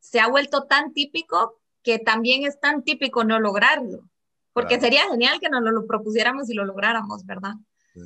se 0.00 0.20
ha 0.20 0.28
vuelto 0.28 0.64
tan 0.64 0.92
típico 0.92 1.60
que 1.82 1.98
también 1.98 2.44
es 2.44 2.58
tan 2.60 2.82
típico 2.82 3.24
no 3.24 3.38
lograrlo. 3.38 4.08
Porque 4.52 4.80
sería 4.80 5.08
genial 5.10 5.38
que 5.38 5.50
nos 5.50 5.62
lo, 5.62 5.86
propusiéramos 5.86 6.48
y 6.48 6.54
lo 6.54 6.64
lográramos, 6.64 7.26
¿verdad? 7.26 7.52
Sí, 7.92 8.00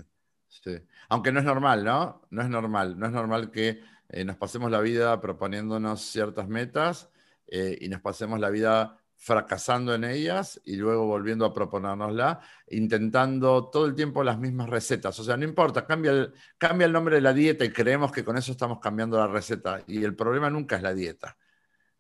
sí. 0.49 0.71
Aunque 1.09 1.31
no 1.31 1.39
es 1.39 1.45
normal, 1.45 1.85
¿no? 1.85 2.23
No 2.31 2.43
es 2.43 2.49
normal. 2.49 2.99
No 2.99 3.07
es 3.07 3.13
normal 3.13 3.51
que 3.51 3.81
eh, 4.11 4.25
nos 4.25 4.37
pasemos 4.37 4.71
la 4.71 4.81
vida 4.81 5.21
proponiéndonos 5.21 6.03
ciertas 6.03 6.49
metas 6.49 7.09
eh, 7.47 7.79
y 7.81 7.89
nos 7.89 8.01
pasemos 8.01 8.41
la 8.41 8.51
vida 8.51 8.99
fracasando 9.17 9.95
en 9.95 10.05
ellas 10.05 10.61
y 10.65 10.77
luego 10.77 11.07
volviendo 11.07 11.45
a 11.45 11.53
proponérnosla, 11.53 12.41
intentando 12.69 13.69
todo 13.69 13.85
el 13.85 13.95
tiempo 13.95 14.25
las 14.25 14.39
mismas 14.39 14.69
recetas. 14.71 15.19
O 15.21 15.25
sea, 15.25 15.37
no 15.37 15.45
importa, 15.45 15.87
cambia 15.87 16.13
el, 16.13 16.33
cambia 16.57 16.87
el 16.87 16.93
nombre 16.93 17.17
de 17.17 17.21
la 17.21 17.35
dieta 17.35 17.65
y 17.65 17.71
creemos 17.71 18.13
que 18.13 18.25
con 18.25 18.39
eso 18.39 18.53
estamos 18.53 18.81
cambiando 18.81 19.19
la 19.19 19.27
receta. 19.27 19.83
Y 19.87 20.03
el 20.03 20.17
problema 20.17 20.49
nunca 20.49 20.77
es 20.77 20.83
la 20.83 20.95
dieta. 20.95 21.37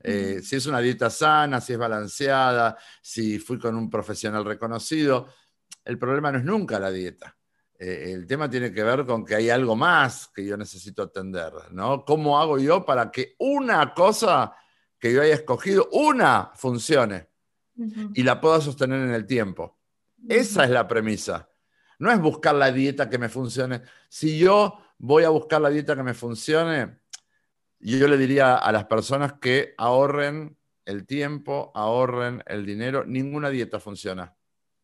Eh, 0.02 0.40
si 0.42 0.56
es 0.56 0.66
una 0.66 0.80
dieta 0.80 1.10
sana, 1.10 1.60
si 1.60 1.74
es 1.74 1.78
balanceada, 1.78 2.78
si 3.02 3.38
fui 3.38 3.58
con 3.58 3.76
un 3.76 3.90
profesional 3.90 4.44
reconocido, 4.44 5.28
el 5.84 5.98
problema 5.98 6.32
no 6.32 6.38
es 6.38 6.44
nunca 6.44 6.80
la 6.80 6.90
dieta. 6.90 7.36
Eh, 7.82 8.12
el 8.12 8.26
tema 8.26 8.50
tiene 8.50 8.74
que 8.74 8.82
ver 8.82 9.06
con 9.06 9.24
que 9.24 9.34
hay 9.34 9.48
algo 9.48 9.74
más 9.74 10.28
que 10.34 10.44
yo 10.44 10.54
necesito 10.54 11.02
atender, 11.02 11.50
¿no? 11.70 12.04
¿Cómo 12.04 12.38
hago 12.38 12.58
yo 12.58 12.84
para 12.84 13.10
que 13.10 13.36
una 13.38 13.94
cosa 13.94 14.54
que 14.98 15.10
yo 15.14 15.22
haya 15.22 15.32
escogido, 15.32 15.88
una 15.92 16.50
funcione 16.54 17.30
y 18.12 18.22
la 18.22 18.38
pueda 18.38 18.60
sostener 18.60 19.00
en 19.00 19.14
el 19.14 19.26
tiempo? 19.26 19.78
Esa 20.28 20.64
es 20.64 20.70
la 20.70 20.86
premisa. 20.86 21.48
No 21.98 22.12
es 22.12 22.20
buscar 22.20 22.54
la 22.54 22.70
dieta 22.70 23.08
que 23.08 23.16
me 23.16 23.30
funcione. 23.30 23.80
Si 24.10 24.38
yo 24.38 24.78
voy 24.98 25.24
a 25.24 25.30
buscar 25.30 25.62
la 25.62 25.70
dieta 25.70 25.96
que 25.96 26.02
me 26.02 26.12
funcione, 26.12 27.00
yo 27.78 28.06
le 28.08 28.18
diría 28.18 28.56
a 28.56 28.72
las 28.72 28.84
personas 28.84 29.34
que 29.40 29.74
ahorren 29.78 30.58
el 30.84 31.06
tiempo, 31.06 31.72
ahorren 31.74 32.42
el 32.44 32.66
dinero. 32.66 33.06
Ninguna 33.06 33.48
dieta 33.48 33.80
funciona. 33.80 34.36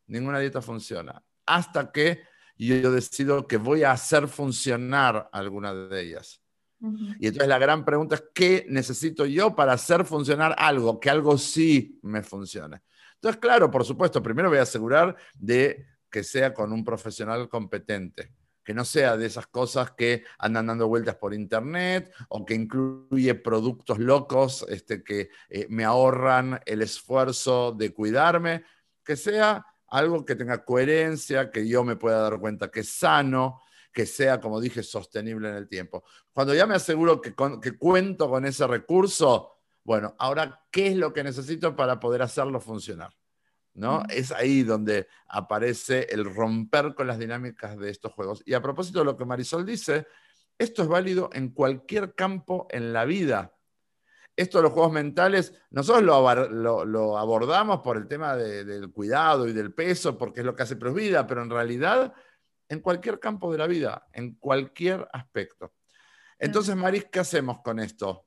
Ninguna 0.06 0.38
dieta 0.38 0.62
funciona. 0.62 1.22
Hasta 1.44 1.92
que 1.92 2.22
yo 2.56 2.90
decido 2.90 3.46
que 3.46 3.56
voy 3.56 3.82
a 3.82 3.92
hacer 3.92 4.28
funcionar 4.28 5.28
alguna 5.32 5.74
de 5.74 6.00
ellas. 6.00 6.40
Y 7.18 7.26
entonces 7.26 7.48
la 7.48 7.58
gran 7.58 7.84
pregunta 7.84 8.16
es, 8.16 8.24
¿qué 8.34 8.66
necesito 8.68 9.24
yo 9.24 9.54
para 9.56 9.72
hacer 9.72 10.04
funcionar 10.04 10.54
algo? 10.58 11.00
Que 11.00 11.10
algo 11.10 11.38
sí 11.38 11.98
me 12.02 12.22
funcione. 12.22 12.82
Entonces, 13.14 13.40
claro, 13.40 13.70
por 13.70 13.84
supuesto, 13.84 14.22
primero 14.22 14.50
voy 14.50 14.58
a 14.58 14.62
asegurar 14.62 15.16
de 15.34 15.86
que 16.10 16.22
sea 16.22 16.52
con 16.54 16.72
un 16.72 16.84
profesional 16.84 17.48
competente, 17.48 18.32
que 18.62 18.74
no 18.74 18.84
sea 18.84 19.16
de 19.16 19.26
esas 19.26 19.46
cosas 19.46 19.92
que 19.92 20.24
andan 20.38 20.66
dando 20.66 20.86
vueltas 20.86 21.16
por 21.16 21.32
internet 21.32 22.12
o 22.28 22.44
que 22.44 22.54
incluye 22.54 23.34
productos 23.34 23.98
locos 23.98 24.64
este, 24.68 25.02
que 25.02 25.30
eh, 25.48 25.66
me 25.70 25.84
ahorran 25.84 26.60
el 26.66 26.82
esfuerzo 26.82 27.72
de 27.72 27.92
cuidarme, 27.92 28.64
que 29.02 29.16
sea 29.16 29.64
algo 29.88 30.24
que 30.24 30.36
tenga 30.36 30.64
coherencia, 30.64 31.50
que 31.50 31.68
yo 31.68 31.84
me 31.84 31.96
pueda 31.96 32.20
dar 32.20 32.38
cuenta 32.38 32.70
que 32.70 32.80
es 32.80 32.88
sano, 32.88 33.60
que 33.92 34.06
sea, 34.06 34.40
como 34.40 34.60
dije, 34.60 34.82
sostenible 34.82 35.48
en 35.48 35.56
el 35.56 35.68
tiempo. 35.68 36.04
Cuando 36.32 36.54
ya 36.54 36.66
me 36.66 36.74
aseguro 36.74 37.20
que, 37.20 37.34
que 37.62 37.78
cuento 37.78 38.28
con 38.28 38.44
ese 38.44 38.66
recurso, 38.66 39.52
bueno, 39.84 40.14
ahora, 40.18 40.66
¿qué 40.70 40.88
es 40.88 40.96
lo 40.96 41.12
que 41.12 41.24
necesito 41.24 41.74
para 41.76 41.98
poder 41.98 42.22
hacerlo 42.22 42.60
funcionar? 42.60 43.14
¿no? 43.76 44.02
Es 44.08 44.32
ahí 44.32 44.62
donde 44.62 45.06
aparece 45.28 46.06
el 46.10 46.24
romper 46.24 46.94
con 46.94 47.06
las 47.06 47.18
dinámicas 47.18 47.78
de 47.78 47.90
estos 47.90 48.12
juegos. 48.12 48.42
Y 48.46 48.54
a 48.54 48.62
propósito 48.62 49.00
de 49.00 49.04
lo 49.04 49.16
que 49.16 49.24
Marisol 49.24 49.64
dice, 49.64 50.06
esto 50.58 50.82
es 50.82 50.88
válido 50.88 51.30
en 51.32 51.50
cualquier 51.50 52.14
campo 52.14 52.66
en 52.70 52.92
la 52.92 53.04
vida. 53.04 53.55
Esto 54.36 54.58
de 54.58 54.64
los 54.64 54.72
juegos 54.72 54.92
mentales, 54.92 55.54
nosotros 55.70 56.04
lo, 56.04 57.18
abordamos 57.18 57.80
por 57.80 57.96
el 57.96 58.06
tema 58.06 58.36
del 58.36 58.92
cuidado 58.92 59.48
y 59.48 59.52
del 59.52 59.72
peso, 59.72 60.18
porque 60.18 60.40
es 60.40 60.46
lo 60.46 60.54
que 60.54 60.62
hace 60.62 60.76
Prosvida, 60.76 61.26
pero 61.26 61.42
en 61.42 61.50
realidad 61.50 62.12
en 62.68 62.80
cualquier 62.80 63.18
campo 63.18 63.50
de 63.50 63.58
la 63.58 63.66
vida, 63.66 64.06
en 64.12 64.34
cualquier 64.34 65.08
aspecto. 65.12 65.72
Entonces, 66.38 66.76
Maris, 66.76 67.06
¿qué 67.10 67.20
hacemos 67.20 67.60
con 67.62 67.78
esto? 67.78 68.26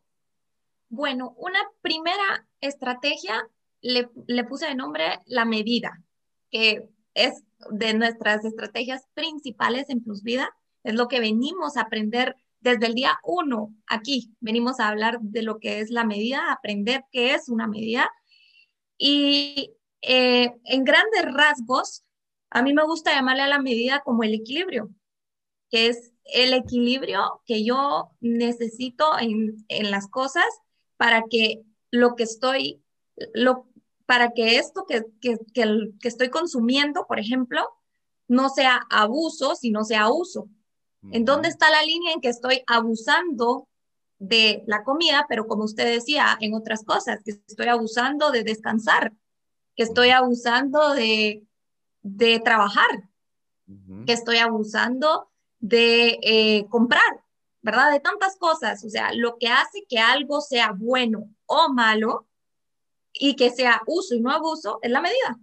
Bueno, 0.90 1.36
una 1.38 1.60
primera 1.82 2.48
estrategia 2.62 3.48
le, 3.82 4.10
puse 4.46 4.68
de 4.68 4.76
nombre 4.76 5.20
la 5.26 5.46
medida, 5.46 6.02
que 6.50 6.90
es 7.14 7.44
de 7.70 7.94
nuestras 7.94 8.44
estrategias 8.44 9.04
principales 9.14 9.90
en 9.90 10.04
Plus 10.04 10.24
Vida, 10.24 10.50
es 10.84 10.96
lo 10.96 11.08
que 11.08 11.20
venimos 11.20 11.78
a 11.78 11.82
aprender 11.82 12.36
desde 12.60 12.88
el 12.88 12.94
día 12.94 13.20
uno 13.24 13.74
aquí. 13.88 14.34
Venimos 14.40 14.80
a 14.80 14.88
hablar 14.90 15.20
de 15.22 15.44
lo 15.44 15.60
que 15.60 15.80
es 15.80 15.90
la 15.90 16.04
medida, 16.04 16.52
aprender 16.52 17.06
qué 17.12 17.34
es 17.34 17.50
una 17.50 17.68
medida. 17.68 18.10
Y 18.98 19.74
eh, 20.02 20.54
en 20.66 20.84
grandes 20.84 21.26
rasgos, 21.34 22.04
a 22.50 22.62
mí 22.62 22.74
me 22.74 22.84
gusta 22.84 23.14
llamarle 23.14 23.44
a 23.44 23.48
la 23.48 23.62
medida 23.62 24.02
como 24.04 24.24
el 24.24 24.34
equilibrio, 24.34 24.90
que 25.70 25.88
es 25.88 26.14
el 26.26 26.54
equilibrio 26.54 27.42
que 27.46 27.64
yo 27.64 28.12
necesito 28.20 29.18
en, 29.20 29.66
las 29.92 30.08
cosas 30.08 30.46
para 30.98 31.24
que 31.30 31.64
lo 31.92 32.16
que 32.16 32.24
estoy, 32.24 32.84
lo, 33.34 33.68
para 34.06 34.32
que 34.32 34.58
esto 34.58 34.86
que, 34.88 35.06
que, 35.22 35.38
que, 35.54 36.08
estoy 36.08 36.30
consumiendo, 36.30 37.06
por 37.08 37.20
ejemplo, 37.20 37.68
no 38.28 38.50
sea 38.50 38.82
abuso, 38.90 39.56
sino 39.56 39.84
sea 39.84 40.10
uso. 40.10 40.50
¿En 41.12 41.24
dónde 41.24 41.48
está 41.48 41.70
la 41.70 41.82
línea 41.84 42.14
en 42.14 42.22
que 42.22 42.30
estoy 42.30 42.64
abusando 42.68 43.68
de 44.18 44.64
la 44.68 44.84
comida, 44.84 45.26
pero 45.30 45.48
como 45.48 45.64
usted 45.64 45.86
decía, 45.86 46.38
en 46.42 46.54
otras 46.54 46.84
cosas, 46.84 47.22
que 47.24 47.32
estoy 47.32 47.68
abusando 47.68 48.32
de 48.32 48.44
descansar, 48.44 49.14
que 49.76 49.84
estoy 49.84 50.10
abusando 50.10 50.94
de 50.94 51.48
de 52.02 52.40
trabajar, 52.40 53.10
que 54.06 54.14
estoy 54.14 54.38
abusando 54.38 55.30
de 55.60 56.20
eh, 56.24 56.66
comprar, 56.70 57.24
¿verdad? 57.62 57.92
De 57.92 58.00
tantas 58.00 58.36
cosas. 58.38 58.84
O 58.84 58.90
sea, 58.90 59.14
lo 59.14 59.38
que 59.38 59.48
hace 59.48 59.86
que 59.88 60.00
algo 60.00 60.42
sea 60.42 60.72
bueno 60.76 61.30
o 61.46 61.72
malo 61.72 62.28
y 63.14 63.36
que 63.36 63.52
sea 63.52 63.82
uso 63.86 64.16
y 64.16 64.22
no 64.22 64.32
abuso 64.32 64.80
es 64.82 64.92
la 64.92 65.02
medida. 65.02 65.38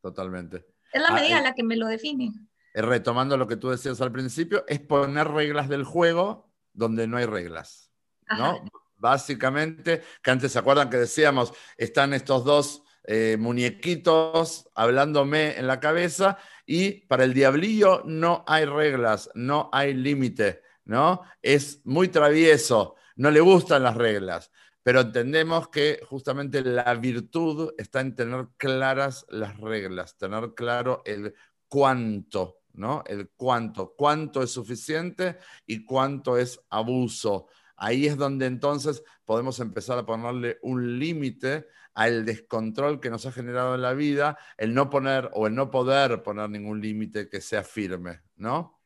Totalmente. 0.00 0.66
Es 0.92 1.02
la 1.02 1.08
ah, 1.08 1.14
medida 1.14 1.40
la 1.40 1.54
que 1.54 1.62
me 1.62 1.76
lo 1.76 1.86
define. 1.86 2.32
Eh, 2.78 2.82
retomando 2.82 3.36
lo 3.36 3.48
que 3.48 3.56
tú 3.56 3.70
decías 3.70 4.00
al 4.00 4.12
principio, 4.12 4.64
es 4.68 4.78
poner 4.78 5.26
reglas 5.26 5.68
del 5.68 5.82
juego 5.82 6.48
donde 6.72 7.08
no 7.08 7.16
hay 7.16 7.26
reglas, 7.26 7.90
¿no? 8.38 8.64
Básicamente, 8.96 10.02
que 10.22 10.30
antes 10.30 10.52
se 10.52 10.60
acuerdan 10.60 10.88
que 10.88 10.98
decíamos, 10.98 11.52
están 11.76 12.14
estos 12.14 12.44
dos 12.44 12.84
eh, 13.02 13.36
muñequitos 13.36 14.68
hablándome 14.76 15.58
en 15.58 15.66
la 15.66 15.80
cabeza 15.80 16.38
y 16.66 17.06
para 17.06 17.24
el 17.24 17.34
diablillo 17.34 18.02
no 18.04 18.44
hay 18.46 18.64
reglas, 18.64 19.28
no 19.34 19.70
hay 19.72 19.94
límite, 19.94 20.62
¿no? 20.84 21.22
Es 21.42 21.80
muy 21.84 22.06
travieso, 22.06 22.94
no 23.16 23.32
le 23.32 23.40
gustan 23.40 23.82
las 23.82 23.96
reglas, 23.96 24.52
pero 24.84 25.00
entendemos 25.00 25.68
que 25.68 26.00
justamente 26.08 26.62
la 26.62 26.94
virtud 26.94 27.72
está 27.76 28.02
en 28.02 28.14
tener 28.14 28.46
claras 28.56 29.26
las 29.30 29.58
reglas, 29.58 30.16
tener 30.16 30.54
claro 30.54 31.02
el 31.04 31.34
cuánto, 31.66 32.57
¿no? 32.78 33.02
El 33.06 33.30
cuánto, 33.36 33.94
cuánto 33.96 34.42
es 34.42 34.50
suficiente 34.50 35.38
y 35.66 35.84
cuánto 35.84 36.38
es 36.38 36.60
abuso. 36.70 37.48
Ahí 37.76 38.06
es 38.06 38.16
donde 38.16 38.46
entonces 38.46 39.02
podemos 39.24 39.60
empezar 39.60 39.98
a 39.98 40.06
ponerle 40.06 40.58
un 40.62 40.98
límite 40.98 41.66
al 41.94 42.24
descontrol 42.24 43.00
que 43.00 43.10
nos 43.10 43.26
ha 43.26 43.32
generado 43.32 43.74
en 43.74 43.82
la 43.82 43.92
vida, 43.92 44.38
el 44.56 44.72
no 44.72 44.88
poner 44.88 45.30
o 45.34 45.46
el 45.46 45.54
no 45.54 45.70
poder 45.70 46.22
poner 46.22 46.48
ningún 46.48 46.80
límite 46.80 47.28
que 47.28 47.40
sea 47.40 47.64
firme, 47.64 48.20
¿no? 48.36 48.80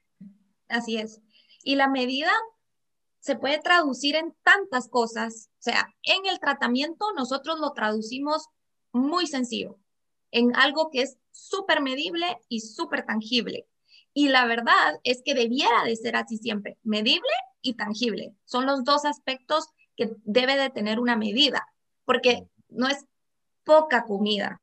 Así 0.68 0.96
es. 0.96 1.20
Y 1.62 1.76
la 1.76 1.88
medida 1.88 2.32
se 3.20 3.36
puede 3.36 3.60
traducir 3.60 4.16
en 4.16 4.34
tantas 4.42 4.88
cosas. 4.88 5.50
O 5.58 5.62
sea, 5.62 5.94
en 6.02 6.26
el 6.26 6.40
tratamiento 6.40 7.06
nosotros 7.14 7.60
lo 7.60 7.72
traducimos 7.72 8.48
muy 8.92 9.26
sencillo, 9.26 9.78
en 10.30 10.56
algo 10.56 10.90
que 10.90 11.02
es 11.02 11.18
súper 11.30 11.80
medible 11.80 12.38
y 12.48 12.60
súper 12.60 13.06
tangible. 13.06 13.66
Y 14.14 14.28
la 14.28 14.46
verdad 14.46 15.00
es 15.04 15.22
que 15.24 15.34
debiera 15.34 15.84
de 15.84 15.96
ser 15.96 16.16
así 16.16 16.36
siempre, 16.36 16.78
medible 16.82 17.32
y 17.62 17.74
tangible. 17.74 18.34
Son 18.44 18.66
los 18.66 18.84
dos 18.84 19.04
aspectos 19.04 19.68
que 19.96 20.14
debe 20.24 20.56
de 20.56 20.70
tener 20.70 21.00
una 21.00 21.16
medida, 21.16 21.66
porque 22.04 22.46
no 22.68 22.88
es 22.88 23.06
poca 23.64 24.04
comida 24.04 24.60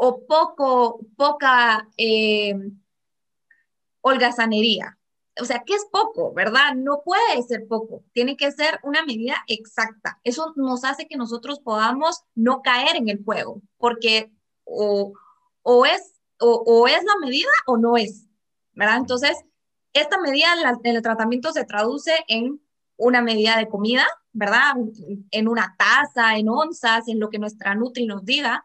o 0.00 0.24
poco, 0.26 1.00
poca 1.16 1.88
eh, 1.96 2.54
holgazanería. 4.00 4.96
O 5.40 5.44
sea, 5.44 5.62
¿qué 5.64 5.74
es 5.74 5.86
poco, 5.90 6.32
verdad? 6.32 6.74
No 6.76 7.02
puede 7.04 7.42
ser 7.42 7.66
poco, 7.66 8.04
tiene 8.12 8.36
que 8.36 8.52
ser 8.52 8.78
una 8.84 9.04
medida 9.04 9.36
exacta. 9.48 10.20
Eso 10.22 10.52
nos 10.56 10.84
hace 10.84 11.06
que 11.06 11.16
nosotros 11.16 11.60
podamos 11.60 12.22
no 12.34 12.62
caer 12.62 12.96
en 12.96 13.08
el 13.08 13.24
juego, 13.24 13.60
porque 13.76 14.32
o, 14.64 15.12
o 15.62 15.86
es, 15.86 16.14
o, 16.40 16.86
es 16.86 17.02
la 17.04 17.18
medida 17.20 17.50
o 17.66 17.76
no 17.76 17.96
es, 17.96 18.27
¿verdad? 18.78 18.98
Entonces, 18.98 19.36
esta 19.92 20.20
medida 20.20 20.46
en 20.84 20.96
el 20.96 21.02
tratamiento 21.02 21.52
se 21.52 21.64
traduce 21.64 22.12
en 22.28 22.60
una 22.96 23.20
medida 23.20 23.58
de 23.58 23.68
comida, 23.68 24.06
¿verdad? 24.32 24.74
En 25.32 25.48
una 25.48 25.74
taza, 25.76 26.36
en 26.36 26.48
onzas, 26.48 27.08
en 27.08 27.18
lo 27.18 27.28
que 27.28 27.40
nuestra 27.40 27.74
Nutri 27.74 28.06
nos 28.06 28.24
diga. 28.24 28.64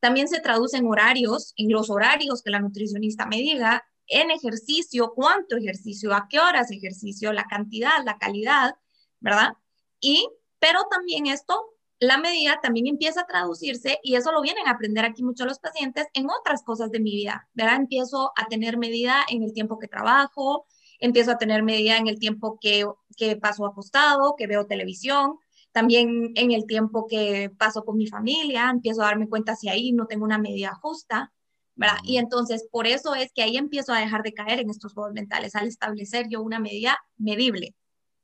También 0.00 0.28
se 0.28 0.40
traduce 0.40 0.76
en 0.76 0.86
horarios, 0.86 1.54
en 1.56 1.72
los 1.72 1.88
horarios 1.88 2.42
que 2.42 2.50
la 2.50 2.60
nutricionista 2.60 3.24
me 3.24 3.36
diga, 3.36 3.82
en 4.06 4.30
ejercicio, 4.30 5.14
cuánto 5.14 5.56
ejercicio, 5.56 6.12
a 6.12 6.26
qué 6.28 6.40
horas 6.40 6.70
ejercicio, 6.70 7.32
la 7.32 7.44
cantidad, 7.44 8.04
la 8.04 8.18
calidad, 8.18 8.74
¿verdad? 9.20 9.54
Y, 9.98 10.28
pero 10.58 10.80
también 10.90 11.26
esto, 11.26 11.73
la 12.00 12.18
medida 12.18 12.58
también 12.62 12.86
empieza 12.86 13.22
a 13.22 13.26
traducirse, 13.26 13.98
y 14.02 14.16
eso 14.16 14.32
lo 14.32 14.42
vienen 14.42 14.66
a 14.66 14.72
aprender 14.72 15.04
aquí 15.04 15.22
muchos 15.22 15.46
los 15.46 15.58
pacientes, 15.58 16.06
en 16.14 16.28
otras 16.30 16.62
cosas 16.62 16.90
de 16.90 17.00
mi 17.00 17.12
vida, 17.12 17.48
¿verdad? 17.54 17.76
Empiezo 17.76 18.32
a 18.36 18.46
tener 18.46 18.78
medida 18.78 19.24
en 19.28 19.42
el 19.42 19.52
tiempo 19.52 19.78
que 19.78 19.88
trabajo, 19.88 20.66
empiezo 20.98 21.32
a 21.32 21.38
tener 21.38 21.62
medida 21.62 21.96
en 21.96 22.08
el 22.08 22.18
tiempo 22.18 22.58
que, 22.60 22.86
que 23.16 23.36
paso 23.36 23.66
acostado, 23.66 24.34
que 24.36 24.46
veo 24.46 24.66
televisión, 24.66 25.38
también 25.72 26.32
en 26.36 26.52
el 26.52 26.66
tiempo 26.66 27.06
que 27.08 27.50
paso 27.58 27.84
con 27.84 27.96
mi 27.96 28.06
familia, 28.06 28.70
empiezo 28.70 29.02
a 29.02 29.06
darme 29.06 29.28
cuenta 29.28 29.56
si 29.56 29.68
ahí 29.68 29.92
no 29.92 30.06
tengo 30.06 30.24
una 30.24 30.38
medida 30.38 30.74
justa, 30.74 31.32
¿verdad? 31.74 31.96
Y 32.04 32.18
entonces, 32.18 32.68
por 32.70 32.86
eso 32.86 33.14
es 33.14 33.32
que 33.32 33.42
ahí 33.42 33.56
empiezo 33.56 33.92
a 33.92 33.98
dejar 33.98 34.22
de 34.22 34.34
caer 34.34 34.60
en 34.60 34.70
estos 34.70 34.94
juegos 34.94 35.12
mentales, 35.12 35.56
al 35.56 35.66
establecer 35.66 36.26
yo 36.28 36.42
una 36.42 36.60
medida 36.60 36.98
medible. 37.16 37.74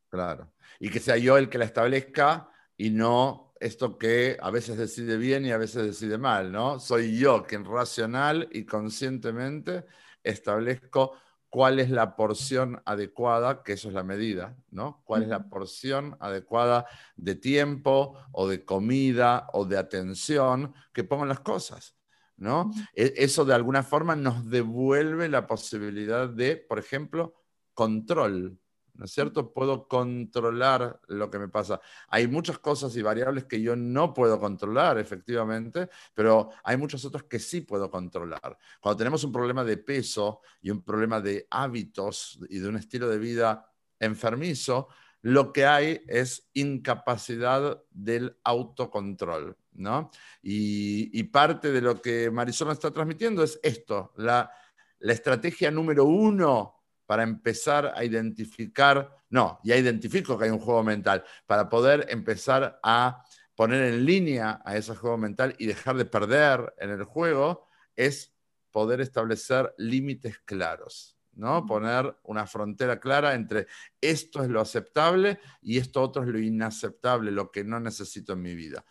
Claro. 0.08 0.52
Y 0.78 0.90
que 0.90 1.00
sea 1.00 1.16
yo 1.16 1.36
el 1.38 1.48
que 1.48 1.58
la 1.58 1.64
establezca 1.64 2.50
y 2.76 2.90
no 2.90 3.49
esto 3.60 3.98
que 3.98 4.38
a 4.40 4.50
veces 4.50 4.78
decide 4.78 5.18
bien 5.18 5.44
y 5.44 5.52
a 5.52 5.58
veces 5.58 5.84
decide 5.84 6.16
mal, 6.16 6.50
¿no? 6.50 6.80
Soy 6.80 7.18
yo 7.18 7.44
quien 7.44 7.64
racional 7.64 8.48
y 8.50 8.64
conscientemente 8.64 9.84
establezco 10.24 11.12
cuál 11.50 11.80
es 11.80 11.90
la 11.90 12.16
porción 12.16 12.80
adecuada, 12.86 13.62
que 13.62 13.74
eso 13.74 13.88
es 13.88 13.94
la 13.94 14.04
medida, 14.04 14.56
¿no? 14.70 15.02
¿Cuál 15.04 15.24
es 15.24 15.28
la 15.28 15.48
porción 15.48 16.16
adecuada 16.20 16.86
de 17.16 17.34
tiempo 17.34 18.16
o 18.32 18.48
de 18.48 18.64
comida 18.64 19.48
o 19.52 19.66
de 19.66 19.76
atención 19.76 20.72
que 20.94 21.04
pongan 21.04 21.28
las 21.28 21.40
cosas, 21.40 21.96
¿no? 22.36 22.70
E, 22.94 23.12
eso 23.16 23.44
de 23.44 23.54
alguna 23.54 23.82
forma 23.82 24.14
nos 24.14 24.48
devuelve 24.48 25.28
la 25.28 25.46
posibilidad 25.46 26.28
de, 26.28 26.56
por 26.56 26.78
ejemplo, 26.78 27.34
control, 27.74 28.59
¿no 29.00 29.06
es 29.06 29.12
cierto? 29.12 29.50
Puedo 29.50 29.88
controlar 29.88 31.00
lo 31.08 31.30
que 31.30 31.38
me 31.38 31.48
pasa. 31.48 31.80
Hay 32.08 32.28
muchas 32.28 32.58
cosas 32.58 32.94
y 32.96 33.02
variables 33.02 33.46
que 33.46 33.62
yo 33.62 33.74
no 33.74 34.12
puedo 34.12 34.38
controlar, 34.38 34.98
efectivamente, 34.98 35.88
pero 36.12 36.50
hay 36.62 36.76
muchas 36.76 37.02
otras 37.06 37.22
que 37.22 37.38
sí 37.38 37.62
puedo 37.62 37.90
controlar. 37.90 38.58
Cuando 38.78 38.98
tenemos 38.98 39.24
un 39.24 39.32
problema 39.32 39.64
de 39.64 39.78
peso 39.78 40.42
y 40.60 40.68
un 40.68 40.82
problema 40.82 41.18
de 41.18 41.46
hábitos 41.50 42.38
y 42.50 42.58
de 42.58 42.68
un 42.68 42.76
estilo 42.76 43.08
de 43.08 43.18
vida 43.18 43.72
enfermizo, 43.98 44.88
lo 45.22 45.50
que 45.50 45.64
hay 45.64 46.02
es 46.06 46.50
incapacidad 46.52 47.82
del 47.90 48.36
autocontrol, 48.44 49.56
¿no? 49.72 50.10
Y, 50.42 51.22
parte 51.24 51.72
de 51.72 51.80
lo 51.80 52.02
que 52.02 52.30
Marisol 52.30 52.70
está 52.70 52.90
transmitiendo 52.90 53.42
es 53.42 53.58
esto, 53.62 54.12
la, 54.16 54.50
la 54.98 55.12
estrategia 55.14 55.70
número 55.70 56.04
uno 56.04 56.79
para 57.10 57.24
empezar 57.24 57.92
a 57.96 58.04
identificar, 58.04 59.16
no, 59.30 59.58
ya 59.64 59.76
identifico 59.76 60.38
que 60.38 60.44
hay 60.44 60.50
un 60.52 60.60
juego 60.60 60.84
mental, 60.84 61.24
para 61.44 61.68
poder 61.68 62.06
empezar 62.08 62.78
a 62.84 63.24
poner 63.56 63.82
en 63.82 64.06
línea 64.06 64.62
a 64.64 64.76
ese 64.76 64.94
juego 64.94 65.18
mental 65.18 65.56
y 65.58 65.66
dejar 65.66 65.96
de 65.96 66.04
perder 66.04 66.72
en 66.78 66.90
el 66.90 67.02
juego, 67.02 67.66
es 67.96 68.32
poder 68.70 69.00
establecer 69.00 69.74
límites 69.76 70.38
claros, 70.44 71.18
¿no? 71.32 71.66
Poner 71.66 72.16
una 72.22 72.46
frontera 72.46 73.00
clara 73.00 73.34
entre 73.34 73.66
esto 74.00 74.44
es 74.44 74.48
lo 74.48 74.60
aceptable 74.60 75.40
y 75.60 75.78
esto 75.78 76.02
otro 76.02 76.22
es 76.22 76.28
lo 76.28 76.38
inaceptable, 76.38 77.32
lo 77.32 77.50
que 77.50 77.64
no 77.64 77.80
necesito 77.80 78.34
en 78.34 78.42
mi 78.42 78.54
vida. 78.54 78.84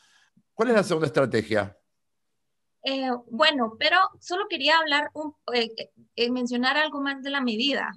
¿Cuál 0.54 0.72
es 0.72 0.76
la 0.76 0.84
segunda 0.84 1.08
estrategia? 1.08 1.80
Eh, 2.84 3.10
bueno, 3.28 3.76
pero 3.78 3.98
solo 4.20 4.48
quería 4.50 4.78
hablar, 4.78 5.10
un, 5.14 5.36
eh, 5.54 5.92
eh, 6.16 6.32
mencionar 6.32 6.78
algo 6.78 7.02
más 7.02 7.22
de 7.22 7.30
la 7.30 7.42
medida, 7.42 7.92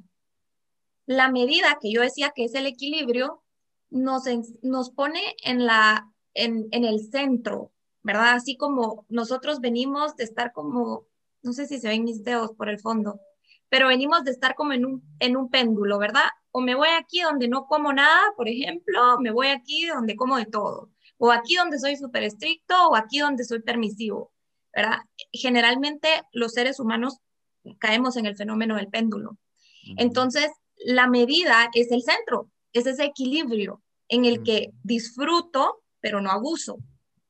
la 1.06 1.30
medida 1.30 1.78
que 1.80 1.92
yo 1.92 2.02
decía 2.02 2.32
que 2.34 2.44
es 2.44 2.54
el 2.54 2.66
equilibrio, 2.66 3.42
nos, 3.90 4.24
nos 4.62 4.90
pone 4.90 5.20
en, 5.44 5.66
la, 5.66 6.10
en, 6.34 6.68
en 6.70 6.84
el 6.84 7.00
centro, 7.10 7.72
¿verdad? 8.02 8.32
Así 8.34 8.56
como 8.56 9.06
nosotros 9.08 9.60
venimos 9.60 10.16
de 10.16 10.24
estar 10.24 10.52
como, 10.52 11.06
no 11.42 11.52
sé 11.52 11.66
si 11.66 11.78
se 11.78 11.88
ven 11.88 12.04
mis 12.04 12.24
dedos 12.24 12.52
por 12.56 12.68
el 12.68 12.80
fondo, 12.80 13.20
pero 13.68 13.88
venimos 13.88 14.24
de 14.24 14.32
estar 14.32 14.54
como 14.54 14.72
en 14.72 14.84
un, 14.84 15.02
en 15.18 15.36
un 15.36 15.50
péndulo, 15.50 15.98
¿verdad? 15.98 16.28
O 16.50 16.60
me 16.60 16.74
voy 16.74 16.88
aquí 16.88 17.22
donde 17.22 17.48
no 17.48 17.66
como 17.66 17.92
nada, 17.92 18.32
por 18.36 18.48
ejemplo, 18.48 19.18
me 19.20 19.30
voy 19.30 19.48
aquí 19.48 19.86
donde 19.86 20.16
como 20.16 20.36
de 20.36 20.46
todo, 20.46 20.90
o 21.18 21.30
aquí 21.30 21.56
donde 21.56 21.78
soy 21.78 21.96
súper 21.96 22.24
estricto, 22.24 22.74
o 22.88 22.96
aquí 22.96 23.20
donde 23.20 23.44
soy 23.44 23.60
permisivo, 23.60 24.32
¿verdad? 24.74 24.98
Generalmente 25.32 26.08
los 26.32 26.52
seres 26.52 26.80
humanos 26.80 27.18
caemos 27.78 28.16
en 28.16 28.26
el 28.26 28.36
fenómeno 28.36 28.76
del 28.76 28.88
péndulo. 28.88 29.38
Entonces, 29.96 30.50
la 30.84 31.06
medida 31.06 31.70
es 31.74 31.90
el 31.90 32.02
centro, 32.02 32.50
es 32.72 32.86
ese 32.86 33.04
equilibrio 33.04 33.82
en 34.08 34.24
el 34.24 34.42
que 34.42 34.72
disfruto, 34.82 35.82
pero 36.00 36.20
no 36.20 36.30
abuso, 36.30 36.78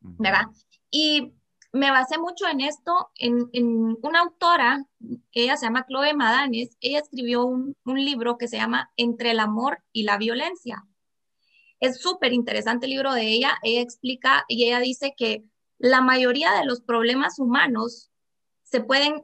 ¿verdad? 0.01 0.47
Y 0.91 1.33
me 1.73 1.91
basé 1.91 2.19
mucho 2.19 2.47
en 2.47 2.61
esto, 2.61 3.11
en, 3.17 3.49
una 4.03 4.21
autora, 4.21 4.85
ella 5.33 5.57
se 5.57 5.67
llama 5.67 5.87
Chloe 5.89 6.15
Madanes, 6.15 6.77
ella 6.81 6.99
escribió 6.99 7.47
un, 7.47 7.75
libro 7.85 8.37
que 8.37 8.49
se 8.49 8.59
llama 8.59 8.91
Entre 8.97 9.31
el 9.31 9.41
amor 9.41 9.83
y 9.91 10.03
la 10.03 10.19
violencia. 10.19 10.85
Es 11.81 12.01
súper 12.01 12.33
interesante 12.33 12.87
el 12.87 12.93
libro 12.93 13.13
de 13.15 13.29
ella, 13.29 13.59
ella 13.63 13.81
explica 13.81 14.45
y 14.49 14.65
ella 14.65 14.81
dice 14.81 15.15
que 15.17 15.45
la 15.79 16.01
mayoría 16.01 16.53
de 16.53 16.65
los 16.65 16.81
problemas 16.83 17.39
humanos 17.39 18.12
se 18.73 18.81
pueden, 18.81 19.21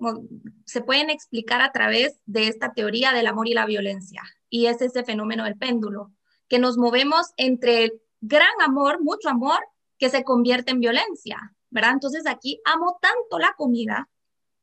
se 0.67 0.83
pueden 0.83 1.09
explicar 1.09 1.63
a 1.63 1.73
través 1.73 2.21
de 2.27 2.49
esta 2.49 2.75
teoría 2.75 3.13
del 3.13 3.27
amor 3.27 3.49
y 3.49 3.55
la 3.55 3.65
violencia. 3.65 4.23
Y 4.51 4.67
es 4.67 4.83
ese 4.83 5.05
fenómeno 5.05 5.45
del 5.45 5.57
péndulo, 5.57 6.13
que 6.49 6.59
nos 6.59 6.77
movemos 6.77 7.29
entre 7.39 7.95
gran 8.21 8.61
amor, 8.61 9.03
mucho 9.03 9.31
amor, 9.31 9.59
que 9.99 10.11
se 10.11 10.23
convierte 10.23 10.73
en 10.73 10.81
violencia, 10.81 11.57
¿verdad? 11.71 11.93
Entonces 11.93 12.27
aquí 12.27 12.61
amo 12.67 12.99
tanto 13.01 13.39
la 13.39 13.55
comida, 13.57 14.11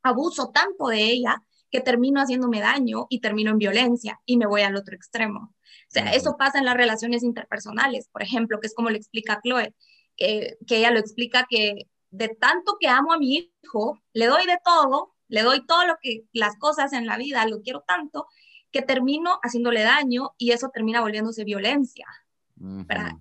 abuso 0.03 0.51
tanto 0.51 0.87
de 0.89 1.03
ella, 1.03 1.41
que 1.71 1.81
termino 1.81 2.21
haciéndome 2.21 2.61
daño 2.61 3.07
y 3.09 3.21
termino 3.21 3.49
en 3.49 3.57
violencia 3.57 4.21
y 4.23 4.37
me 4.37 4.45
voy 4.45 4.61
al 4.61 4.75
otro 4.75 4.95
extremo. 4.95 5.55
O 5.55 5.89
sea, 5.89 6.13
eso 6.13 6.37
pasa 6.37 6.59
en 6.59 6.65
las 6.65 6.77
relaciones 6.77 7.23
interpersonales, 7.23 8.07
por 8.09 8.21
ejemplo, 8.21 8.59
que 8.59 8.67
es 8.67 8.75
como 8.75 8.91
le 8.91 8.97
explica 8.97 9.41
Chloe, 9.43 9.73
que 10.15 10.57
ella 10.69 10.91
lo 10.91 10.99
explica 10.99 11.47
que 11.49 11.87
de 12.15 12.29
tanto 12.29 12.77
que 12.79 12.87
amo 12.87 13.13
a 13.13 13.17
mi 13.17 13.51
hijo, 13.63 13.99
le 14.13 14.27
doy 14.27 14.45
de 14.45 14.57
todo, 14.63 15.13
le 15.27 15.41
doy 15.41 15.65
todo 15.65 15.85
lo 15.85 15.95
que 16.01 16.25
las 16.33 16.57
cosas 16.57 16.93
en 16.93 17.05
la 17.05 17.17
vida, 17.17 17.45
lo 17.47 17.61
quiero 17.61 17.83
tanto, 17.87 18.27
que 18.71 18.81
termino 18.81 19.39
haciéndole 19.43 19.83
daño 19.83 20.33
y 20.37 20.51
eso 20.51 20.69
termina 20.73 21.01
volviéndose 21.01 21.43
violencia. 21.43 22.05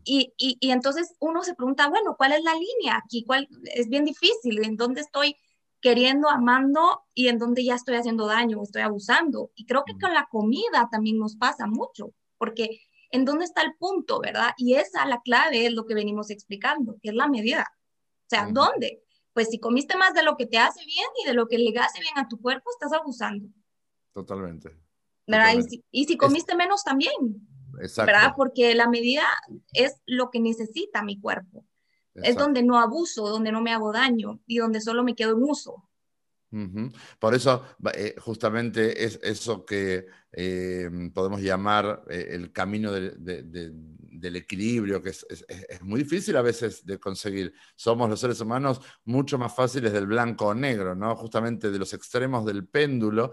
y, 0.05 0.33
y, 0.37 0.59
y, 0.61 0.71
entonces 0.71 1.17
uno 1.19 1.43
se 1.43 1.55
pregunta, 1.55 1.89
bueno, 1.89 2.15
¿cuál 2.17 2.33
es 2.33 2.45
la 2.45 2.55
línea 2.55 3.01
aquí? 3.05 3.25
¿Cuál? 3.25 3.49
Es 3.65 3.89
bien 3.89 4.05
difícil, 4.05 4.65
¿en 4.65 4.77
dónde 4.77 5.01
estoy 5.01 5.37
queriendo, 5.81 6.31
amando 6.31 7.03
y 7.15 7.27
en 7.29 7.39
dónde 7.39 7.65
ya 7.65 7.75
estoy 7.75 7.97
haciendo 7.97 8.27
daño, 8.27 8.63
estoy 8.63 8.83
abusando? 8.83 9.51
Y 9.57 9.67
creo 9.67 9.83
que 9.85 9.99
con 9.99 10.15
la 10.15 10.29
comida 10.31 10.89
también 10.91 11.19
nos 11.19 11.35
pasa 11.37 11.67
mucho, 11.67 12.13
porque 12.39 12.81
en 13.11 13.25
dónde 13.25 13.45
está 13.45 13.63
el 13.63 13.75
punto, 13.77 14.21
¿verdad? 14.21 14.53
Y 14.57 14.75
esa, 14.75 15.05
la 15.07 15.21
clave, 15.21 15.67
es 15.67 15.73
lo 15.73 15.85
que 15.85 15.95
venimos 15.95 16.31
explicando, 16.31 16.97
que 17.03 17.11
es 17.11 17.15
la 17.15 17.29
medida. 17.29 17.67
O 18.25 18.29
sea, 18.29 18.49
¿dónde? 18.51 19.03
Pues 19.33 19.49
si 19.49 19.59
comiste 19.59 19.97
más 19.97 20.15
de 20.15 20.23
lo 20.23 20.37
que 20.37 20.47
te 20.47 20.59
hace 20.59 20.85
bien 20.85 21.07
y 21.23 21.27
de 21.27 21.35
lo 21.35 21.49
que 21.49 21.59
le 21.59 21.77
hace 21.79 22.01
bien 22.01 22.17
a 22.17 22.29
tu 22.29 22.41
cuerpo, 22.41 22.71
estás 22.71 22.93
abusando. 22.93 23.49
Totalmente. 24.13 24.71
¿Verdad? 25.27 25.55
Y, 25.91 26.05
si, 26.05 26.17
comiste 26.17 26.55
menos 26.55 26.85
también. 26.85 27.13
Exacto. 27.81 28.13
¿Verdad? 28.13 28.33
Porque 28.37 28.75
la 28.75 28.89
medida 28.89 29.25
es 29.73 30.01
lo 30.07 30.31
que 30.31 30.41
necesita 30.41 31.03
mi 31.03 31.21
cuerpo. 31.21 31.67
Es 32.15 32.37
donde 32.37 32.63
no 32.63 32.79
abuso, 32.79 33.29
donde 33.29 33.51
no 33.51 33.61
me 33.61 33.73
hago 33.73 33.93
daño 33.93 34.41
y 34.47 34.59
donde 34.59 34.81
solo 34.81 35.03
me 35.03 35.17
quedo 35.17 35.33
en 35.33 35.43
uso. 35.43 35.89
Por 37.19 37.35
eso, 37.35 37.65
eh, 37.95 38.15
justamente 38.19 39.05
es 39.05 39.19
eso 39.23 39.65
que 39.65 40.07
eh, 40.33 40.89
podemos 41.13 41.41
llamar 41.41 42.03
eh, 42.09 42.29
el 42.31 42.53
camino 42.53 42.93
del 42.93 44.37
equilibrio, 44.37 45.03
que 45.03 45.11
es, 45.11 45.25
muy 45.83 46.05
difícil 46.05 46.37
a 46.37 46.43
veces 46.43 46.87
de 46.87 46.99
conseguir. 46.99 47.55
Somos 47.75 48.09
los 48.09 48.21
seres 48.21 48.41
humanos 48.41 48.81
mucho 49.05 49.37
más 49.37 49.55
fáciles 49.55 49.93
del 49.93 50.07
blanco 50.07 50.47
o 50.47 50.55
negro, 50.55 50.95
¿no? 50.95 51.17
Justamente 51.17 51.71
de 51.71 51.79
los 51.79 51.93
extremos 51.93 52.45
del 52.47 52.67
péndulo, 52.67 53.33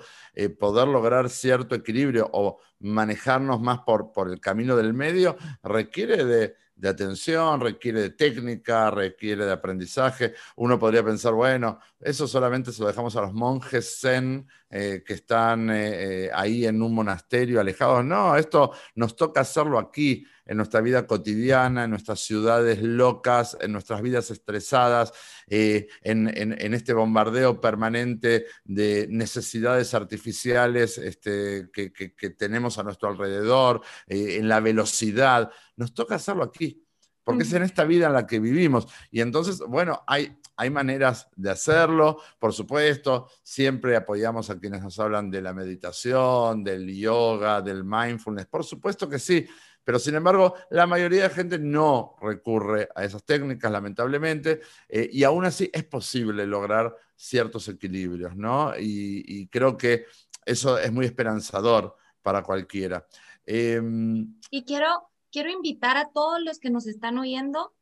poder 0.60 0.88
lograr 0.88 1.30
cierto 1.30 1.76
equilibrio 1.76 2.30
o 2.34 2.60
manejarnos 2.80 3.62
más 3.62 3.82
por 3.82 4.30
el 4.30 4.40
camino 4.40 4.76
del 4.76 4.94
medio 4.94 5.38
requiere 5.64 6.26
de 6.26 6.56
de 6.82 6.90
atención, 6.90 7.62
requiere 7.62 8.02
de 8.02 8.10
técnica, 8.10 8.90
requiere 8.90 9.46
de 9.46 9.52
aprendizaje. 9.52 10.34
Uno 10.56 10.80
podría 10.80 11.04
pensar, 11.06 11.32
bueno, 11.34 11.80
eso 12.00 12.28
solamente 12.28 12.72
se 12.72 12.82
lo 12.82 12.88
dejamos 12.88 13.16
a 13.16 13.22
los 13.22 13.34
monjes 13.34 14.00
zen 14.02 14.48
eh, 14.68 15.04
que 15.06 15.14
están 15.14 15.70
eh, 15.70 16.26
eh, 16.26 16.32
ahí 16.34 16.66
en 16.66 16.82
un 16.82 16.96
monasterio 16.96 17.60
alejados. 17.60 18.04
No, 18.04 18.36
esto 18.36 18.72
nos 18.96 19.16
toca 19.16 19.42
hacerlo 19.42 19.78
aquí, 19.78 20.26
en 20.44 20.58
nuestra 20.58 20.82
vida 20.82 21.06
cotidiana, 21.06 21.84
en 21.84 21.92
nuestras 21.92 22.20
ciudades 22.22 22.82
locas, 22.82 23.56
en 23.62 23.72
nuestras 23.72 24.02
vidas 24.02 24.32
estresadas, 24.32 25.14
en, 25.52 26.74
este 26.74 26.94
bombardeo 26.94 27.60
permanente 27.60 28.46
de 28.64 29.08
necesidades 29.10 29.94
artificiales 29.94 30.98
este, 30.98 31.70
que, 31.74 31.92
que, 31.92 32.30
tenemos 32.32 32.78
a 32.78 32.84
nuestro 32.84 33.10
alrededor, 33.10 33.82
en 34.08 34.48
la 34.48 34.60
velocidad. 34.60 35.52
Nos 35.76 35.94
toca 35.94 36.16
hacerlo 36.16 36.44
aquí 36.44 36.86
porque 37.24 37.44
es 37.44 37.54
en 37.54 37.64
esta 37.64 37.84
vida 37.84 38.08
en 38.08 38.14
la 38.14 38.26
que 38.26 38.40
vivimos. 38.40 38.88
Y 39.12 39.22
entonces, 39.22 39.60
bueno, 39.60 40.04
hay, 40.08 40.38
hay 40.58 40.70
maneras 40.70 41.30
de 41.36 41.52
hacerlo, 41.52 42.20
por 42.40 42.54
supuesto, 42.54 43.30
siempre 43.44 43.96
apoyamos 43.96 44.50
a 44.50 44.60
quienes 44.60 44.82
nos 44.82 45.00
hablan 45.00 45.30
de 45.30 45.42
la 45.42 45.54
meditación, 45.54 46.64
del 46.64 46.94
yoga, 46.94 47.62
del 47.62 47.84
mindfulness, 47.84 48.48
por 48.48 48.64
supuesto 48.64 49.08
que 49.08 49.20
sí, 49.20 49.48
pero 49.84 50.00
sin 50.00 50.16
embargo, 50.16 50.56
la 50.70 50.88
mayoría 50.88 51.24
de 51.24 51.30
gente 51.30 51.60
no 51.60 52.16
recurre 52.22 52.90
a 52.96 53.04
esas 53.04 53.24
técnicas, 53.24 53.72
lamentablemente, 53.72 54.62
eh, 54.88 55.10
y 55.12 55.24
aún 55.24 55.46
así 55.46 55.70
es 55.74 55.84
posible 55.84 56.46
lograr 56.46 56.96
ciertos 57.16 57.68
equilibrios, 57.68 58.36
¿no? 58.36 58.74
Y, 58.78 59.48
creo 59.48 59.78
que 59.78 60.06
eso 60.46 60.78
es 60.78 60.92
muy 60.92 61.06
esperanzador 61.06 61.96
para 62.22 62.44
cualquiera. 62.44 63.06
Em, 63.46 64.36
y 64.50 64.64
quiero 64.64 65.12
quiero 65.32 65.50
invitar 65.50 65.98
a 65.98 66.10
todos 66.12 66.42
los 66.42 66.60
que 66.60 66.70
nos 66.70 66.86
están 66.86 67.18
oyendo, 67.18 67.74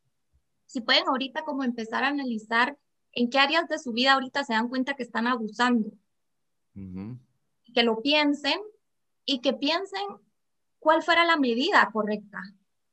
si 0.65 0.81
pueden 0.81 1.07
ahorita 1.07 1.43
como 1.43 1.63
empezar 1.63 2.03
a 2.03 2.09
analizar 2.09 2.77
en 3.11 3.29
qué 3.29 3.39
áreas 3.39 3.67
de 3.67 3.79
su 3.79 3.91
vida 3.91 4.13
ahorita 4.13 4.43
se 4.43 4.53
dan 4.53 4.69
cuenta 4.69 4.93
que 4.93 5.03
están 5.03 5.27
abusando. 5.27 5.91
Que 7.73 7.83
lo 7.83 8.01
piensen 8.01 8.59
y 9.25 9.41
que 9.41 9.53
piensen 9.53 10.05
cuál 10.79 11.03
fuera 11.03 11.25
la 11.25 11.37
medida 11.37 11.89
correcta. 11.91 12.39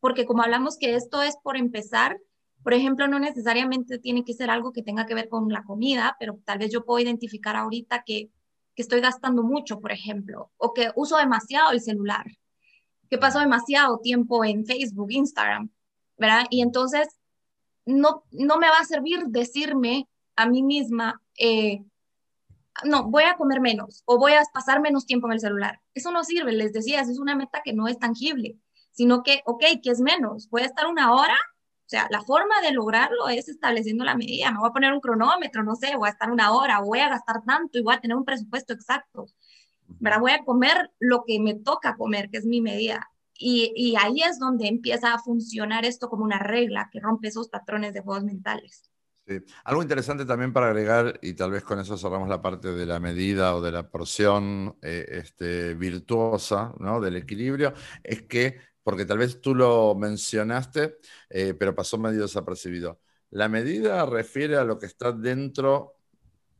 Porque 0.00 0.26
como 0.26 0.42
hablamos 0.42 0.76
que 0.78 0.94
esto 0.94 1.22
es 1.22 1.36
por 1.42 1.56
empezar, 1.56 2.18
por 2.62 2.74
ejemplo, 2.74 3.06
no 3.08 3.18
necesariamente 3.18 3.98
tiene 3.98 4.24
que 4.24 4.34
ser 4.34 4.50
algo 4.50 4.72
que 4.72 4.82
tenga 4.82 5.06
que 5.06 5.14
ver 5.14 5.28
con 5.28 5.48
la 5.48 5.62
comida, 5.64 6.16
pero 6.18 6.38
tal 6.44 6.58
vez 6.58 6.72
yo 6.72 6.84
puedo 6.84 6.98
identificar 6.98 7.56
ahorita 7.56 8.02
que, 8.04 8.30
que 8.74 8.82
estoy 8.82 9.00
gastando 9.00 9.42
mucho, 9.42 9.80
por 9.80 9.92
ejemplo, 9.92 10.50
o 10.56 10.74
que 10.74 10.90
uso 10.96 11.16
demasiado 11.16 11.70
el 11.70 11.80
celular, 11.80 12.26
que 13.08 13.18
paso 13.18 13.38
demasiado 13.38 13.98
tiempo 13.98 14.44
en 14.44 14.66
Facebook, 14.66 15.10
Instagram, 15.10 15.70
¿verdad? 16.18 16.46
Y 16.50 16.60
entonces 16.60 17.08
no, 17.84 18.24
no 18.32 18.58
me 18.58 18.68
va 18.68 18.78
a 18.80 18.84
servir 18.84 19.26
decirme 19.28 20.08
a 20.34 20.46
mí 20.46 20.62
misma, 20.62 21.22
eh, 21.38 21.84
no, 22.84 23.04
voy 23.04 23.24
a 23.24 23.36
comer 23.36 23.60
menos 23.60 24.02
o 24.06 24.18
voy 24.18 24.32
a 24.32 24.42
pasar 24.52 24.80
menos 24.80 25.06
tiempo 25.06 25.26
en 25.26 25.34
el 25.34 25.40
celular. 25.40 25.80
Eso 25.94 26.10
no 26.10 26.24
sirve, 26.24 26.52
les 26.52 26.72
decía, 26.72 27.00
es 27.00 27.18
una 27.18 27.34
meta 27.34 27.62
que 27.64 27.72
no 27.72 27.88
es 27.88 27.98
tangible, 27.98 28.58
sino 28.92 29.22
que, 29.22 29.42
ok, 29.46 29.64
¿qué 29.82 29.90
es 29.90 30.00
menos? 30.00 30.48
Voy 30.50 30.62
a 30.62 30.66
estar 30.66 30.86
una 30.86 31.12
hora, 31.12 31.36
o 31.36 31.88
sea, 31.88 32.08
la 32.10 32.22
forma 32.22 32.60
de 32.62 32.72
lograrlo 32.72 33.28
es 33.28 33.48
estableciendo 33.48 34.04
la 34.04 34.16
medida, 34.16 34.50
me 34.50 34.58
voy 34.58 34.68
a 34.68 34.72
poner 34.72 34.92
un 34.92 35.00
cronómetro, 35.00 35.62
no 35.62 35.76
sé, 35.76 35.96
voy 35.96 36.08
a 36.08 36.12
estar 36.12 36.30
una 36.30 36.52
hora, 36.52 36.80
voy 36.80 37.00
a 37.00 37.08
gastar 37.08 37.42
tanto 37.44 37.78
y 37.78 37.82
voy 37.82 37.94
a 37.94 38.00
tener 38.00 38.16
un 38.16 38.24
presupuesto 38.24 38.72
exacto. 38.72 39.26
¿verdad? 39.88 40.20
Voy 40.20 40.32
a 40.32 40.44
comer 40.44 40.90
lo 40.98 41.24
que 41.24 41.40
me 41.40 41.54
toca 41.54 41.96
comer, 41.96 42.30
que 42.30 42.38
es 42.38 42.46
mi 42.46 42.60
medida. 42.60 43.08
Y, 43.38 43.72
y, 43.76 43.96
ahí 43.96 44.22
es 44.22 44.38
donde 44.38 44.66
empieza 44.66 45.12
a 45.12 45.18
funcionar 45.18 45.84
esto 45.84 46.08
como 46.08 46.24
una 46.24 46.38
regla 46.38 46.88
que 46.90 47.00
rompe 47.00 47.28
esos 47.28 47.48
patrones 47.48 47.92
de 47.92 48.00
juegos 48.00 48.24
mentales. 48.24 48.90
Sí. 49.26 49.40
Algo 49.64 49.82
interesante 49.82 50.24
también 50.24 50.52
para 50.52 50.68
agregar, 50.68 51.18
y 51.20 51.34
tal 51.34 51.50
vez 51.50 51.64
con 51.64 51.80
eso 51.80 51.98
cerramos 51.98 52.28
la 52.28 52.40
parte 52.40 52.72
de 52.72 52.86
la 52.86 53.00
medida 53.00 53.56
o 53.56 53.60
de 53.60 53.72
la 53.72 53.90
porción 53.90 54.76
eh, 54.82 55.04
este, 55.10 55.74
virtuosa, 55.74 56.72
¿no? 56.78 57.00
del 57.00 57.16
equilibrio, 57.16 57.74
es 58.04 58.22
que, 58.22 58.60
porque 58.84 59.04
tal 59.04 59.18
vez 59.18 59.40
tú 59.40 59.52
lo 59.52 59.96
mencionaste, 59.96 60.98
eh, 61.30 61.54
pero 61.54 61.74
pasó 61.74 61.98
medio 61.98 62.22
desapercibido, 62.22 63.00
la 63.30 63.48
medida 63.48 64.06
refiere 64.06 64.56
a 64.56 64.64
lo 64.64 64.78
que 64.78 64.86
está 64.86 65.10
dentro 65.10 65.96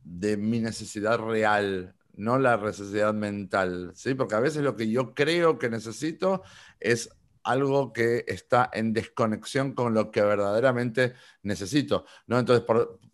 de 0.03 0.35
mi 0.35 0.59
necesidad 0.59 1.19
real, 1.19 1.95
no 2.15 2.37
la 2.37 2.57
necesidad 2.57 3.13
mental, 3.13 3.91
¿sí? 3.95 4.13
Porque 4.13 4.35
a 4.35 4.39
veces 4.41 4.63
lo 4.63 4.75
que 4.75 4.89
yo 4.89 5.13
creo 5.13 5.57
que 5.57 5.69
necesito 5.69 6.43
es 6.81 7.09
algo 7.47 7.93
que 7.93 8.25
está 8.27 8.69
en 8.73 8.91
desconexión 8.91 9.73
con 9.73 9.93
lo 9.93 10.11
que 10.11 10.21
verdaderamente 10.21 11.13
necesito. 11.43 12.05
¿no? 12.27 12.37
Entonces, 12.39 12.65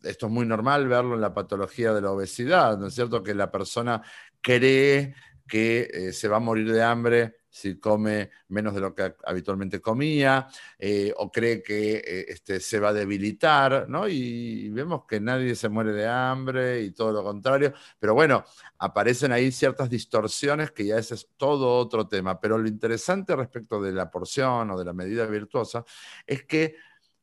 esto 0.04 0.26
es 0.26 0.32
muy 0.32 0.46
normal 0.46 0.88
verlo 0.88 1.14
en 1.14 1.22
la 1.22 1.34
patología 1.34 1.94
de 1.94 2.02
la 2.02 2.12
obesidad, 2.12 2.78
¿no 2.78 2.88
es 2.88 2.96
cierto? 2.96 3.22
Que 3.22 3.36
la 3.36 3.52
persona 3.52 4.02
cree 4.42 5.14
que 5.48 5.90
eh, 5.94 6.14
se 6.14 6.28
va 6.28 6.38
a 6.38 6.40
morir 6.40 6.72
de 6.72 6.82
hambre 6.82 7.43
si 7.54 7.80
come 7.80 8.32
menos 8.48 8.74
de 8.74 8.82
lo 8.82 8.96
que 8.96 9.14
habitualmente 9.26 9.80
comía, 9.80 10.48
eh, 10.80 11.14
o 11.18 11.32
cree 11.32 11.62
que 11.62 11.98
eh, 11.98 12.26
este, 12.30 12.60
se 12.60 12.80
va 12.80 12.90
a 12.90 12.94
debilitar, 12.94 13.88
¿no? 13.88 14.08
Y, 14.08 14.70
vemos 14.70 15.06
que 15.06 15.20
nadie 15.20 15.54
se 15.56 15.70
muere 15.70 15.94
de 15.94 16.08
hambre 16.08 16.82
y 16.82 16.92
todo 16.92 17.12
lo 17.12 17.24
contrario, 17.24 17.72
pero 18.00 18.16
bueno, 18.16 18.44
aparecen 18.80 19.32
ahí 19.32 19.52
ciertas 19.52 19.88
distorsiones 19.88 20.72
que 20.72 20.88
ya 20.88 20.98
ese 20.98 21.14
es 21.14 21.30
todo 21.38 21.78
otro 21.78 22.08
tema, 22.08 22.40
pero 22.42 22.58
lo 22.58 22.68
interesante 22.68 23.36
respecto 23.36 23.80
de 23.80 23.92
la 23.92 24.10
porción 24.10 24.72
o 24.72 24.80
de 24.80 24.86
la 24.86 24.94
medida 24.94 25.28
virtuosa 25.28 25.86
es 26.26 26.46
que 26.46 26.76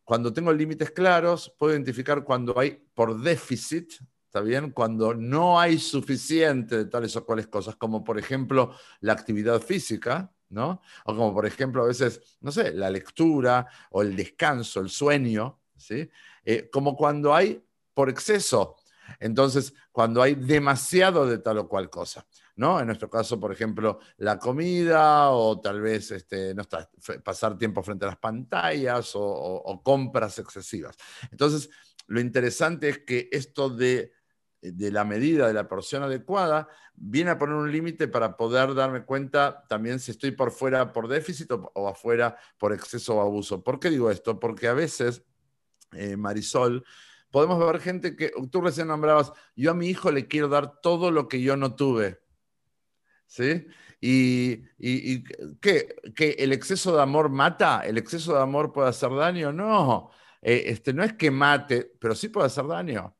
cuando 0.04 0.32
tengo 0.32 0.52
límites 0.52 0.92
claros, 0.92 1.52
puedo 1.58 1.72
identificar 1.72 2.22
cuando 2.22 2.56
hay 2.56 2.80
por 2.94 3.20
déficit, 3.20 3.94
¿está 4.30 4.42
bien? 4.42 4.70
Cuando 4.70 5.12
no 5.12 5.58
hay 5.58 5.76
suficiente 5.76 6.76
de 6.76 6.84
tales 6.84 7.16
o 7.16 7.26
cuales 7.26 7.48
cosas, 7.48 7.74
como 7.74 8.04
por 8.04 8.16
ejemplo 8.16 8.72
la 9.00 9.12
actividad 9.12 9.60
física, 9.60 10.32
¿no? 10.50 10.80
O 11.04 11.16
como 11.16 11.34
por 11.34 11.46
ejemplo 11.46 11.82
a 11.82 11.86
veces, 11.86 12.38
no 12.40 12.52
sé, 12.52 12.72
la 12.72 12.90
lectura 12.90 13.66
o 13.90 14.02
el 14.02 14.14
descanso, 14.14 14.78
el 14.78 14.88
sueño, 14.88 15.58
¿sí? 15.76 16.08
Eh, 16.44 16.70
como 16.72 16.96
cuando 16.96 17.34
hay 17.34 17.60
por 17.92 18.08
exceso. 18.08 18.76
Entonces, 19.18 19.74
cuando 19.90 20.22
hay 20.22 20.36
demasiado 20.36 21.26
de 21.26 21.38
tal 21.38 21.58
o 21.58 21.68
cual 21.68 21.90
cosa, 21.90 22.24
¿no? 22.54 22.78
En 22.78 22.86
nuestro 22.86 23.10
caso, 23.10 23.40
por 23.40 23.50
ejemplo, 23.50 23.98
la 24.18 24.38
comida 24.38 25.30
o 25.30 25.60
tal 25.60 25.80
vez 25.80 26.12
este, 26.12 26.54
no 26.54 26.62
está, 26.62 26.88
pasar 27.24 27.58
tiempo 27.58 27.82
frente 27.82 28.04
a 28.04 28.08
las 28.10 28.18
pantallas 28.18 29.10
o 29.14 29.80
compras 29.82 30.38
excesivas. 30.38 30.96
Entonces, 31.32 31.68
lo 32.06 32.20
interesante 32.20 32.88
es 32.88 32.98
que 33.00 33.28
esto 33.30 33.70
de 33.70 34.19
de 34.62 34.90
la 34.90 35.04
medida, 35.04 35.46
de 35.46 35.54
la 35.54 35.68
porción 35.68 36.02
adecuada, 36.02 36.68
viene 36.94 37.30
a 37.30 37.38
poner 37.38 37.54
un 37.56 37.72
límite 37.72 38.08
para 38.08 38.36
poder 38.36 38.74
darme 38.74 39.04
cuenta 39.04 39.64
también 39.68 39.98
si 39.98 40.10
estoy 40.10 40.32
por 40.32 40.50
fuera 40.50 40.92
por 40.92 41.08
déficit 41.08 41.50
o, 41.50 41.88
afuera 41.88 42.36
por 42.58 42.72
exceso 42.72 43.16
o 43.16 43.20
abuso. 43.20 43.64
¿Por 43.64 43.80
qué 43.80 43.90
digo 43.90 44.10
esto? 44.10 44.38
Porque 44.38 44.68
a 44.68 44.74
veces, 44.74 45.22
eh, 45.92 46.16
Marisol, 46.16 46.84
podemos 47.30 47.58
ver 47.58 47.80
gente 47.80 48.16
que, 48.16 48.32
tú 48.50 48.60
recién 48.60 48.88
nombrabas, 48.88 49.32
yo 49.56 49.70
a 49.70 49.74
mi 49.74 49.88
hijo 49.88 50.10
le 50.10 50.28
quiero 50.28 50.48
dar 50.48 50.80
todo 50.80 51.10
lo 51.10 51.28
que 51.28 51.40
yo 51.40 51.56
no 51.56 51.74
tuve. 51.74 52.20
¿Sí? 53.26 53.66
¿Y, 54.00 54.64
y, 54.78 55.24
¿qué? 55.60 55.94
¿Que 56.14 56.30
el 56.38 56.52
exceso 56.52 56.96
de 56.96 57.02
amor 57.02 57.28
mata? 57.28 57.82
¿El 57.82 57.96
exceso 57.96 58.34
de 58.34 58.42
amor 58.42 58.72
puede 58.72 58.88
hacer 58.88 59.14
daño? 59.14 59.52
No. 59.52 60.10
Eh, 60.42 60.64
este, 60.66 60.92
no 60.92 61.04
es 61.04 61.12
que 61.14 61.30
mate, 61.30 61.92
pero 61.98 62.14
sí 62.14 62.28
puede 62.28 62.46
hacer 62.46 62.66
daño 62.66 63.14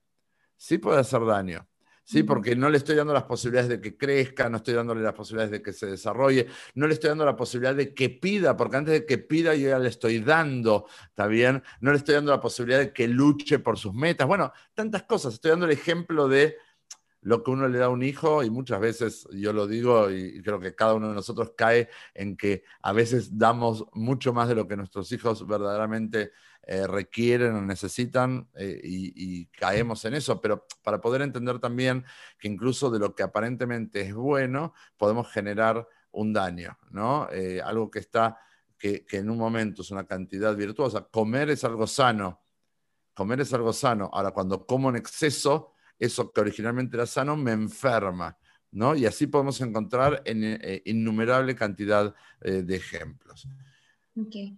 sí 0.60 0.76
puede 0.76 1.00
hacer 1.00 1.24
daño. 1.24 1.66
Sí, 2.04 2.22
porque 2.24 2.56
no 2.56 2.68
le 2.68 2.76
estoy 2.76 2.96
dando 2.96 3.14
las 3.14 3.22
posibilidades 3.22 3.68
de 3.68 3.80
que 3.80 3.96
crezca, 3.96 4.50
no 4.50 4.56
estoy 4.56 4.74
dándole 4.74 5.00
las 5.00 5.14
posibilidades 5.14 5.52
de 5.52 5.62
que 5.62 5.72
se 5.72 5.86
desarrolle, 5.86 6.48
no 6.74 6.88
le 6.88 6.94
estoy 6.94 7.08
dando 7.08 7.24
la 7.24 7.36
posibilidad 7.36 7.74
de 7.74 7.94
que 7.94 8.10
pida, 8.10 8.56
porque 8.56 8.76
antes 8.76 8.92
de 8.92 9.06
que 9.06 9.18
pida 9.18 9.54
yo 9.54 9.68
ya 9.68 9.78
le 9.78 9.88
estoy 9.88 10.18
dando, 10.18 10.86
¿está 11.08 11.28
bien? 11.28 11.62
No 11.80 11.92
le 11.92 11.98
estoy 11.98 12.16
dando 12.16 12.32
la 12.32 12.40
posibilidad 12.40 12.80
de 12.80 12.92
que 12.92 13.06
luche 13.06 13.60
por 13.60 13.78
sus 13.78 13.94
metas. 13.94 14.26
Bueno, 14.26 14.52
tantas 14.74 15.04
cosas. 15.04 15.34
Estoy 15.34 15.52
dando 15.52 15.66
el 15.66 15.72
ejemplo 15.72 16.26
de 16.26 16.56
lo 17.22 17.42
que 17.42 17.50
uno 17.50 17.68
le 17.68 17.78
da 17.78 17.86
a 17.86 17.90
un 17.90 18.02
hijo 18.02 18.42
y 18.42 18.50
muchas 18.50 18.80
veces 18.80 19.28
yo 19.32 19.52
lo 19.52 19.66
digo 19.66 20.10
y 20.10 20.42
creo 20.42 20.58
que 20.58 20.74
cada 20.74 20.94
uno 20.94 21.08
de 21.08 21.14
nosotros 21.14 21.52
cae 21.56 21.88
en 22.14 22.36
que 22.36 22.64
a 22.82 22.92
veces 22.92 23.36
damos 23.36 23.84
mucho 23.92 24.32
más 24.32 24.48
de 24.48 24.54
lo 24.54 24.66
que 24.66 24.76
nuestros 24.76 25.12
hijos 25.12 25.46
verdaderamente 25.46 26.32
eh, 26.62 26.86
requieren 26.86 27.54
o 27.56 27.62
necesitan 27.62 28.48
eh, 28.54 28.80
y, 28.82 29.46
caemos 29.46 30.04
en 30.04 30.14
eso, 30.14 30.40
pero 30.40 30.66
para 30.82 31.00
poder 31.00 31.22
entender 31.22 31.58
también 31.58 32.04
que 32.38 32.48
incluso 32.48 32.90
de 32.90 32.98
lo 32.98 33.14
que 33.14 33.22
aparentemente 33.22 34.02
es 34.02 34.14
bueno, 34.14 34.74
podemos 34.96 35.30
generar 35.30 35.86
un 36.12 36.32
daño, 36.32 36.78
¿no? 36.90 37.28
Eh, 37.32 37.60
algo 37.62 37.90
que 37.90 37.98
está, 37.98 38.38
que, 38.78 39.04
que 39.04 39.18
en 39.18 39.30
un 39.30 39.38
momento 39.38 39.82
es 39.82 39.90
una 39.90 40.06
cantidad 40.06 40.54
virtuosa. 40.54 41.08
Comer 41.10 41.50
es 41.50 41.64
algo 41.64 41.86
sano, 41.86 42.42
comer 43.14 43.40
es 43.40 43.52
algo 43.52 43.72
sano. 43.72 44.10
Ahora, 44.12 44.30
cuando 44.30 44.66
como 44.66 44.90
en 44.90 44.96
exceso, 44.96 45.72
eso 46.00 46.32
que 46.32 46.40
originalmente 46.40 46.96
era 46.96 47.06
sano 47.06 47.36
me 47.36 47.52
enferma. 47.52 48.36
¿no? 48.72 48.94
Y 48.94 49.06
así 49.06 49.26
podemos 49.26 49.60
encontrar 49.60 50.22
en 50.24 50.44
eh, 50.44 50.82
innumerable 50.84 51.54
cantidad 51.54 52.14
eh, 52.40 52.62
de 52.62 52.76
ejemplos. 52.76 53.48
Okay. 54.16 54.56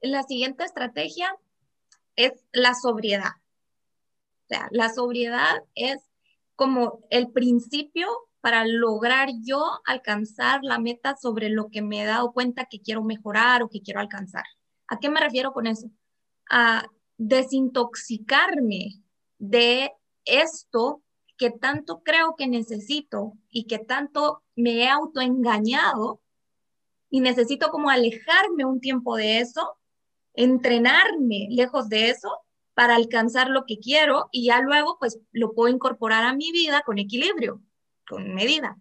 La 0.00 0.22
siguiente 0.22 0.64
estrategia 0.64 1.36
es 2.16 2.32
la 2.52 2.74
sobriedad. 2.74 3.32
O 4.44 4.46
sea, 4.48 4.68
la 4.70 4.92
sobriedad 4.92 5.62
es 5.74 5.98
como 6.54 7.04
el 7.10 7.30
principio 7.30 8.06
para 8.40 8.66
lograr 8.66 9.30
yo 9.42 9.80
alcanzar 9.86 10.60
la 10.62 10.78
meta 10.78 11.16
sobre 11.16 11.48
lo 11.48 11.70
que 11.70 11.82
me 11.82 12.02
he 12.02 12.04
dado 12.04 12.32
cuenta 12.32 12.66
que 12.66 12.80
quiero 12.80 13.02
mejorar 13.02 13.62
o 13.62 13.70
que 13.70 13.80
quiero 13.80 14.00
alcanzar. 14.00 14.44
¿A 14.86 14.98
qué 15.00 15.08
me 15.08 15.20
refiero 15.20 15.52
con 15.52 15.66
eso? 15.66 15.90
A 16.50 16.86
desintoxicarme 17.16 19.00
de 19.38 19.92
esto 20.24 21.02
que 21.36 21.50
tanto 21.50 22.02
creo 22.02 22.36
que 22.36 22.46
necesito 22.46 23.34
y 23.50 23.66
que 23.66 23.78
tanto 23.78 24.42
me 24.54 24.84
he 24.84 24.88
autoengañado 24.88 26.20
y 27.10 27.20
necesito 27.20 27.70
como 27.70 27.90
alejarme 27.90 28.64
un 28.64 28.80
tiempo 28.80 29.16
de 29.16 29.38
eso, 29.38 29.78
entrenarme 30.34 31.48
lejos 31.50 31.88
de 31.88 32.10
eso 32.10 32.40
para 32.74 32.96
alcanzar 32.96 33.48
lo 33.48 33.64
que 33.66 33.78
quiero 33.78 34.28
y 34.32 34.46
ya 34.46 34.60
luego 34.60 34.96
pues 34.98 35.20
lo 35.32 35.52
puedo 35.52 35.72
incorporar 35.72 36.24
a 36.24 36.34
mi 36.34 36.50
vida 36.50 36.82
con 36.84 36.98
equilibrio, 36.98 37.62
con 38.08 38.34
medida. 38.34 38.78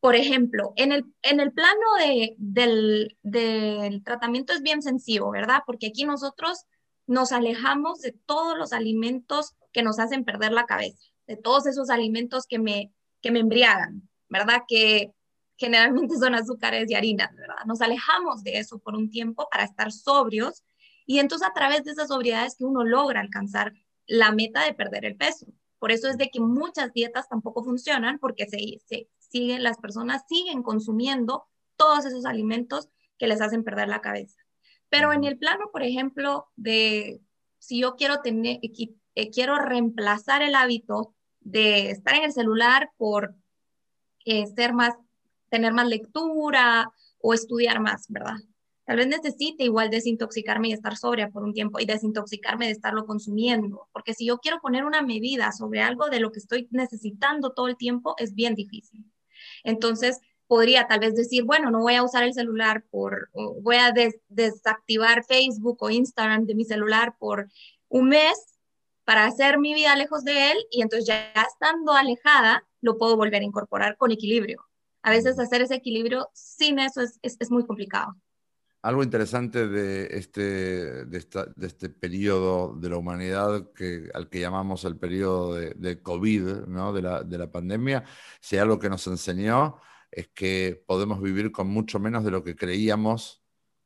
Por 0.00 0.14
ejemplo, 0.14 0.72
en 0.76 0.92
el, 0.92 1.04
en 1.22 1.40
el 1.40 1.52
plano 1.52 1.94
de, 1.98 2.34
del, 2.38 3.18
del 3.22 4.02
tratamiento 4.02 4.52
es 4.52 4.62
bien 4.62 4.80
sencillo, 4.80 5.30
¿verdad? 5.30 5.62
Porque 5.66 5.88
aquí 5.88 6.04
nosotros 6.04 6.66
nos 7.06 7.32
alejamos 7.32 8.00
de 8.00 8.12
todos 8.12 8.56
los 8.56 8.72
alimentos 8.72 9.56
que 9.72 9.82
nos 9.82 9.98
hacen 9.98 10.24
perder 10.24 10.52
la 10.52 10.66
cabeza, 10.66 11.02
de 11.26 11.36
todos 11.36 11.66
esos 11.66 11.90
alimentos 11.90 12.46
que 12.46 12.58
me, 12.58 12.92
que 13.20 13.30
me 13.30 13.40
embriagan, 13.40 14.08
¿verdad? 14.28 14.62
Que 14.66 15.12
generalmente 15.56 16.16
son 16.16 16.34
azúcares 16.34 16.90
y 16.90 16.94
harinas, 16.94 17.34
¿verdad? 17.36 17.64
Nos 17.66 17.80
alejamos 17.80 18.42
de 18.42 18.58
eso 18.58 18.78
por 18.78 18.96
un 18.96 19.10
tiempo 19.10 19.48
para 19.50 19.64
estar 19.64 19.92
sobrios 19.92 20.64
y 21.06 21.18
entonces 21.18 21.46
a 21.48 21.52
través 21.52 21.84
de 21.84 21.92
esas 21.92 22.08
sobriedades 22.08 22.56
que 22.56 22.64
uno 22.64 22.84
logra 22.84 23.20
alcanzar 23.20 23.72
la 24.06 24.32
meta 24.32 24.64
de 24.64 24.74
perder 24.74 25.04
el 25.04 25.16
peso. 25.16 25.46
Por 25.78 25.92
eso 25.92 26.08
es 26.08 26.18
de 26.18 26.30
que 26.30 26.40
muchas 26.40 26.92
dietas 26.92 27.28
tampoco 27.28 27.62
funcionan 27.64 28.18
porque 28.18 28.46
se, 28.46 28.58
se, 28.86 29.08
siguen, 29.18 29.62
las 29.62 29.78
personas 29.78 30.22
siguen 30.28 30.62
consumiendo 30.62 31.46
todos 31.76 32.04
esos 32.04 32.26
alimentos 32.26 32.88
que 33.18 33.26
les 33.26 33.40
hacen 33.40 33.64
perder 33.64 33.88
la 33.88 34.00
cabeza. 34.00 34.38
Pero 34.88 35.12
en 35.12 35.24
el 35.24 35.38
plano, 35.38 35.70
por 35.72 35.82
ejemplo, 35.82 36.48
de 36.56 37.20
si 37.58 37.80
yo 37.80 37.96
quiero 37.96 38.20
tener, 38.20 38.58
eh, 39.20 39.30
quiero 39.30 39.56
reemplazar 39.56 40.42
el 40.42 40.54
hábito 40.54 41.14
de 41.40 41.90
estar 41.90 42.14
en 42.14 42.24
el 42.24 42.32
celular 42.32 42.90
por 42.96 43.34
eh, 44.24 44.46
ser 44.46 44.72
más, 44.72 44.94
tener 45.48 45.72
más 45.72 45.88
lectura 45.88 46.90
o 47.18 47.34
estudiar 47.34 47.80
más, 47.80 48.06
¿verdad? 48.08 48.36
Tal 48.84 48.96
vez 48.96 49.06
necesite 49.06 49.64
igual 49.64 49.90
desintoxicarme 49.90 50.68
y 50.68 50.72
estar 50.72 50.96
sobria 50.96 51.28
por 51.30 51.44
un 51.44 51.52
tiempo 51.52 51.78
y 51.78 51.86
desintoxicarme 51.86 52.66
de 52.66 52.72
estarlo 52.72 53.06
consumiendo, 53.06 53.88
porque 53.92 54.14
si 54.14 54.26
yo 54.26 54.38
quiero 54.38 54.60
poner 54.60 54.84
una 54.84 55.02
medida 55.02 55.52
sobre 55.52 55.82
algo 55.82 56.08
de 56.08 56.20
lo 56.20 56.32
que 56.32 56.40
estoy 56.40 56.66
necesitando 56.70 57.52
todo 57.52 57.68
el 57.68 57.76
tiempo, 57.76 58.14
es 58.18 58.34
bien 58.34 58.54
difícil. 58.54 59.04
Entonces, 59.64 60.18
podría 60.46 60.88
tal 60.88 61.00
vez 61.00 61.14
decir, 61.14 61.44
bueno, 61.44 61.70
no 61.70 61.80
voy 61.80 61.94
a 61.94 62.02
usar 62.02 62.24
el 62.24 62.34
celular 62.34 62.84
por, 62.90 63.30
voy 63.62 63.76
a 63.76 63.92
desactivar 64.28 65.24
Facebook 65.24 65.78
o 65.80 65.90
Instagram 65.90 66.46
de 66.46 66.54
mi 66.56 66.64
celular 66.64 67.14
por 67.18 67.48
un 67.88 68.08
mes 68.08 68.49
para 69.04 69.24
hacer 69.24 69.58
mi 69.58 69.74
vida 69.74 69.96
lejos 69.96 70.24
de 70.24 70.52
él 70.52 70.58
y 70.70 70.82
entonces 70.82 71.06
ya 71.06 71.32
estando 71.48 71.92
alejada, 71.92 72.66
lo 72.80 72.98
puedo 72.98 73.16
volver 73.16 73.42
a 73.42 73.44
incorporar 73.44 73.96
con 73.96 74.10
equilibrio. 74.10 74.66
A 75.02 75.10
veces 75.10 75.38
hacer 75.38 75.62
ese 75.62 75.76
equilibrio 75.76 76.28
sin 76.34 76.78
eso 76.78 77.00
es, 77.00 77.18
es, 77.22 77.50
muy 77.50 77.66
complicado. 77.66 78.14
Algo 78.82 79.02
interesante 79.02 79.66
de 79.66 80.06
este, 80.10 80.40
de, 81.06 81.26
de, 81.56 81.66
este 81.66 81.88
periodo 81.88 82.74
de 82.74 82.88
la 82.88 82.96
humanidad 82.96 83.72
que, 83.74 84.10
al 84.14 84.28
que 84.28 84.40
llamamos 84.40 84.84
el 84.84 84.96
periodo 84.96 85.54
de, 85.54 85.74
de 85.74 86.02
COVID, 86.02 86.66
¿no? 86.66 86.92
de, 86.92 87.02
la, 87.02 87.22
de 87.22 87.38
la 87.38 87.50
pandemia, 87.50 88.04
si 88.40 88.58
algo 88.58 88.78
que 88.78 88.90
nos 88.90 89.06
enseñó 89.06 89.76
es 90.10 90.28
que 90.28 90.82
podemos 90.86 91.20
vivir 91.20 91.52
con 91.52 91.68
mucho 91.68 91.98
menos 91.98 92.24
de 92.24 92.30
lo 92.30 92.42
que 92.42 92.56
creíamos 92.56 93.40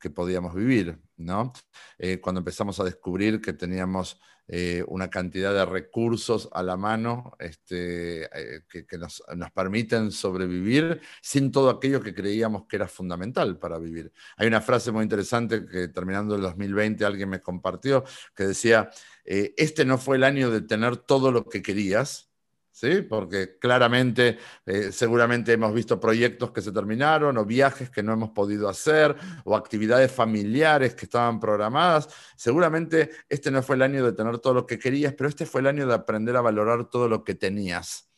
que 0.05 0.11
podíamos 0.11 0.55
vivir, 0.55 1.01
¿no? 1.17 1.51
Eh, 1.97 2.21
cuando 2.21 2.41
empezamos 2.41 2.79
a 2.79 2.85
descubrir 2.85 3.41
que 3.41 3.55
teníamos 3.55 4.21
eh, 4.49 4.85
una 4.89 5.09
cantidad 5.09 5.55
de 5.55 5.65
recursos 5.65 6.49
a 6.53 6.63
la 6.63 6.77
mano 6.77 7.35
este, 7.39 8.25
eh, 8.25 8.63
que, 8.69 8.99
nos, 8.99 9.23
permiten 9.55 10.11
sobrevivir 10.11 11.01
sin 11.23 11.51
todo 11.51 11.71
aquello 11.71 12.03
que 12.03 12.15
creíamos 12.15 12.67
que 12.67 12.77
era 12.77 12.89
fundamental 12.89 13.59
para 13.59 13.79
vivir. 13.79 14.13
Hay 14.37 14.47
una 14.47 14.61
frase 14.61 14.93
muy 14.93 15.03
interesante 15.03 15.65
que 15.67 15.89
terminando 15.89 16.35
el 16.35 16.43
2020 16.43 17.05
alguien 17.05 17.31
me 17.31 17.41
compartió 17.41 18.05
que 18.35 18.45
decía, 18.45 18.91
este 19.25 19.85
no 19.85 19.97
fue 19.97 20.17
el 20.17 20.25
año 20.25 20.51
de 20.51 20.61
tener 20.61 20.99
todo 20.99 21.33
lo 21.33 21.47
que 21.47 21.63
querías, 21.63 22.34
¿sí? 22.75 23.03
Porque 23.03 23.57
claramente, 23.59 24.37
eh, 24.67 24.91
seguramente 24.91 25.53
hemos 25.53 25.73
visto 25.73 26.01
proyectos 26.01 26.51
que 26.51 26.61
se 26.61 26.73
terminaron 26.73 27.39
o 27.39 27.45
viajes 27.45 27.89
que 27.89 28.03
no 28.03 28.13
hemos 28.13 28.31
podido 28.31 28.69
hacer 28.69 29.15
o 29.45 29.57
actividades 29.57 30.11
familiares 30.11 30.97
que 30.97 31.07
estaban 31.07 31.39
programadas. 31.39 32.09
Seguramente 32.37 33.11
este 33.29 33.53
no 33.53 33.63
fue 33.63 33.77
el 33.77 33.83
año 33.83 34.05
de 34.05 34.13
tener 34.13 34.39
todo 34.41 34.55
lo 34.55 34.67
que 34.67 34.79
querías, 34.79 35.15
pero 35.15 35.29
este 35.29 35.47
fue 35.47 35.61
el 35.61 35.69
año 35.69 35.87
de 35.87 35.95
aprender 35.95 36.37
a 36.37 36.41
valorar 36.41 36.91
todo 36.91 37.09
lo 37.09 37.23
que 37.23 37.37
tenías. 37.37 38.11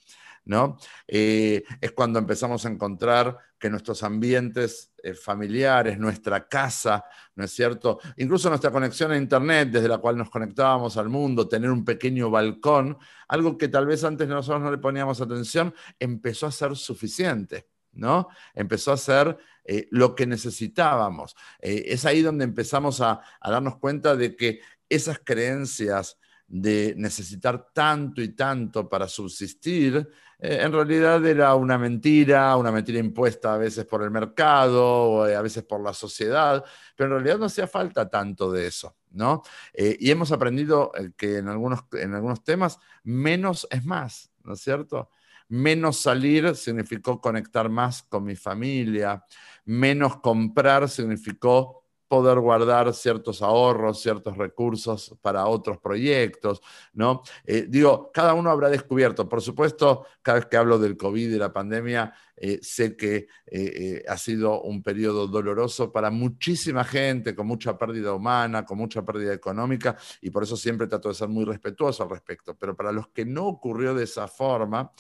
¿no? 0.47 0.79
Eh, 1.07 1.63
es 1.81 1.93
cuando 1.93 2.19
empezamos 2.19 2.65
a 2.65 2.71
encontrar 2.71 3.37
que 3.59 3.71
nuestros 3.71 4.03
ambientes 4.03 4.93
eh, 5.03 5.15
familiares, 5.15 5.99
nuestra 5.99 6.47
casa, 6.47 7.05
¿no 7.35 7.45
es 7.45 7.53
cierto? 7.53 7.99
Incluso 8.17 8.49
nuestra 8.49 8.71
conexión 8.71 9.13
a 9.13 9.17
Internet, 9.17 9.71
desde 9.71 9.89
la 9.89 9.99
cual 9.99 10.17
nos 10.17 10.31
conectábamos 10.31 10.97
al 10.97 11.09
mundo, 11.09 11.49
tener 11.49 11.71
un 11.71 11.85
pequeño 11.85 12.31
balcón, 12.31 12.99
algo 13.29 13.57
que 13.57 13.69
tal 13.69 13.87
vez 13.87 14.05
antes 14.05 14.29
nosotros 14.29 14.63
no 14.63 14.71
le 14.71 14.79
poníamos 14.79 15.21
atención, 15.21 15.75
empezó 15.99 16.47
a 16.47 16.53
ser 16.53 16.77
suficiente. 16.77 17.69
¿no? 17.93 18.29
Empezó 18.53 18.93
a 18.93 18.99
ser 18.99 19.39
eh, 19.65 19.89
lo 19.91 20.15
que 20.15 20.27
necesitábamos. 20.27 21.35
es 21.61 22.05
ahí 22.05 22.21
donde 22.21 22.45
empezamos 22.45 23.01
a 23.01 23.23
darnos 23.43 23.79
cuenta 23.79 24.15
de 24.15 24.37
que 24.37 24.61
esas 24.91 25.19
creencias 25.25 26.19
de 26.49 26.95
necesitar 26.97 27.73
tanto 27.73 28.23
y 28.23 28.29
tanto 28.29 28.89
para 28.89 29.09
subsistir, 29.09 30.09
eh, 30.39 30.59
en 30.63 30.73
realidad 30.73 31.25
era 31.25 31.55
una 31.55 31.79
mentira, 31.79 32.57
una 32.57 32.71
mentira 32.71 32.99
impuesta 32.99 33.55
a 33.55 33.59
veces 33.59 33.87
por 33.87 34.03
el 34.03 34.11
mercado, 34.11 34.85
o 34.85 35.27
eh, 35.27 35.35
a 35.35 35.43
veces 35.43 35.65
por 35.65 35.81
la 35.83 35.95
sociedad, 35.95 36.65
pero 36.95 37.09
en 37.09 37.23
realidad 37.23 37.39
no 37.39 37.47
hacía 37.47 37.67
falta 37.67 38.09
tanto 38.11 38.53
de 38.53 38.67
eso, 38.67 38.97
¿no? 39.13 39.43
Eh, 39.73 39.97
y 39.99 40.11
hemos 40.11 40.33
aprendido 40.33 40.93
que 41.17 41.39
en 41.39 41.49
algunos, 41.49 41.85
en 41.93 42.15
algunos 42.15 42.45
temas 42.45 42.79
menos 43.03 43.67
es 43.71 43.85
más, 43.85 44.31
¿no 44.45 44.53
es 44.55 44.61
cierto? 44.61 45.11
Menos 45.49 46.01
salir 46.01 46.55
significó 46.55 47.21
conectar 47.21 47.71
más 47.71 48.03
con 48.03 48.25
mi 48.25 48.37
familia, 48.37 49.25
menos 49.65 50.21
comprar 50.21 50.89
significó 50.89 51.86
poder 52.09 52.39
guardar 52.39 52.93
ciertos 52.95 53.43
ahorros, 53.43 54.01
ciertos 54.01 54.37
recursos 54.37 55.17
para 55.21 55.47
otros 55.47 55.79
proyectos, 55.79 56.61
¿no? 56.93 57.23
Eh, 57.45 57.67
digo, 57.69 58.11
cada 58.13 58.35
uno 58.35 58.51
habrá 58.51 58.69
descubierto, 58.69 59.29
por 59.29 59.43
supuesto, 59.43 60.07
cada 60.23 60.39
vez 60.39 60.47
que 60.47 60.57
hablo 60.57 60.79
del 60.79 60.97
COVID 60.97 61.35
y 61.35 61.39
la 61.39 61.53
pandemia, 61.53 62.15
eh, 62.37 62.59
sé 62.63 62.97
que 62.97 63.29
eh, 63.47 64.05
ha 64.07 64.17
sido 64.17 64.63
un 64.63 64.83
periodo 64.83 65.27
doloroso 65.27 65.91
para 65.91 66.11
muchísima 66.11 66.85
gente, 66.85 67.35
con 67.35 67.47
mucha 67.47 67.77
pérdida 67.77 68.13
humana, 68.13 68.65
con 68.65 68.79
mucha 68.79 69.05
pérdida 69.05 69.33
económica, 69.33 69.97
y 70.21 70.31
por 70.31 70.43
eso 70.45 70.57
siempre 70.57 70.87
trato 70.87 71.09
de 71.09 71.15
ser 71.15 71.29
muy 71.29 71.45
respetuoso 71.45 72.05
al 72.05 72.11
respecto, 72.11 72.57
pero 72.57 72.77
para 72.77 72.93
los 72.93 73.09
que 73.09 73.25
no 73.25 73.47
ocurrió 73.47 73.95
de 73.95 74.05
esa 74.05 74.29
forma, 74.29 74.93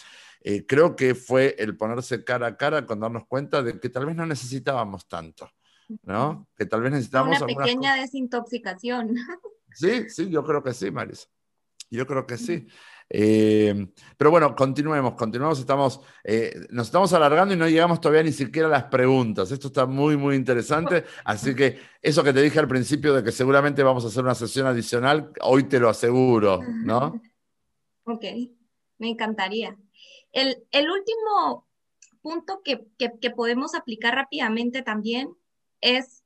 creo 0.68 0.94
que 0.94 1.16
fue 1.16 1.56
el 1.58 1.76
ponerse 1.76 2.22
cara 2.22 2.46
a 2.46 2.56
cara 2.56 2.86
con 2.86 3.00
darnos 3.00 3.26
cuenta 3.26 3.62
de 3.64 3.80
que 3.80 3.88
tal 3.88 4.06
vez 4.06 4.14
no 4.14 4.24
necesitábamos 4.26 5.08
tanto. 5.08 5.50
¿No? 6.02 6.46
Que 6.56 6.66
tal 6.66 6.82
vez 6.82 6.92
necesitamos... 6.92 7.40
Una 7.40 7.46
pequeña 7.46 7.96
desintoxicación. 7.96 9.14
Sí, 9.72 10.08
sí, 10.08 10.30
yo 10.30 10.42
creo 10.44 10.62
que 10.62 10.72
sí, 10.72 10.90
Marisa. 10.90 11.26
Yo 11.90 12.06
creo 12.06 12.26
que 12.26 12.36
sí. 12.36 12.66
Eh, 13.08 13.86
pero 14.16 14.30
bueno, 14.30 14.54
continuemos, 14.56 15.14
continuemos. 15.14 15.58
Estamos, 15.58 16.00
eh, 16.24 16.66
nos 16.70 16.88
estamos 16.88 17.12
alargando 17.12 17.54
y 17.54 17.56
no 17.56 17.68
llegamos 17.68 18.00
todavía 18.00 18.24
ni 18.24 18.32
siquiera 18.32 18.68
a 18.68 18.70
las 18.70 18.84
preguntas. 18.84 19.50
Esto 19.50 19.68
está 19.68 19.86
muy, 19.86 20.16
muy 20.16 20.34
interesante. 20.34 21.04
Así 21.24 21.54
que 21.54 21.78
eso 22.02 22.24
que 22.24 22.32
te 22.32 22.42
dije 22.42 22.58
al 22.58 22.68
principio 22.68 23.14
de 23.14 23.22
que 23.22 23.32
seguramente 23.32 23.82
vamos 23.82 24.04
a 24.04 24.08
hacer 24.08 24.24
una 24.24 24.34
sesión 24.34 24.66
adicional, 24.66 25.30
hoy 25.42 25.64
te 25.64 25.78
lo 25.78 25.88
aseguro, 25.88 26.60
¿no? 26.62 27.20
Ok, 28.08 28.22
me 28.98 29.08
encantaría. 29.08 29.76
El, 30.30 30.64
el 30.70 30.88
último 30.88 31.66
punto 32.22 32.62
que, 32.62 32.86
que, 32.96 33.18
que 33.20 33.30
podemos 33.32 33.74
aplicar 33.74 34.14
rápidamente 34.14 34.82
también 34.82 35.34
es 35.80 36.24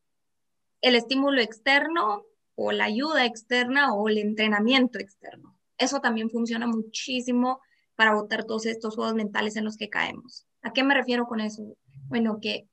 el 0.81 0.95
estímulo 0.95 1.41
externo 1.41 2.25
o 2.55 2.73
la 2.73 2.85
ayuda 2.85 3.25
externa 3.25 3.95
o 3.95 4.09
el 4.09 4.19
entrenamiento 4.19 4.99
externo. 4.99 5.57
Eso 5.79 6.01
también 6.01 6.31
funciona 6.31 6.67
muchísimo 6.67 7.61
para 7.97 8.15
botar 8.15 8.45
todos 8.45 8.67
estos 8.67 8.95
juegos 8.95 9.15
mentales 9.15 9.57
en 9.57 9.65
los 9.65 9.77
que 9.77 9.89
caemos. 9.89 10.47
¿A 10.63 10.73
qué 10.73 10.85
me 10.85 10.95
refiero 10.95 11.27
con 11.27 11.41
eso? 11.41 11.63
Bueno, 12.09 12.39
que 12.41 12.69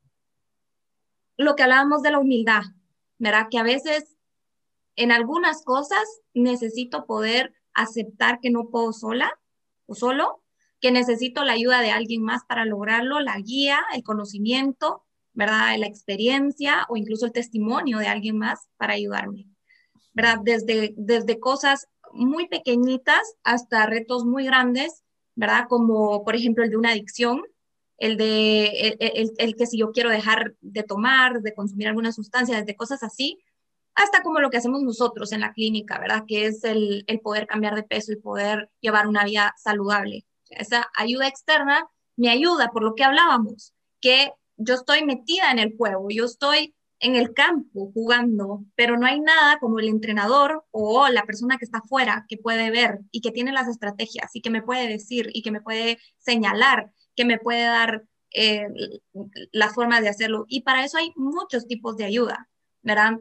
lo 1.38 1.55
que 1.55 1.63
hablábamos 1.63 2.01
de 2.01 2.11
la 2.11 2.19
humildad, 2.19 2.63
¿verdad? 3.17 3.47
Que 3.49 3.59
a 3.59 3.63
veces 3.63 4.17
en 4.95 5.11
algunas 5.11 5.63
cosas 5.63 6.03
necesito 6.34 7.05
poder 7.05 7.53
aceptar 7.73 8.39
que 8.41 8.49
no 8.49 8.69
puedo 8.69 8.91
sola 8.91 9.32
o 9.86 9.95
solo, 9.95 10.43
que 10.82 10.91
necesito 10.91 11.43
la 11.45 11.53
ayuda 11.53 11.82
de 11.82 11.91
alguien 11.91 12.23
más 12.23 12.43
para 12.45 12.65
lograrlo, 12.65 13.19
la 13.19 13.38
guía, 13.39 13.80
el 13.93 14.03
conocimiento, 14.03 15.05
¿verdad? 15.38 15.77
La 15.77 15.85
experiencia 15.85 16.88
o 16.89 16.97
incluso 16.97 17.27
el 17.27 17.31
testimonio 17.31 17.99
de 17.99 18.07
alguien 18.07 18.39
más 18.39 18.69
para 18.75 18.93
ayudarme, 18.93 19.45
¿verdad? 20.13 20.39
Desde, 20.43 20.95
desde 20.97 21.39
cosas 21.39 21.88
muy 22.11 22.47
pequeñitas 22.47 23.21
hasta 23.43 23.85
retos 23.85 24.25
muy 24.25 24.45
grandes, 24.45 25.03
¿verdad? 25.35 25.65
Como 25.69 26.25
por 26.25 26.35
ejemplo 26.35 26.63
el 26.63 26.71
de 26.71 26.77
una 26.77 26.89
adicción, 26.89 27.43
el 27.99 28.17
de 28.17 28.97
el, 28.99 29.31
el, 29.38 29.55
que 29.55 29.67
si 29.67 29.77
yo 29.77 29.91
quiero 29.91 30.09
dejar 30.09 30.55
de 30.61 30.81
tomar, 30.81 31.41
de 31.41 31.53
consumir 31.53 31.88
alguna 31.88 32.11
sustancia, 32.11 32.57
desde 32.57 32.75
cosas 32.75 33.03
así, 33.03 33.38
hasta 33.93 34.23
como 34.23 34.39
lo 34.39 34.49
que 34.49 34.57
hacemos 34.57 34.81
nosotros 34.81 35.31
en 35.33 35.41
la 35.41 35.53
clínica, 35.53 35.99
¿verdad? 35.99 36.23
Que 36.27 36.47
es 36.47 36.63
el, 36.63 37.03
el 37.05 37.19
poder 37.19 37.45
cambiar 37.45 37.75
de 37.75 37.83
peso 37.83 38.11
y 38.11 38.15
poder 38.15 38.71
llevar 38.81 39.05
una 39.05 39.23
vida 39.23 39.53
saludable. 39.55 40.25
Esa 40.49 40.89
ayuda 40.95 41.27
externa 41.27 41.88
me 42.15 42.31
ayuda 42.31 42.71
por 42.71 42.81
lo 42.81 42.95
que 42.95 43.03
hablábamos, 43.03 43.75
que 44.01 44.31
yo 44.58 44.76
estoy 44.76 45.05
metida 45.05 45.51
en 45.51 45.60
el 45.60 45.76
juego, 45.78 46.08
yo 46.10 46.26
estoy 46.26 46.76
en 46.99 47.16
el 47.16 47.34
campo 47.34 47.91
jugando, 47.93 48.66
pero 48.76 48.97
no 48.97 49.05
hay 49.05 49.20
nada 49.20 49.60
como 49.60 49.80
el 49.80 49.88
entrenador 49.88 50.66
o 50.72 51.08
la 51.10 51.24
persona 51.24 51.58
que 51.58 51.66
está 51.66 51.80
afuera 51.80 52.26
que 52.28 52.38
puede 52.38 52.72
ver 52.72 52.99
y 53.12 53.22
que 53.22 53.32
tiene 53.32 53.51
las 53.51 53.68
estrategias 53.68 54.36
y 54.36 54.41
que 54.41 54.49
me 54.49 54.64
puede 54.64 54.88
decir 54.88 55.30
y 55.34 55.43
que 55.43 55.51
me 55.51 55.62
puede 55.62 55.99
señalar, 56.18 56.91
que 57.16 57.26
me 57.26 57.38
puede 57.38 57.64
dar 57.64 58.03
eh, 58.34 58.68
las 59.51 59.76
formas 59.76 60.01
de 60.01 60.10
hacerlo. 60.10 60.45
Y 60.47 60.62
para 60.62 60.84
eso 60.84 60.97
hay 60.97 61.12
muchos 61.16 61.68
tipos 61.68 61.97
de 61.97 62.05
ayuda, 62.05 62.49
¿verdad? 62.82 63.20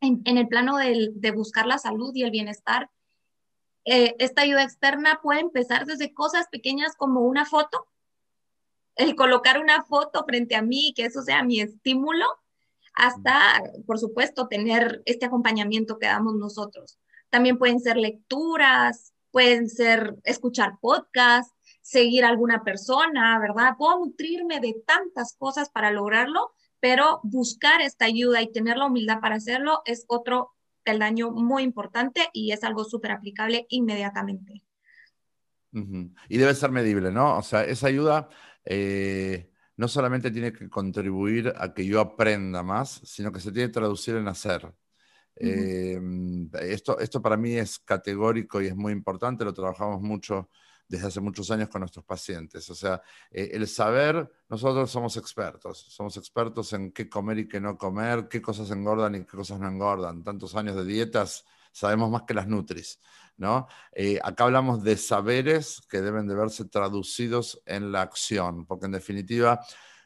En, 0.00 0.22
el 0.24 0.48
plano 0.48 0.78
de 0.78 1.30
buscar 1.30 1.66
la 1.66 1.76
salud 1.76 2.12
y 2.14 2.22
el 2.22 2.30
bienestar, 2.30 2.90
eh, 3.84 4.14
esta 4.18 4.42
ayuda 4.42 4.62
externa 4.62 5.20
puede 5.22 5.40
empezar 5.40 5.86
desde 5.86 6.12
cosas 6.14 6.48
pequeñas 6.48 6.94
como 6.96 7.20
una 7.20 7.44
foto 7.44 7.86
el 9.00 9.14
colocar 9.14 9.58
una 9.58 9.82
foto 9.84 10.24
frente 10.24 10.56
a 10.56 10.62
mí, 10.62 10.92
que 10.94 11.06
eso 11.06 11.22
sea 11.22 11.42
mi 11.42 11.60
estímulo, 11.60 12.26
hasta, 12.94 13.62
por 13.86 13.98
supuesto, 13.98 14.46
tener 14.48 15.02
este 15.06 15.26
acompañamiento 15.26 15.98
que 15.98 16.06
damos 16.06 16.34
nosotros. 16.34 16.98
También 17.30 17.58
pueden 17.58 17.80
ser 17.80 17.96
lecturas, 17.96 19.14
pueden 19.30 19.68
ser 19.68 20.16
escuchar 20.24 20.78
podcasts, 20.80 21.54
seguir 21.80 22.24
a 22.24 22.28
alguna 22.28 22.62
persona, 22.62 23.38
¿verdad? 23.38 23.76
Puedo 23.78 23.98
nutrirme 24.00 24.60
de 24.60 24.76
tantas 24.86 25.34
cosas 25.38 25.70
para 25.70 25.90
lograrlo, 25.90 26.52
pero 26.78 27.20
buscar 27.22 27.80
esta 27.80 28.04
ayuda 28.04 28.42
y 28.42 28.52
tener 28.52 28.76
la 28.76 28.86
humildad 28.86 29.20
para 29.20 29.36
hacerlo 29.36 29.82
es 29.84 30.04
otro 30.08 30.50
peldaño 30.82 31.30
muy 31.30 31.62
importante 31.62 32.28
y 32.32 32.52
es 32.52 32.64
algo 32.64 32.84
súper 32.84 33.12
aplicable 33.12 33.66
inmediatamente. 33.68 34.64
Y 35.72 36.38
debe 36.38 36.54
ser 36.54 36.72
medible, 36.72 37.12
¿no? 37.12 37.38
O 37.38 37.42
sea, 37.42 37.64
esa 37.64 37.86
ayuda 37.86 38.28
eh, 38.64 39.50
no 39.76 39.88
solamente 39.88 40.30
tiene 40.30 40.52
que 40.52 40.68
contribuir 40.68 41.52
a 41.56 41.72
que 41.72 41.86
yo 41.86 42.00
aprenda 42.00 42.62
más, 42.62 43.00
sino 43.04 43.32
que 43.32 43.40
se 43.40 43.52
tiene 43.52 43.68
que 43.68 43.74
traducir 43.74 44.16
en 44.16 44.28
hacer. 44.28 44.72
Em, 45.36 46.50
esto, 46.60 46.98
esto 46.98 47.22
para 47.22 47.36
mí 47.36 47.54
es 47.54 47.78
categórico 47.78 48.60
y 48.60 48.66
es 48.66 48.76
muy 48.76 48.92
importante, 48.92 49.44
lo 49.44 49.54
trabajamos 49.54 50.02
mucho 50.02 50.50
desde 50.90 51.06
hace 51.06 51.20
muchos 51.20 51.50
años 51.52 51.68
con 51.68 51.80
nuestros 51.80 52.04
pacientes. 52.04 52.68
O 52.68 52.74
sea, 52.74 53.00
eh, 53.30 53.50
el 53.52 53.66
saber, 53.68 54.28
nosotros 54.48 54.90
somos 54.90 55.16
expertos, 55.16 55.78
somos 55.88 56.16
expertos 56.16 56.72
en 56.72 56.90
qué 56.90 57.08
comer 57.08 57.38
y 57.38 57.48
qué 57.48 57.60
no 57.60 57.78
comer, 57.78 58.26
qué 58.28 58.42
cosas 58.42 58.70
engordan 58.72 59.14
y 59.14 59.20
qué 59.20 59.36
cosas 59.36 59.60
no 59.60 59.68
engordan. 59.68 60.24
Tantos 60.24 60.56
años 60.56 60.74
de 60.74 60.84
dietas, 60.84 61.44
sabemos 61.72 62.10
más 62.10 62.22
que 62.24 62.34
las 62.34 62.48
Nutris. 62.48 62.98
¿No? 63.40 63.66
Eh, 63.92 64.20
acá 64.22 64.44
hablamos 64.44 64.84
de 64.84 64.96
saberes 64.98 65.80
que 65.88 66.02
deben 66.02 66.28
de 66.28 66.34
verse 66.34 66.66
traducidos 66.66 67.62
en 67.64 67.90
la 67.90 68.02
acción, 68.02 68.66
porque 68.66 68.86
en 68.86 68.92
definitiva 68.92 69.60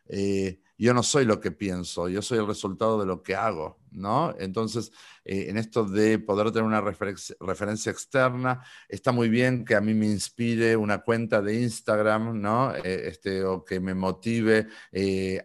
eh, 0.09 0.61
yo 0.77 0.93
no 0.95 1.03
soy 1.03 1.25
lo 1.25 1.41
que 1.41 1.53
pienso, 1.53 2.09
yo 2.09 2.23
soy 2.23 2.39
el 2.39 2.47
resultado 2.47 2.99
de 2.99 3.07
lo 3.07 3.23
que 3.23 3.37
hago, 3.37 3.79
¿no? 3.91 4.35
Entonces, 4.39 4.91
eh, 5.25 5.47
en 5.49 5.57
esto 5.57 5.85
de 5.85 6.19
poder 6.19 6.51
tener 6.51 6.65
una 6.65 6.81
referencia 6.81 7.93
externa, 7.93 8.63
está 8.89 9.13
muy 9.13 9.29
bien 9.29 9.65
que 9.65 9.77
a 9.77 9.81
mí 9.81 9.95
me 9.95 10.07
inspire 10.07 10.77
una 10.77 10.99
cuenta 10.99 11.41
de 11.41 11.63
Instagram, 11.63 12.41
¿no? 12.41 12.75
Eh, 12.75 13.09
este, 13.09 13.45
o 13.45 13.65
que 13.65 13.79
me 13.79 13.95
motive 13.95 14.67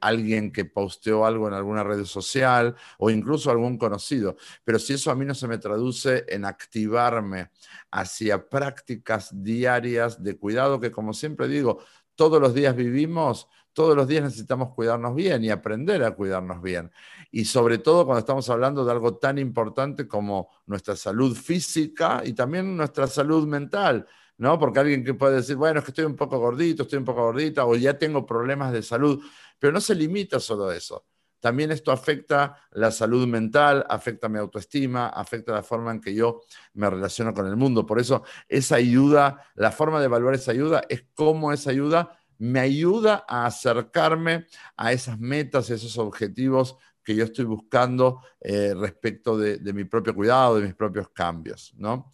alguien 0.01 0.51
que 0.51 0.65
posteó 0.65 1.25
algo 1.25 1.47
en 1.47 1.53
alguna 1.53 1.83
red 1.83 2.05
social 2.05 2.75
o 2.97 3.09
incluso 3.09 3.51
algún 3.51 3.77
conocido. 3.77 4.35
Pero 4.63 4.79
si 4.79 4.93
eso 4.93 5.11
a 5.11 5.15
mí 5.15 5.25
no 5.25 5.35
se 5.35 5.47
me 5.47 5.57
traduce 5.57 6.25
en 6.27 6.45
activarme 6.45 7.51
hacia 7.91 8.49
prácticas 8.49 9.29
diarias 9.31 10.23
de 10.23 10.37
cuidado, 10.37 10.79
que 10.79 10.91
como 10.91 11.13
siempre 11.13 11.47
digo, 11.47 11.79
todos 12.15 12.41
los 12.41 12.53
días 12.53 12.75
vivimos, 12.75 13.47
todos 13.79 13.95
los 13.95 14.09
días 14.09 14.25
necesitamos 14.25 14.73
cuidarnos 14.75 15.15
bien 15.15 15.41
y 15.41 15.51
aprender 15.51 16.03
a 16.03 16.11
cuidarnos 16.11 16.61
bien. 16.61 16.91
Y 17.31 17.45
sobre 17.45 17.77
todo 17.77 18.03
cuando 18.03 18.19
estamos 18.19 18.49
hablando 18.49 18.83
de 18.83 18.91
algo 18.91 19.15
tan 19.15 19.37
importante 19.37 20.05
como 20.05 20.49
nuestra 20.65 20.97
salud 20.97 21.33
física 21.33 22.21
y 22.25 22.33
también 22.33 22.75
nuestra 22.75 23.07
salud 23.07 23.47
mental. 23.47 24.05
¿no? 24.35 24.59
Porque 24.59 24.81
alguien 24.81 25.05
que 25.05 25.13
puede 25.13 25.37
decir, 25.37 25.55
bueno, 25.55 25.79
es 25.79 25.85
que 25.85 25.91
estoy 25.91 26.03
un 26.03 26.17
poco 26.17 26.39
gordito, 26.39 26.83
estoy 26.83 26.99
un 26.99 27.05
poco 27.05 27.21
gordita, 27.21 27.65
o 27.65 27.73
ya 27.73 27.97
tengo 27.97 28.25
problemas 28.25 28.73
de 28.73 28.83
salud, 28.83 29.23
pero 29.57 29.71
no 29.71 29.79
se 29.79 29.95
limita 29.95 30.41
solo 30.41 30.67
a 30.67 30.75
eso. 30.75 31.05
También 31.39 31.71
esto 31.71 31.93
afecta 31.93 32.57
la 32.71 32.91
salud 32.91 33.25
mental, 33.27 33.85
afecta 33.87 34.27
mi 34.27 34.39
autoestima, 34.39 35.07
afecta 35.07 35.53
la 35.53 35.63
forma 35.63 35.91
en 35.91 36.01
que 36.01 36.13
yo 36.13 36.41
me 36.73 36.89
relaciono 36.89 37.33
con 37.33 37.47
el 37.47 37.55
mundo. 37.55 37.85
Por 37.85 37.97
eso 37.97 38.23
esa 38.49 38.75
ayuda, 38.75 39.45
la 39.55 39.71
forma 39.71 39.99
de 39.99 40.07
evaluar 40.07 40.35
esa 40.35 40.51
ayuda 40.51 40.81
es 40.89 41.05
cómo 41.13 41.53
esa 41.53 41.69
ayuda 41.69 42.18
me 42.39 42.61
ayuda 42.61 43.25
a 43.27 43.45
acercarme 43.45 44.47
a 44.75 44.91
esas 44.91 45.19
metas, 45.19 45.69
esos 45.69 45.97
objetivos 45.97 46.77
que 47.03 47.15
yo 47.15 47.25
estoy 47.25 47.45
buscando 47.45 48.21
eh, 48.39 48.73
respecto 48.73 49.37
de, 49.37 49.73
mi 49.73 49.83
propio 49.83 50.15
cuidado, 50.15 50.55
de 50.55 50.67
mis 50.67 50.75
propios 50.75 51.09
cambios, 51.09 51.73
¿no? 51.75 52.11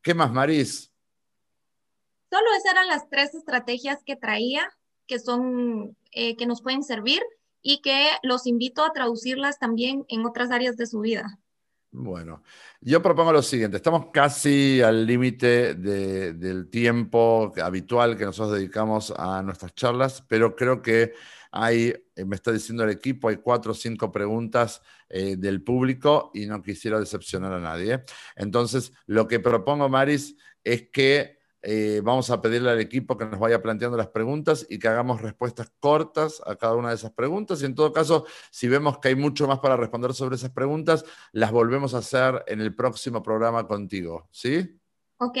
¿Qué 0.00 0.14
más, 0.14 0.32
Maris? 0.32 0.92
Solo 2.30 2.46
esas 2.56 2.72
eran 2.72 2.88
las 2.88 3.08
tres 3.08 3.34
estrategias 3.34 4.02
que 4.04 4.16
traía, 4.16 4.68
que 5.06 5.18
son, 5.18 5.96
eh, 6.12 6.36
que 6.36 6.46
nos 6.46 6.62
pueden 6.62 6.82
servir 6.82 7.22
y 7.62 7.80
que 7.80 8.10
los 8.22 8.46
invito 8.46 8.84
a 8.84 8.92
traducirlas 8.92 9.58
también 9.58 10.04
en 10.08 10.24
otras 10.24 10.50
áreas 10.50 10.76
de 10.76 10.86
su 10.86 11.00
vida. 11.00 11.38
Bueno, 11.90 12.42
yo 12.82 13.00
propongo 13.00 13.32
lo 13.32 13.40
siguiente, 13.42 13.78
estamos 13.78 14.08
casi 14.12 14.82
al 14.82 15.06
límite 15.06 15.74
del 15.74 16.68
tiempo 16.68 17.50
habitual 17.62 18.14
que 18.14 18.26
nosotros 18.26 18.58
dedicamos 18.58 19.10
a 19.16 19.42
nuestras 19.42 19.74
charlas, 19.74 20.22
pero 20.28 20.54
creo 20.54 20.82
que 20.82 21.14
hay, 21.50 21.94
eh, 22.14 22.24
me 22.26 22.36
está 22.36 22.52
diciendo 22.52 22.84
el 22.84 22.90
equipo, 22.90 23.28
hay 23.30 23.36
cuatro 23.38 23.72
o 23.72 23.74
cinco 23.74 24.12
preguntas 24.12 24.82
eh, 25.08 25.36
del 25.36 25.62
público 25.62 26.30
y 26.34 26.44
no 26.44 26.62
quisiera 26.62 27.00
decepcionar 27.00 27.54
a 27.54 27.60
nadie. 27.60 28.04
Entonces, 28.36 28.92
lo 29.06 29.26
que 29.26 29.40
propongo, 29.40 29.88
Maris, 29.88 30.36
es 30.62 30.90
que 30.90 31.37
eh, 31.62 32.00
vamos 32.04 32.30
a 32.30 32.40
pedirle 32.40 32.70
al 32.70 32.80
equipo 32.80 33.16
que 33.16 33.24
nos 33.24 33.38
vaya 33.38 33.60
planteando 33.60 33.96
las 33.96 34.08
preguntas 34.08 34.66
y 34.68 34.78
que 34.78 34.88
hagamos 34.88 35.20
respuestas 35.20 35.72
cortas 35.80 36.40
a 36.46 36.56
cada 36.56 36.74
una 36.74 36.90
de 36.90 36.94
esas 36.94 37.12
preguntas. 37.12 37.62
Y 37.62 37.66
en 37.66 37.74
todo 37.74 37.92
caso, 37.92 38.26
si 38.50 38.68
vemos 38.68 38.98
que 38.98 39.08
hay 39.08 39.16
mucho 39.16 39.48
más 39.48 39.58
para 39.58 39.76
responder 39.76 40.14
sobre 40.14 40.36
esas 40.36 40.50
preguntas, 40.50 41.04
las 41.32 41.50
volvemos 41.50 41.94
a 41.94 41.98
hacer 41.98 42.44
en 42.46 42.60
el 42.60 42.74
próximo 42.74 43.22
programa 43.22 43.66
contigo. 43.66 44.28
¿Sí? 44.30 44.78
Ok. 45.18 45.38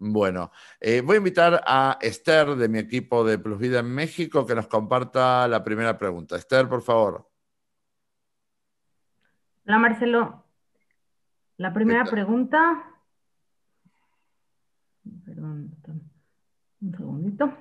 Bueno, 0.00 0.52
eh, 0.80 1.00
voy 1.00 1.16
a 1.16 1.18
invitar 1.18 1.60
a 1.66 1.98
Esther 2.00 2.54
de 2.54 2.68
mi 2.68 2.78
equipo 2.78 3.24
de 3.24 3.38
Plus 3.38 3.58
Vida 3.58 3.80
en 3.80 3.92
México 3.92 4.46
que 4.46 4.54
nos 4.54 4.68
comparta 4.68 5.48
la 5.48 5.64
primera 5.64 5.98
pregunta. 5.98 6.36
Esther, 6.36 6.68
por 6.68 6.82
favor. 6.82 7.28
Hola, 9.66 9.78
Marcelo. 9.78 10.44
La 11.56 11.74
primera 11.74 12.04
pregunta 12.04 12.87
Perdón, 15.38 15.70
un 16.80 16.96
segundito. 16.96 17.56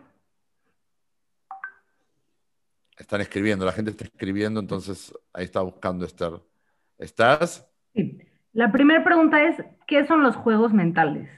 Están 2.98 3.22
escribiendo, 3.22 3.66
la 3.66 3.72
gente 3.72 3.92
está 3.92 4.06
escribiendo, 4.06 4.60
entonces 4.60 5.14
ahí 5.32 5.46
está 5.46 5.62
buscando 5.62 6.04
Esther. 6.04 6.42
¿Estás? 6.98 7.70
Sí. 7.94 8.18
La 8.54 8.72
primera 8.72 9.04
pregunta 9.04 9.44
es, 9.44 9.64
¿qué 9.86 10.08
son 10.08 10.24
los 10.24 10.36
juegos 10.36 10.74
mentales? 10.74 11.30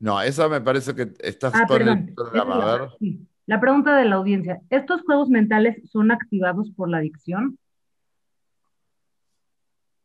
No, 0.00 0.20
esa 0.20 0.48
me 0.48 0.60
parece 0.60 0.96
que 0.96 1.12
estás 1.20 1.54
ah, 1.54 1.64
con 1.68 1.80
el 1.88 2.12
programa. 2.12 2.90
La 3.46 3.60
pregunta 3.60 3.96
de 3.96 4.04
la 4.04 4.16
audiencia, 4.16 4.62
¿estos 4.68 5.02
juegos 5.02 5.28
mentales 5.28 5.80
son 5.92 6.10
activados 6.10 6.72
por 6.72 6.88
la 6.88 6.96
adicción? 6.96 7.56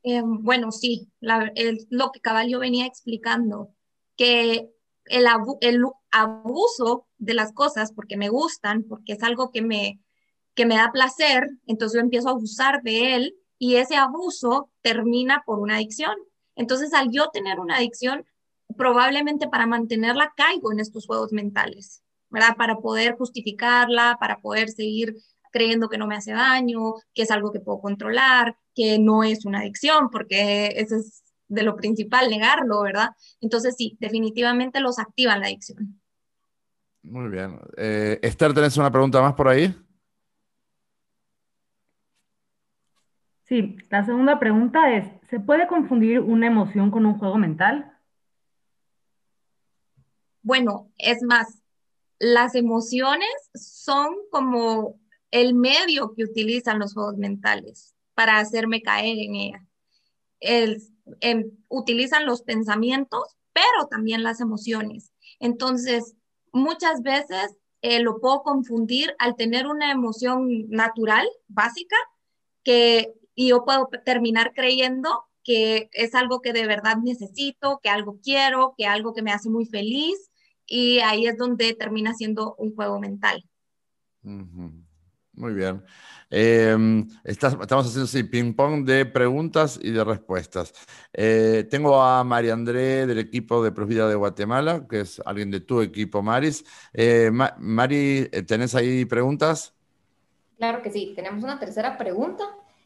Eh, 0.04 0.22
bueno, 0.24 0.72
sí, 0.72 1.12
lo 1.20 2.12
que 2.12 2.20
Caballo 2.20 2.60
venía 2.60 2.86
explicando 2.86 3.74
que 4.16 4.70
el, 5.06 5.28
abuso 6.12 7.08
de 7.18 7.34
las 7.34 7.54
cosas, 7.54 7.92
porque 7.94 8.18
me 8.18 8.30
gustan, 8.30 8.84
porque 8.84 9.14
es 9.14 9.24
algo 9.24 9.52
que 9.52 9.62
me, 9.62 10.00
que 10.54 10.66
me 10.66 10.76
da 10.76 10.92
placer, 10.92 11.50
entonces 11.68 11.96
yo 11.96 12.02
empiezo 12.02 12.30
a 12.30 12.32
abusar 12.32 12.82
de 12.84 13.16
él 13.16 13.36
y 13.58 13.76
ese 13.76 13.96
abuso 13.96 14.70
termina 14.82 15.44
por 15.46 15.60
una 15.60 15.76
adicción. 15.76 16.16
Entonces, 16.56 16.94
al 16.94 17.10
yo 17.12 17.30
tener 17.30 17.60
una 17.60 17.78
adicción, 17.78 18.26
probablemente 18.78 19.48
para 19.48 19.66
mantenerla 19.66 20.34
caigo 20.36 20.72
en 20.72 20.80
estos 20.80 21.06
juegos 21.06 21.32
mentales, 21.32 22.04
¿verdad? 22.30 22.56
Para 22.58 22.78
poder 22.78 23.16
justificarla, 23.16 24.18
para 24.20 24.40
poder 24.40 24.70
seguir 24.70 25.16
creyendo 25.52 25.88
que 25.88 25.98
no 25.98 26.08
me 26.08 26.16
hace 26.16 26.32
daño, 26.32 26.96
que 27.14 27.22
es 27.22 27.32
algo 27.32 27.52
que 27.52 27.60
puedo 27.60 27.80
controlar, 27.80 28.58
que 28.74 29.00
no 29.00 29.24
es 29.24 29.46
una 29.46 29.60
adicción, 29.60 30.10
porque 30.10 30.74
ese 30.76 30.98
es 30.98 31.23
de 31.54 31.64
lo 31.64 31.76
principal, 31.76 32.30
negarlo, 32.30 32.82
¿verdad? 32.82 33.10
Entonces 33.42 33.76
sí, 33.78 33.98
definitivamente 34.00 34.80
los 34.80 35.00
activan 35.00 35.40
la 35.40 35.48
adicción. 35.48 36.02
Muy 37.04 37.30
bien. 37.30 37.60
Eh, 37.78 38.20
Esther, 38.22 38.54
¿tenés 38.54 38.78
una 38.78 38.92
pregunta 38.92 39.22
más 39.22 39.34
por 39.34 39.48
ahí? 39.48 39.76
Sí, 43.44 43.76
la 43.90 44.06
segunda 44.06 44.40
pregunta 44.40 44.96
es, 44.96 45.08
¿se 45.30 45.40
puede 45.40 45.68
confundir 45.68 46.22
una 46.22 46.48
emoción 46.48 46.90
con 46.90 47.06
un 47.06 47.20
juego 47.20 47.38
mental? 47.38 47.92
Bueno, 50.42 50.92
es 50.98 51.22
más, 51.24 51.62
las 52.20 52.56
emociones 52.56 53.30
son 53.54 54.16
como 54.32 55.00
el 55.30 55.54
medio 55.56 56.14
que 56.16 56.24
utilizan 56.24 56.80
los 56.80 56.94
juegos 56.94 57.18
mentales 57.18 57.96
para 58.14 58.38
hacerme 58.38 58.82
caer 58.82 59.18
en 59.20 59.36
ella. 59.36 59.66
El, 60.40 60.82
Em, 61.20 61.52
utilizan 61.70 62.26
los 62.26 62.44
pensamientos, 62.44 63.36
pero 63.52 63.88
también 63.90 64.24
las 64.24 64.40
emociones. 64.40 65.12
Entonces, 65.40 66.16
muchas 66.52 67.02
veces 67.02 67.58
eh, 67.82 68.00
lo 68.02 68.20
puedo 68.20 68.42
confundir 68.44 69.14
al 69.20 69.36
tener 69.36 69.68
una 69.68 69.92
emoción 69.92 70.70
natural, 70.70 71.28
básica, 71.48 71.98
que 72.64 73.14
yo 73.36 73.66
puedo 73.66 73.90
terminar 74.06 74.54
creyendo 74.54 75.26
que 75.44 75.90
es 75.92 76.16
algo 76.16 76.42
que 76.42 76.54
de 76.54 76.66
verdad 76.66 76.98
necesito, 77.04 77.80
que 77.84 77.90
algo 77.90 78.20
quiero, 78.24 78.76
que 78.78 78.86
algo 78.86 79.14
que 79.14 79.22
me 79.22 79.34
hace 79.34 79.50
muy 79.50 79.66
feliz, 79.66 80.32
y 80.66 81.00
ahí 81.00 81.28
es 81.28 81.38
donde 81.38 81.74
termina 81.74 82.14
siendo 82.14 82.56
un 82.56 82.74
juego 82.74 83.00
mental. 83.02 83.44
Muy 85.34 85.54
bien. 85.54 85.84
Em, 86.36 87.08
estamos 87.24 87.86
haciendo 87.86 88.08
sí, 88.08 88.24
ping-pong 88.24 88.86
de 88.86 89.06
preguntas 89.06 89.80
y 89.80 89.92
de 89.92 90.04
respuestas. 90.04 90.74
Eh, 91.14 91.68
tengo 91.70 92.02
a 92.02 92.24
María 92.24 92.54
André 92.54 93.06
del 93.06 93.20
equipo 93.20 93.64
de 93.64 93.72
Prosvida 93.72 94.10
de 94.10 94.16
Guatemala, 94.16 94.88
que 94.90 95.02
es 95.02 95.22
alguien 95.28 95.52
de 95.52 95.60
tu 95.60 95.82
equipo, 95.82 96.24
Maris. 96.24 96.66
Eh, 96.92 97.30
Mari, 97.32 98.32
¿tenés 98.48 98.74
ahí 98.74 99.06
preguntas? 99.06 99.76
Claro 100.58 100.82
que 100.82 100.90
sí. 100.90 101.14
Tenemos 101.16 101.44
una 101.44 101.60
tercera 101.60 102.00
pregunta 102.00 102.44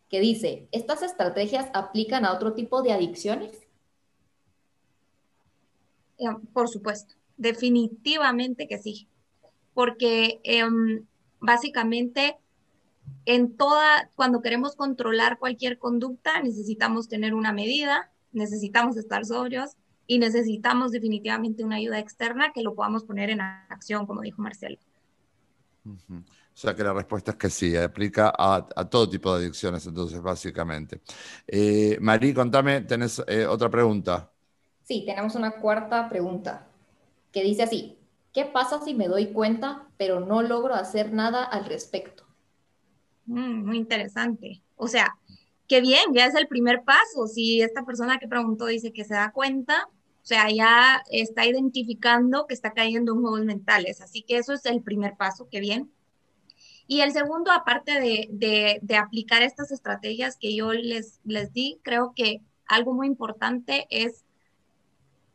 que 0.10 0.20
dice, 0.20 0.68
¿estas 0.74 1.02
estrategias 1.02 1.70
aplican 1.74 2.26
a 2.26 2.34
otro 2.34 2.52
tipo 2.52 2.82
de 2.82 2.91
adicciones? 2.91 3.66
Eh, 6.18 6.26
por 6.52 6.68
supuesto, 6.68 7.16
definitivamente 7.38 8.68
que 8.68 8.78
sí, 8.78 9.08
porque 9.74 10.41
em, 10.43 11.06
básicamente 11.39 12.36
en 13.26 13.58
toda, 13.58 14.10
cuando 14.16 14.41
queremos 14.41 14.76
controlar 14.76 15.38
cualquier 15.38 15.78
conducta, 15.78 16.41
necesitamos 16.41 17.10
tener 17.10 17.34
una 17.34 17.51
medida, 17.51 18.12
necesitamos 18.32 18.95
estar 18.97 19.26
sobrios 19.26 19.76
y 20.08 20.20
necesitamos 20.20 20.91
definitivamente 20.91 21.64
una 21.64 21.76
ayuda 21.76 21.99
externa 21.99 22.51
que 22.53 22.64
lo 22.64 22.74
podamos 22.74 23.03
poner 23.03 23.30
en 23.30 23.41
acción, 23.41 24.05
como 24.05 24.22
dijo 24.22 24.41
Marcelo. 24.41 24.78
O 25.86 26.60
sea 26.60 26.74
que 26.74 26.84
la 26.84 26.93
respuesta 26.93 27.32
es 27.32 27.38
que 27.38 27.49
sí, 27.49 27.76
aplica 27.76 28.34
a, 28.38 28.68
todo 28.89 29.10
tipo 29.10 29.34
de 29.34 29.43
adicciones, 29.43 29.86
entonces, 29.86 30.22
básicamente. 30.22 31.01
Eh, 31.45 31.97
Marí, 32.01 32.34
contame, 32.34 32.82
¿tenés 32.82 33.22
eh, 33.28 33.45
otra 33.45 33.70
pregunta? 33.70 34.32
Sí, 34.84 35.03
tenemos 35.05 35.36
una 35.36 35.51
cuarta 35.51 36.10
pregunta 36.10 36.68
que 37.32 37.43
dice 37.43 37.64
así, 37.64 37.99
¿qué 38.34 38.45
pasa 38.45 38.82
si 38.84 38.93
me 38.93 39.08
doy 39.08 39.28
cuenta 39.34 39.88
pero 39.97 40.20
no 40.20 40.41
logro 40.41 40.76
hacer 40.76 41.14
nada 41.14 41.43
al 41.43 41.66
respecto? 41.66 42.26
Mm, 43.28 43.65
muy 43.65 43.78
interesante. 43.78 44.63
O 44.75 44.88
sea, 44.88 45.17
qué 45.67 45.82
bien, 45.82 46.13
ya 46.13 46.25
es 46.25 46.36
el 46.36 46.47
primer 46.47 46.84
paso. 46.84 47.28
Si 47.28 47.61
esta 47.61 47.86
persona 47.86 48.17
que 48.19 48.28
preguntó 48.28 48.65
dice 48.65 48.93
que 48.93 49.03
se 49.03 49.13
da 49.13 49.32
cuenta, 49.32 49.88
o 50.23 50.25
sea, 50.25 50.49
ya 50.49 51.03
está 51.11 51.45
identificando 51.45 52.47
que 52.47 52.53
está 52.53 52.73
cayendo 52.73 53.13
en 53.13 53.21
juegos 53.21 53.45
mentales. 53.45 54.01
Así 54.01 54.23
que 54.23 54.38
eso 54.38 54.53
es 54.53 54.65
el 54.65 54.82
primer 54.82 55.15
paso, 55.15 55.47
qué 55.49 55.59
bien. 55.59 55.91
Y 56.88 57.01
el 57.01 57.11
segundo, 57.11 57.51
aparte 57.51 57.99
de, 57.99 58.80
de, 58.82 58.95
aplicar 58.95 59.43
estas 59.43 59.71
estrategias 59.71 60.38
que 60.38 60.55
yo 60.55 60.71
les, 60.71 61.19
les 61.25 61.51
di, 61.51 61.80
creo 61.84 62.13
que 62.15 62.41
algo 62.65 62.93
muy 62.93 63.07
importante 63.07 63.88
es 63.89 64.23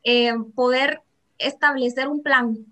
eh, 0.02 0.32
poder 0.54 1.02
establecer 1.38 2.08
un 2.08 2.22
plan 2.22 2.66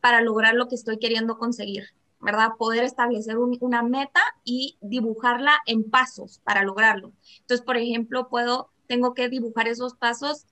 para 0.00 0.22
lograr 0.22 0.54
lo 0.54 0.68
que 0.68 0.74
estoy 0.74 0.98
queriendo 0.98 1.36
conseguir. 1.36 1.84
¿Verdad? 2.22 2.52
Poder 2.56 2.84
establecer 2.84 3.36
una 3.36 3.82
meta 3.82 4.20
y 4.44 4.78
dibujarla 4.80 5.58
en 5.66 5.90
pasos 5.90 6.40
para 6.44 6.62
lograrlo. 6.62 7.12
Entonces, 7.40 7.66
por 7.66 7.76
ejemplo, 7.76 8.28
puedo, 8.28 8.70
tengo 8.86 9.12
que 9.12 9.28
dibujar 9.28 9.66
esos 9.66 9.94
pasos 9.94 10.46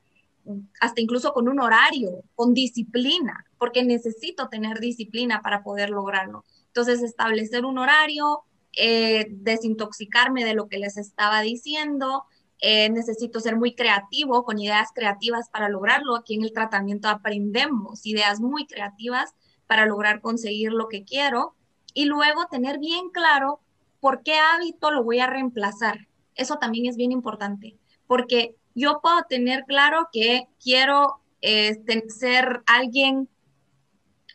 hasta 0.81 1.01
incluso 1.01 1.33
con 1.33 1.49
un 1.49 1.61
horario, 1.61 2.25
con 2.35 2.55
disciplina, 2.55 3.47
porque 3.57 3.85
necesito 3.85 4.49
tener 4.49 4.81
disciplina 4.81 5.43
para 5.43 5.63
poder 5.63 5.91
lograrlo. 5.91 6.45
Entonces, 6.67 7.03
establecer 7.03 7.65
un 7.65 7.79
horario, 7.79 8.43
eh, 8.77 9.27
desintoxicarme 9.31 10.45
de 10.45 10.55
lo 10.55 10.67
que 10.67 10.79
les 10.79 10.97
estaba 10.97 11.41
diciendo, 11.41 12.25
eh, 12.61 12.91
necesito 12.91 13.39
ser 13.39 13.57
muy 13.57 13.75
creativo, 13.77 14.45
con 14.45 14.59
ideas 14.59 14.89
creativas 14.93 15.49
para 15.51 15.69
lograrlo. 15.69 16.17
Aquí 16.17 16.35
en 16.35 16.43
el 16.43 16.53
tratamiento 16.53 17.09
aprendemos 17.09 18.05
ideas 18.07 18.41
muy 18.41 18.67
creativas 18.67 19.35
para 19.69 19.87
lograr 19.87 20.21
conseguir 20.21 20.73
lo 20.73 20.89
que 20.89 21.05
quiero 21.05 21.55
y 21.95 22.05
luego 22.05 22.47
tener 22.51 22.79
bien 22.79 23.11
claro 23.11 23.61
por 24.01 24.23
qué 24.23 24.35
hábito 24.35 24.91
lo 24.91 25.05
voy 25.05 25.21
a 25.21 25.27
reemplazar. 25.27 26.09
Eso 26.35 26.57
también 26.57 26.87
es 26.87 26.97
bien 26.97 27.13
importante, 27.13 27.77
porque 28.07 28.57
yo 28.75 29.01
puedo 29.03 29.23
tener 29.29 29.65
claro 29.67 30.09
que 30.13 30.49
quiero 30.63 31.21
este, 31.41 32.09
ser 32.09 32.63
alguien 32.67 33.29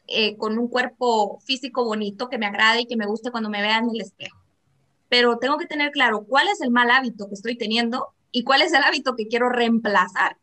eh, 0.08 0.38
con 0.38 0.60
un 0.60 0.68
cuerpo 0.68 1.40
físico 1.40 1.84
bonito 1.84 2.30
que 2.30 2.38
me 2.38 2.46
agrade 2.46 2.82
y 2.82 2.86
que 2.86 2.98
me 2.98 3.08
guste 3.08 3.32
cuando 3.32 3.50
me 3.50 3.62
vea 3.62 3.80
en 3.80 3.90
el 3.90 4.02
espejo. 4.02 4.38
Pero 5.10 5.38
tengo 5.38 5.58
que 5.58 5.66
tener 5.66 5.92
claro 5.92 6.26
cuál 6.26 6.48
es 6.48 6.62
el 6.62 6.70
mal 6.70 6.92
hábito 6.92 7.28
que 7.28 7.34
estoy 7.34 7.58
teniendo 7.58 8.10
y 8.32 8.44
cuál 8.44 8.62
es 8.62 8.74
el 8.74 8.84
hábito 8.84 9.16
que 9.16 9.28
quiero 9.28 9.50
reemplazar. 9.50 10.38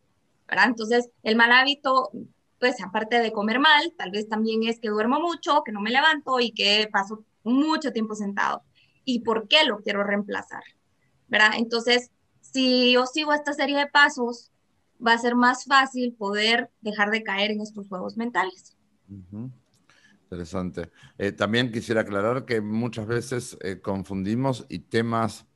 ¿verdad? 0.48 0.66
Entonces, 0.66 1.08
el 1.22 1.36
mal 1.36 1.52
hábito 1.52 2.10
pues 2.62 2.80
aparte 2.80 3.18
de 3.18 3.32
comer 3.32 3.58
mal, 3.58 3.92
tal 3.98 4.12
vez 4.12 4.28
también 4.28 4.62
es 4.62 4.78
que 4.78 4.88
duermo 4.88 5.18
mucho, 5.18 5.64
que 5.64 5.72
no 5.72 5.80
me 5.80 5.90
levanto 5.90 6.38
y 6.38 6.52
que 6.52 6.88
paso 6.92 7.24
mucho 7.42 7.92
tiempo 7.92 8.14
sentado. 8.14 8.62
¿Y 9.04 9.22
por 9.22 9.48
qué 9.48 9.64
lo 9.66 9.80
quiero 9.80 10.04
reemplazar? 10.04 10.62
¿Verdad? 11.26 11.54
Entonces, 11.56 12.12
si 12.40 12.92
yo 12.92 13.04
sigo 13.06 13.32
esta 13.32 13.52
serie 13.52 13.76
de 13.76 13.88
pasos, 13.88 14.52
va 15.04 15.14
a 15.14 15.18
ser 15.18 15.34
más 15.34 15.64
fácil 15.64 16.14
poder 16.14 16.70
dejar 16.82 17.10
de 17.10 17.24
caer 17.24 17.50
en 17.50 17.62
estos 17.62 17.88
juegos 17.88 18.16
mentales. 18.16 18.76
Interesante. 20.22 20.92
Eh, 21.18 21.32
también 21.32 21.72
quisiera 21.72 22.02
aclarar 22.02 22.44
que 22.44 22.60
muchas 22.60 23.08
veces 23.08 23.58
eh, 23.62 23.80
confundimos 23.80 24.66
y 24.68 24.78
temas, 24.78 25.46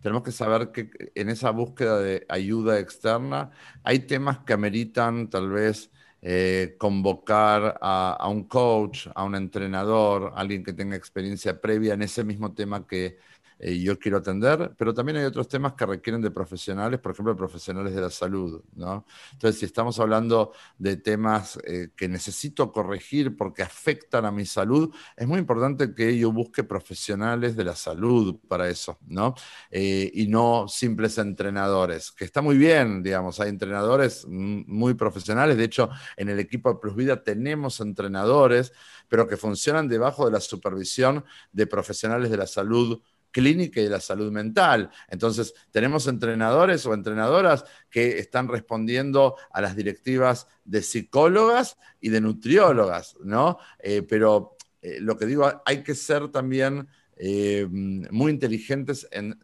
tenemos 0.00 0.24
que 0.24 0.32
saber 0.32 0.72
que 0.72 0.90
en 1.14 1.28
esa 1.28 1.50
búsqueda 1.50 2.00
de 2.00 2.26
ayuda 2.28 2.80
externa 2.80 3.52
hay 3.84 4.00
temas 4.00 4.40
que 4.40 4.52
ameritan 4.52 5.30
tal 5.30 5.50
vez 5.50 5.92
eh, 6.22 6.76
convocar 6.78 7.78
a, 7.80 8.26
un 8.28 8.44
coach, 8.44 9.08
a 9.14 9.24
un 9.24 9.34
entrenador, 9.34 10.32
alguien 10.36 10.64
que 10.64 10.72
tenga 10.72 10.96
experiencia 10.96 11.60
previa 11.60 11.94
en 11.94 12.02
ese 12.02 12.24
mismo 12.24 12.54
tema 12.54 12.86
que 12.86 13.18
eh, 13.58 13.78
yo 13.78 13.98
quiero 13.98 14.18
atender, 14.18 14.74
pero 14.76 14.92
también 14.92 15.16
hay 15.16 15.24
otros 15.24 15.48
temas 15.48 15.72
que 15.72 15.86
requieren 15.86 16.20
de 16.20 16.30
profesionales, 16.30 17.00
por 17.00 17.12
ejemplo, 17.12 17.34
profesionales 17.34 17.94
de 17.94 18.00
la 18.02 18.10
salud, 18.10 18.62
¿no? 18.74 19.06
Entonces, 19.32 19.60
si 19.60 19.66
estamos 19.66 19.98
hablando 19.98 20.52
de 20.78 20.98
temas 20.98 21.58
eh, 21.64 21.88
que 21.96 22.08
necesito 22.08 22.70
corregir 22.70 23.36
porque 23.36 23.62
afectan 23.62 24.26
a 24.26 24.30
mi 24.30 24.44
salud, 24.44 24.94
es 25.16 25.26
muy 25.26 25.38
importante 25.38 25.94
que 25.94 26.18
yo 26.18 26.32
busque 26.32 26.64
profesionales 26.64 27.56
de 27.56 27.64
la 27.64 27.74
salud 27.74 28.38
para 28.46 28.68
eso, 28.68 28.98
¿no? 29.06 29.34
Eh, 29.70 30.10
y 30.12 30.28
no 30.28 30.68
simples 30.68 31.16
entrenadores, 31.16 32.12
que 32.12 32.24
está 32.26 32.42
muy 32.42 32.58
bien, 32.58 33.02
digamos, 33.02 33.40
hay 33.40 33.48
entrenadores 33.48 34.26
muy 34.28 34.94
profesionales, 34.94 35.56
de 35.56 35.64
hecho, 35.64 35.88
en 36.16 36.28
el 36.28 36.38
equipo 36.40 36.72
de 36.72 36.78
Plus 36.78 36.94
Vida 36.94 37.22
tenemos 37.22 37.80
entrenadores, 37.80 38.72
pero 39.08 39.26
que 39.26 39.36
funcionan 39.36 39.88
debajo 39.88 40.26
de 40.26 40.32
la 40.32 40.40
supervisión 40.40 41.24
de 41.52 41.66
profesionales 41.66 42.30
de 42.30 42.36
la 42.36 42.46
salud 42.46 43.00
clínica 43.36 43.82
y 43.82 43.84
de 43.84 43.90
la 43.90 44.00
salud 44.00 44.32
mental. 44.32 44.90
Entonces, 45.08 45.52
tenemos 45.70 46.06
entrenadores 46.06 46.86
o 46.86 46.94
entrenadoras 46.94 47.66
que 47.90 48.18
están 48.18 48.48
respondiendo 48.48 49.36
a 49.52 49.60
las 49.60 49.76
directivas 49.76 50.46
de 50.64 50.80
psicólogas 50.80 51.76
y 52.00 52.08
de 52.08 52.22
nutriólogas, 52.22 53.14
¿no? 53.22 53.58
Eh, 53.78 54.00
pero 54.08 54.56
eh, 54.80 55.00
lo 55.00 55.18
que 55.18 55.26
digo, 55.26 55.62
hay 55.66 55.82
que 55.82 55.94
ser 55.94 56.28
también 56.28 56.88
eh, 57.18 57.66
muy 57.68 58.32
inteligentes 58.32 59.06
en 59.10 59.38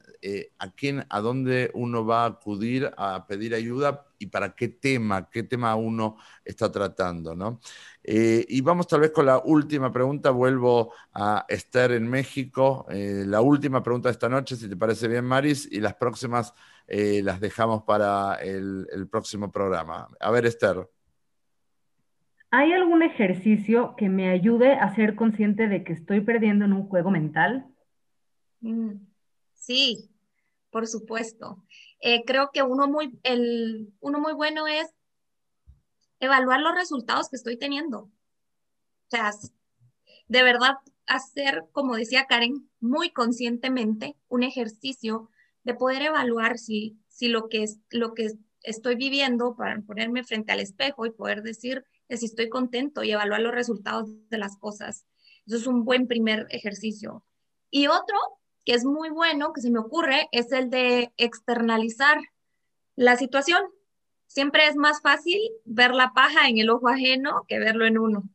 a 0.61 0.71
quién, 0.71 1.05
a 1.11 1.21
dónde 1.21 1.73
uno 1.75 2.07
va 2.07 2.23
a 2.23 2.29
acudir 2.29 2.93
a 2.97 3.27
pedir 3.27 3.57
ayuda 3.57 4.07
y 4.23 4.27
para 4.27 4.55
qué 4.55 4.69
tema, 4.69 5.29
qué 5.29 5.43
tema 5.43 5.75
uno 5.75 6.17
está 6.45 6.71
tratando, 6.71 7.35
¿no? 7.35 7.59
Eh, 8.05 8.45
y 8.49 8.61
vamos 8.61 8.87
tal 8.87 9.01
vez 9.01 9.11
con 9.11 9.27
la 9.27 9.39
última 9.39 9.93
pregunta. 9.93 10.31
Vuelvo 10.31 10.93
a 11.13 11.45
Esther 11.49 11.93
en 11.93 12.09
México. 12.09 12.87
Eh, 12.89 13.25
la 13.27 13.41
última 13.41 13.83
pregunta 13.83 14.09
de 14.09 14.13
esta 14.13 14.29
noche, 14.29 14.55
si 14.55 14.69
te 14.69 14.77
parece 14.77 15.09
bien, 15.09 15.25
Maris, 15.25 15.69
y 15.71 15.81
las 15.81 15.95
próximas 15.95 16.55
eh, 16.87 17.21
las 17.25 17.41
dejamos 17.41 17.83
para 17.83 18.37
el, 18.37 19.09
próximo 19.11 19.51
programa. 19.51 20.09
A 20.21 20.31
ver, 20.31 20.47
Esther. 20.47 20.89
¿Hay 22.51 22.73
algún 22.73 23.03
ejercicio 23.03 23.95
que 23.97 24.09
me 24.09 24.31
ayude 24.31 24.75
a 24.75 24.95
ser 24.95 25.17
consciente 25.17 25.67
de 25.67 25.83
que 25.83 25.95
estoy 25.95 26.21
perdiendo 26.21 26.65
en 26.65 26.75
un 26.75 26.87
juego 26.87 27.11
mental? 27.11 27.67
Mm, 28.61 28.93
sí, 29.55 30.11
por 30.71 30.87
supuesto. 30.87 31.65
Creo 32.27 32.51
que 32.53 32.63
uno 32.63 32.89
muy, 32.89 33.19
el, 33.23 33.93
uno 34.01 34.19
muy 34.19 34.33
bueno 34.33 34.67
es 34.67 34.89
evaluar 36.21 36.61
los 36.61 36.75
resultados 36.75 37.29
que 37.29 37.37
estoy 37.37 37.57
teniendo. 37.57 38.01
O 38.03 38.11
sea, 39.09 39.31
de 40.29 40.43
verdad 40.43 40.77
hacer, 41.07 41.65
como 41.73 41.97
decía 41.97 42.27
Karen, 42.27 42.69
muy 42.81 43.11
conscientemente 43.11 44.17
un 44.29 44.43
ejercicio 44.43 45.31
de 45.65 45.75
poder 45.75 46.03
evaluar 46.03 46.59
si, 46.59 46.99
si 47.09 47.29
lo, 47.29 47.49
que 47.49 47.63
es, 47.65 47.79
lo 47.91 48.15
que 48.15 48.31
estoy 48.63 48.97
viviendo 48.97 49.55
para 49.57 49.81
ponerme 49.83 50.25
frente 50.25 50.53
al 50.53 50.61
espejo 50.61 51.07
y 51.07 51.11
poder 51.11 51.43
decir 51.43 51.85
si 52.09 52.27
estoy 52.27 52.49
contento 52.49 53.03
y 53.03 53.13
evaluar 53.13 53.41
los 53.41 53.55
resultados 53.55 54.11
de 54.29 54.39
las 54.39 54.57
cosas. 54.59 55.07
Eso 55.47 55.57
es 55.57 55.67
un 55.67 55.85
buen 55.85 56.07
primer 56.07 56.47
ejercicio. 56.51 57.25
Y 57.71 57.87
otro 57.87 58.17
que 58.65 58.75
es 58.75 58.85
muy 58.85 59.11
bueno, 59.11 59.53
que 59.53 59.61
se 59.61 59.71
me 59.71 59.79
ocurre, 59.79 60.29
es 60.33 60.53
el 60.53 60.71
de 60.71 61.13
externalizar 61.17 62.21
la 62.95 63.17
situación 63.17 63.63
siempre 64.33 64.67
es 64.67 64.77
más 64.77 65.01
fácil 65.03 65.39
ver 65.65 65.95
la 65.95 66.13
paja 66.13 66.49
en 66.49 66.59
el 66.59 66.71
ojo 66.71 66.89
ajeno 66.89 67.45
que 67.47 67.59
verlo 67.59 67.87
en 67.87 67.99
uno, 67.99 68.29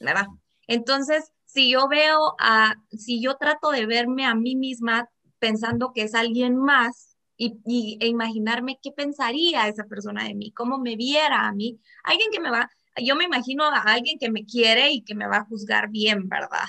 ¿verdad? 0.00 0.26
Entonces, 0.66 1.32
si 1.44 1.70
yo 1.70 1.88
veo 1.88 2.34
a, 2.38 2.76
si 2.90 3.20
yo 3.20 3.36
trato 3.36 3.70
de 3.70 3.86
verme 3.86 4.24
a 4.24 4.34
mí 4.34 4.56
misma 4.56 5.10
pensando 5.38 5.92
que 5.92 6.02
es 6.02 6.14
alguien 6.14 6.56
más 6.56 7.16
y, 7.36 7.98
e 8.00 8.06
imaginarme 8.06 8.78
qué 8.82 8.92
pensaría 8.92 9.68
esa 9.68 9.84
persona 9.84 10.24
de 10.24 10.34
mí, 10.34 10.52
cómo 10.52 10.78
me 10.78 10.96
viera 10.96 11.46
a 11.46 11.52
mí, 11.52 11.78
alguien 12.04 12.30
que 12.30 12.40
me 12.40 12.50
va, 12.50 12.70
yo 13.02 13.16
me 13.16 13.24
imagino 13.24 13.64
a 13.64 13.80
alguien 13.80 14.18
que 14.18 14.30
me 14.30 14.46
quiere 14.46 14.92
y 14.92 15.02
que 15.02 15.14
me 15.14 15.26
va 15.26 15.38
a 15.38 15.44
juzgar 15.44 15.90
bien, 15.90 16.28
¿verdad? 16.28 16.64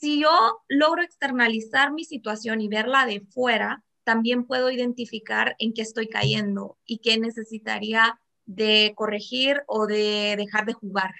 Si 0.00 0.20
yo 0.20 0.60
logro 0.68 1.02
externalizar 1.02 1.92
mi 1.92 2.04
situación 2.04 2.60
y 2.60 2.68
verla 2.68 3.06
de 3.06 3.20
fuera, 3.20 3.82
también 4.04 4.46
puedo 4.46 4.70
identificar 4.70 5.56
en 5.58 5.72
qué 5.72 5.82
estoy 5.82 6.08
cayendo 6.08 6.78
y 6.86 6.98
qué 6.98 7.18
necesitaría 7.18 8.20
de 8.46 8.92
corregir 8.96 9.62
o 9.66 9.86
de 9.86 10.34
dejar 10.38 10.64
de 10.66 10.72
jugar. 10.72 11.14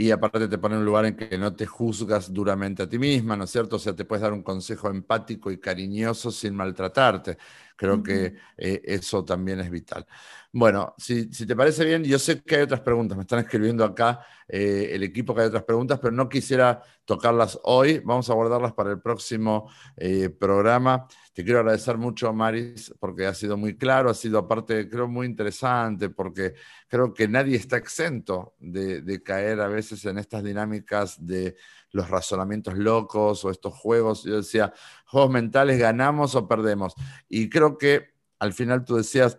Y 0.00 0.12
aparte 0.12 0.48
te 0.48 0.56
pone 0.56 0.76
en 0.76 0.78
un 0.78 0.86
lugar 0.86 1.04
en 1.04 1.14
que 1.14 1.36
no 1.36 1.54
te 1.54 1.66
juzgas 1.66 2.32
duramente 2.32 2.82
a 2.82 2.88
ti 2.88 2.98
misma, 2.98 3.36
¿no 3.36 3.44
es 3.44 3.50
cierto? 3.50 3.76
O 3.76 3.78
sea, 3.78 3.94
te 3.94 4.06
puedes 4.06 4.22
dar 4.22 4.32
un 4.32 4.42
consejo 4.42 4.88
empático 4.88 5.50
y 5.50 5.60
cariñoso 5.60 6.30
sin 6.30 6.54
maltratarte. 6.54 7.36
Creo 7.76 8.02
que 8.02 8.34
eh, 8.56 8.80
eso 8.84 9.22
también 9.24 9.60
es 9.60 9.70
vital. 9.70 10.06
Bueno, 10.52 10.94
si, 10.98 11.28
te 11.28 11.54
parece 11.54 11.84
bien, 11.84 12.02
yo 12.02 12.18
sé 12.18 12.42
que 12.42 12.56
hay 12.56 12.62
otras 12.62 12.80
preguntas, 12.80 13.16
me 13.16 13.22
están 13.22 13.38
escribiendo 13.38 13.84
acá 13.84 14.20
eh, 14.48 14.90
el 14.92 15.02
equipo 15.02 15.34
que 15.34 15.42
hay 15.42 15.46
otras 15.46 15.64
preguntas, 15.64 15.98
pero 16.00 16.12
no 16.12 16.28
quisiera 16.28 16.82
tocarlas 17.04 17.58
hoy, 17.62 18.00
vamos 18.00 18.28
a 18.28 18.34
guardarlas 18.34 18.72
para 18.72 18.90
el 18.90 19.00
próximo 19.00 19.70
eh, 19.96 20.28
programa. 20.28 21.06
Te 21.32 21.44
quiero 21.44 21.60
agradecer 21.60 21.96
mucho, 21.98 22.32
Maris, 22.32 22.92
porque 22.98 23.26
ha 23.26 23.34
sido 23.34 23.56
muy 23.56 23.76
claro, 23.76 24.10
ha 24.10 24.14
sido 24.14 24.38
aparte, 24.38 24.88
creo, 24.88 25.08
muy 25.08 25.26
interesante, 25.26 26.10
porque 26.10 26.54
creo 26.88 27.14
que 27.14 27.28
nadie 27.28 27.56
está 27.56 27.76
exento 27.76 28.54
de, 28.58 29.02
de 29.02 29.22
caer 29.22 29.60
a 29.60 29.68
veces 29.68 29.89
en 30.04 30.18
estas 30.18 30.42
dinámicas 30.44 31.24
de 31.24 31.56
los 31.90 32.08
razonamientos 32.08 32.76
locos 32.76 33.44
o 33.44 33.50
estos 33.50 33.74
juegos. 33.74 34.24
Yo 34.24 34.36
decía, 34.36 34.72
juegos 35.06 35.30
mentales, 35.30 35.78
ganamos 35.78 36.34
o 36.34 36.46
perdemos. 36.46 36.94
Y 37.28 37.48
creo 37.48 37.78
que 37.78 38.14
al 38.38 38.52
final 38.52 38.84
tú 38.84 38.96
decías 38.96 39.38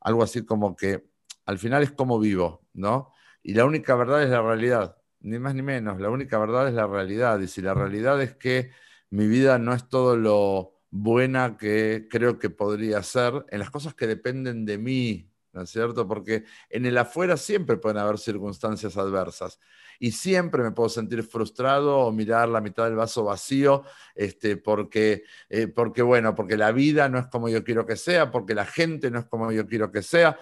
algo 0.00 0.22
así 0.22 0.44
como 0.44 0.76
que 0.76 1.08
al 1.46 1.58
final 1.58 1.82
es 1.82 1.92
como 1.92 2.18
vivo, 2.18 2.66
¿no? 2.72 3.12
Y 3.42 3.54
la 3.54 3.64
única 3.64 3.94
verdad 3.94 4.22
es 4.22 4.30
la 4.30 4.42
realidad, 4.42 4.96
ni 5.20 5.38
más 5.38 5.54
ni 5.54 5.62
menos, 5.62 6.00
la 6.00 6.10
única 6.10 6.38
verdad 6.38 6.68
es 6.68 6.74
la 6.74 6.86
realidad. 6.86 7.40
Y 7.40 7.48
si 7.48 7.62
la 7.62 7.74
realidad 7.74 8.20
es 8.22 8.34
que 8.36 8.70
mi 9.10 9.26
vida 9.26 9.58
no 9.58 9.74
es 9.74 9.88
todo 9.88 10.16
lo 10.16 10.74
buena 10.90 11.56
que 11.56 12.06
creo 12.10 12.38
que 12.38 12.50
podría 12.50 13.02
ser, 13.02 13.44
en 13.48 13.58
las 13.60 13.70
cosas 13.70 13.94
que 13.94 14.06
dependen 14.06 14.64
de 14.64 14.78
mí, 14.78 15.30
¿no 15.52 15.62
es 15.62 15.70
cierto? 15.70 16.06
Porque 16.06 16.44
en 16.68 16.86
el 16.86 16.98
afuera 16.98 17.36
siempre 17.36 17.76
pueden 17.76 17.98
haber 17.98 18.18
circunstancias 18.18 18.96
adversas 18.96 19.58
y 20.02 20.12
siempre 20.12 20.62
me 20.62 20.72
puedo 20.72 20.88
sentir 20.88 21.22
frustrado 21.22 21.98
o 21.98 22.10
mirar 22.10 22.48
la 22.48 22.62
mitad 22.62 22.84
del 22.84 22.96
vaso 22.96 23.22
vacío, 23.22 23.84
este, 24.14 24.56
porque, 24.56 25.24
eh, 25.50 25.68
porque, 25.68 26.00
bueno, 26.00 26.34
porque 26.34 26.56
la 26.56 26.72
vida 26.72 27.10
no 27.10 27.18
es 27.18 27.26
como 27.26 27.50
yo 27.50 27.62
quiero 27.62 27.84
que 27.84 27.96
sea, 27.96 28.30
porque 28.30 28.54
la 28.54 28.64
gente 28.64 29.10
no 29.10 29.18
es 29.18 29.26
como 29.26 29.52
yo 29.52 29.66
quiero 29.66 29.92
que 29.92 30.02
sea. 30.02 30.40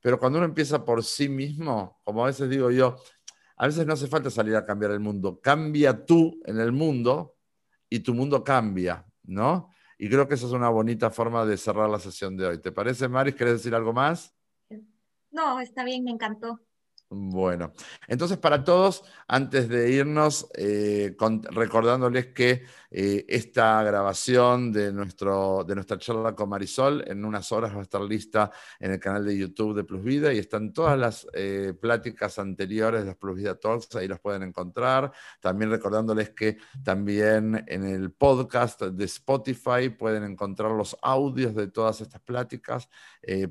Pero 0.00 0.20
cuando 0.20 0.38
uno 0.38 0.46
empieza 0.46 0.84
por 0.84 1.02
sí 1.02 1.28
mismo, 1.28 2.00
como 2.04 2.22
a 2.22 2.28
veces 2.28 2.48
digo 2.48 2.70
yo, 2.70 2.94
a 3.56 3.66
veces 3.66 3.84
no 3.84 3.94
hace 3.94 4.06
falta 4.06 4.30
salir 4.30 4.54
a 4.54 4.64
cambiar 4.64 4.92
el 4.92 5.00
mundo, 5.00 5.40
cambia 5.40 6.06
tú 6.06 6.40
en 6.44 6.60
el 6.60 6.70
mundo 6.70 7.36
y 7.88 7.98
tu 7.98 8.14
mundo 8.14 8.44
cambia, 8.44 9.04
¿no? 9.24 9.68
Y 9.98 10.08
creo 10.08 10.28
que 10.28 10.34
esa 10.34 10.46
es 10.46 10.52
una 10.52 10.68
bonita 10.68 11.10
forma 11.10 11.44
de 11.44 11.56
cerrar 11.56 11.90
la 11.90 11.98
sesión 11.98 12.36
de 12.36 12.46
hoy. 12.46 12.58
¿Te 12.58 12.70
parece, 12.70 13.08
Maris? 13.08 13.34
¿Quieres 13.34 13.56
decir 13.56 13.74
algo 13.74 13.92
más? 13.92 14.32
No, 15.32 15.60
está 15.60 15.82
bien, 15.82 16.04
me 16.04 16.12
encantó. 16.12 16.60
Bueno, 17.12 17.72
entonces 18.06 18.38
para 18.38 18.62
todos, 18.62 19.02
antes 19.26 19.68
de 19.68 19.90
irnos, 19.90 20.46
eh, 20.54 21.16
recordándoles 21.50 22.28
que 22.28 22.64
eh, 22.88 23.24
esta 23.28 23.82
grabación 23.82 24.70
de, 24.70 24.92
nuestro, 24.92 25.64
de 25.64 25.74
nuestra 25.74 25.98
charla 25.98 26.36
con 26.36 26.48
Marisol 26.48 27.02
en 27.08 27.24
unas 27.24 27.50
horas 27.50 27.74
va 27.74 27.80
a 27.80 27.82
estar 27.82 28.00
lista 28.00 28.52
en 28.78 28.92
el 28.92 29.00
canal 29.00 29.24
de 29.24 29.36
YouTube 29.36 29.74
de 29.74 29.82
Plus 29.82 30.04
Vida 30.04 30.32
y 30.32 30.38
están 30.38 30.72
todas 30.72 30.96
las 30.96 31.26
eh, 31.32 31.74
pláticas 31.80 32.38
anteriores 32.38 33.00
de 33.00 33.06
los 33.06 33.16
Plus 33.16 33.34
Vida 33.38 33.56
Talks, 33.56 33.96
ahí 33.96 34.06
los 34.06 34.20
pueden 34.20 34.44
encontrar. 34.44 35.10
También 35.40 35.72
recordándoles 35.72 36.30
que 36.30 36.58
también 36.84 37.64
en 37.66 37.86
el 37.86 38.12
podcast 38.12 38.82
de 38.82 39.04
Spotify 39.06 39.88
pueden 39.88 40.22
encontrar 40.22 40.70
los 40.70 40.96
audios 41.02 41.56
de 41.56 41.66
todas 41.66 42.02
estas 42.02 42.20
pláticas 42.20 42.88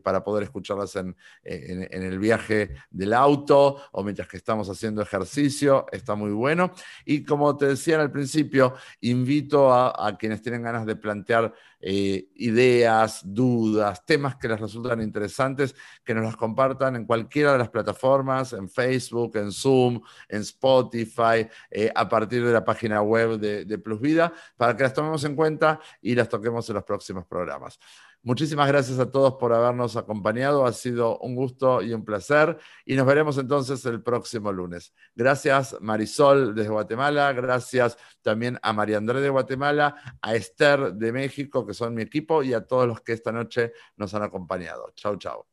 para 0.02 0.24
poder 0.24 0.44
escucharlas 0.44 0.96
en 0.96 1.16
el 1.44 2.20
viaje 2.20 2.72
del 2.90 3.14
auto 3.14 3.49
o 3.50 4.04
mientras 4.04 4.28
que 4.28 4.38
estamos 4.38 4.70
haciendo 4.70 5.02
ejercicio, 5.02 5.86
está 5.92 6.16
muy 6.16 6.32
bueno. 6.32 6.72
Y 7.06 7.24
como 7.24 7.56
te 7.58 7.68
decía 7.68 8.00
al 8.00 8.12
principio, 8.12 8.76
invito 9.02 9.74
a, 9.74 10.18
quienes 10.18 10.42
tienen 10.42 10.64
ganas 10.64 10.86
de 10.86 10.96
plantear 10.96 11.54
eh, 11.82 12.30
ideas, 12.36 13.22
dudas, 13.24 14.06
temas 14.06 14.36
que 14.36 14.48
les 14.48 14.60
resultan 14.60 15.02
interesantes, 15.02 15.76
que 16.04 16.14
nos 16.14 16.24
las 16.24 16.36
compartan 16.36 16.96
en 16.96 17.06
cualquiera 17.06 17.54
de 17.54 17.60
las 17.60 17.70
plataformas, 17.70 18.54
en 18.54 18.70
Facebook, 18.70 19.38
en 19.38 19.52
Zoom, 19.52 20.02
en 20.28 20.42
Spotify, 20.42 21.48
eh, 21.72 21.92
a 21.94 22.08
partir 22.10 22.46
de 22.46 22.54
la 22.54 22.66
página 22.66 23.02
web 23.02 23.40
de, 23.40 23.66
de 23.66 23.78
Plus 23.78 24.00
Vida, 24.00 24.34
para 24.58 24.76
que 24.76 24.84
las 24.84 24.94
tomemos 24.94 25.24
en 25.24 25.36
cuenta 25.36 25.80
y 26.02 26.16
las 26.16 26.28
toquemos 26.28 26.68
en 26.70 26.76
los 26.76 26.84
próximos 26.84 27.26
programas. 27.26 27.80
Muchísimas 28.22 28.68
gracias 28.68 29.00
a 29.00 29.10
todos 29.10 29.36
por 29.36 29.54
habernos 29.54 29.96
acompañado. 29.96 30.66
Ha 30.66 30.74
sido 30.74 31.18
un 31.20 31.36
gusto 31.36 31.82
y 31.82 31.94
un 31.94 32.04
placer. 32.04 32.58
Y 32.86 32.96
nos 32.96 33.06
veremos 33.06 33.38
entonces 33.38 33.86
el 33.86 34.04
próximo 34.04 34.52
lunes. 34.52 34.94
Gracias 35.16 35.78
Marisol 35.80 36.54
desde 36.54 36.70
Guatemala. 36.70 37.32
Gracias 37.32 37.98
también 38.22 38.60
a 38.62 38.74
María 38.74 38.98
André 38.98 39.22
de 39.22 39.30
Guatemala, 39.30 39.96
a 40.22 40.36
Esther 40.36 40.94
de 40.94 41.12
México, 41.14 41.66
que 41.66 41.74
son 41.74 41.94
mi 41.94 42.02
equipo, 42.02 42.44
y 42.44 42.54
a 42.54 42.66
todos 42.66 42.88
los 42.88 43.02
que 43.02 43.14
esta 43.14 43.32
noche 43.32 43.72
nos 43.96 44.14
han 44.14 44.24
acompañado. 44.24 44.92
Chau, 44.96 45.16
chau. 45.18 45.46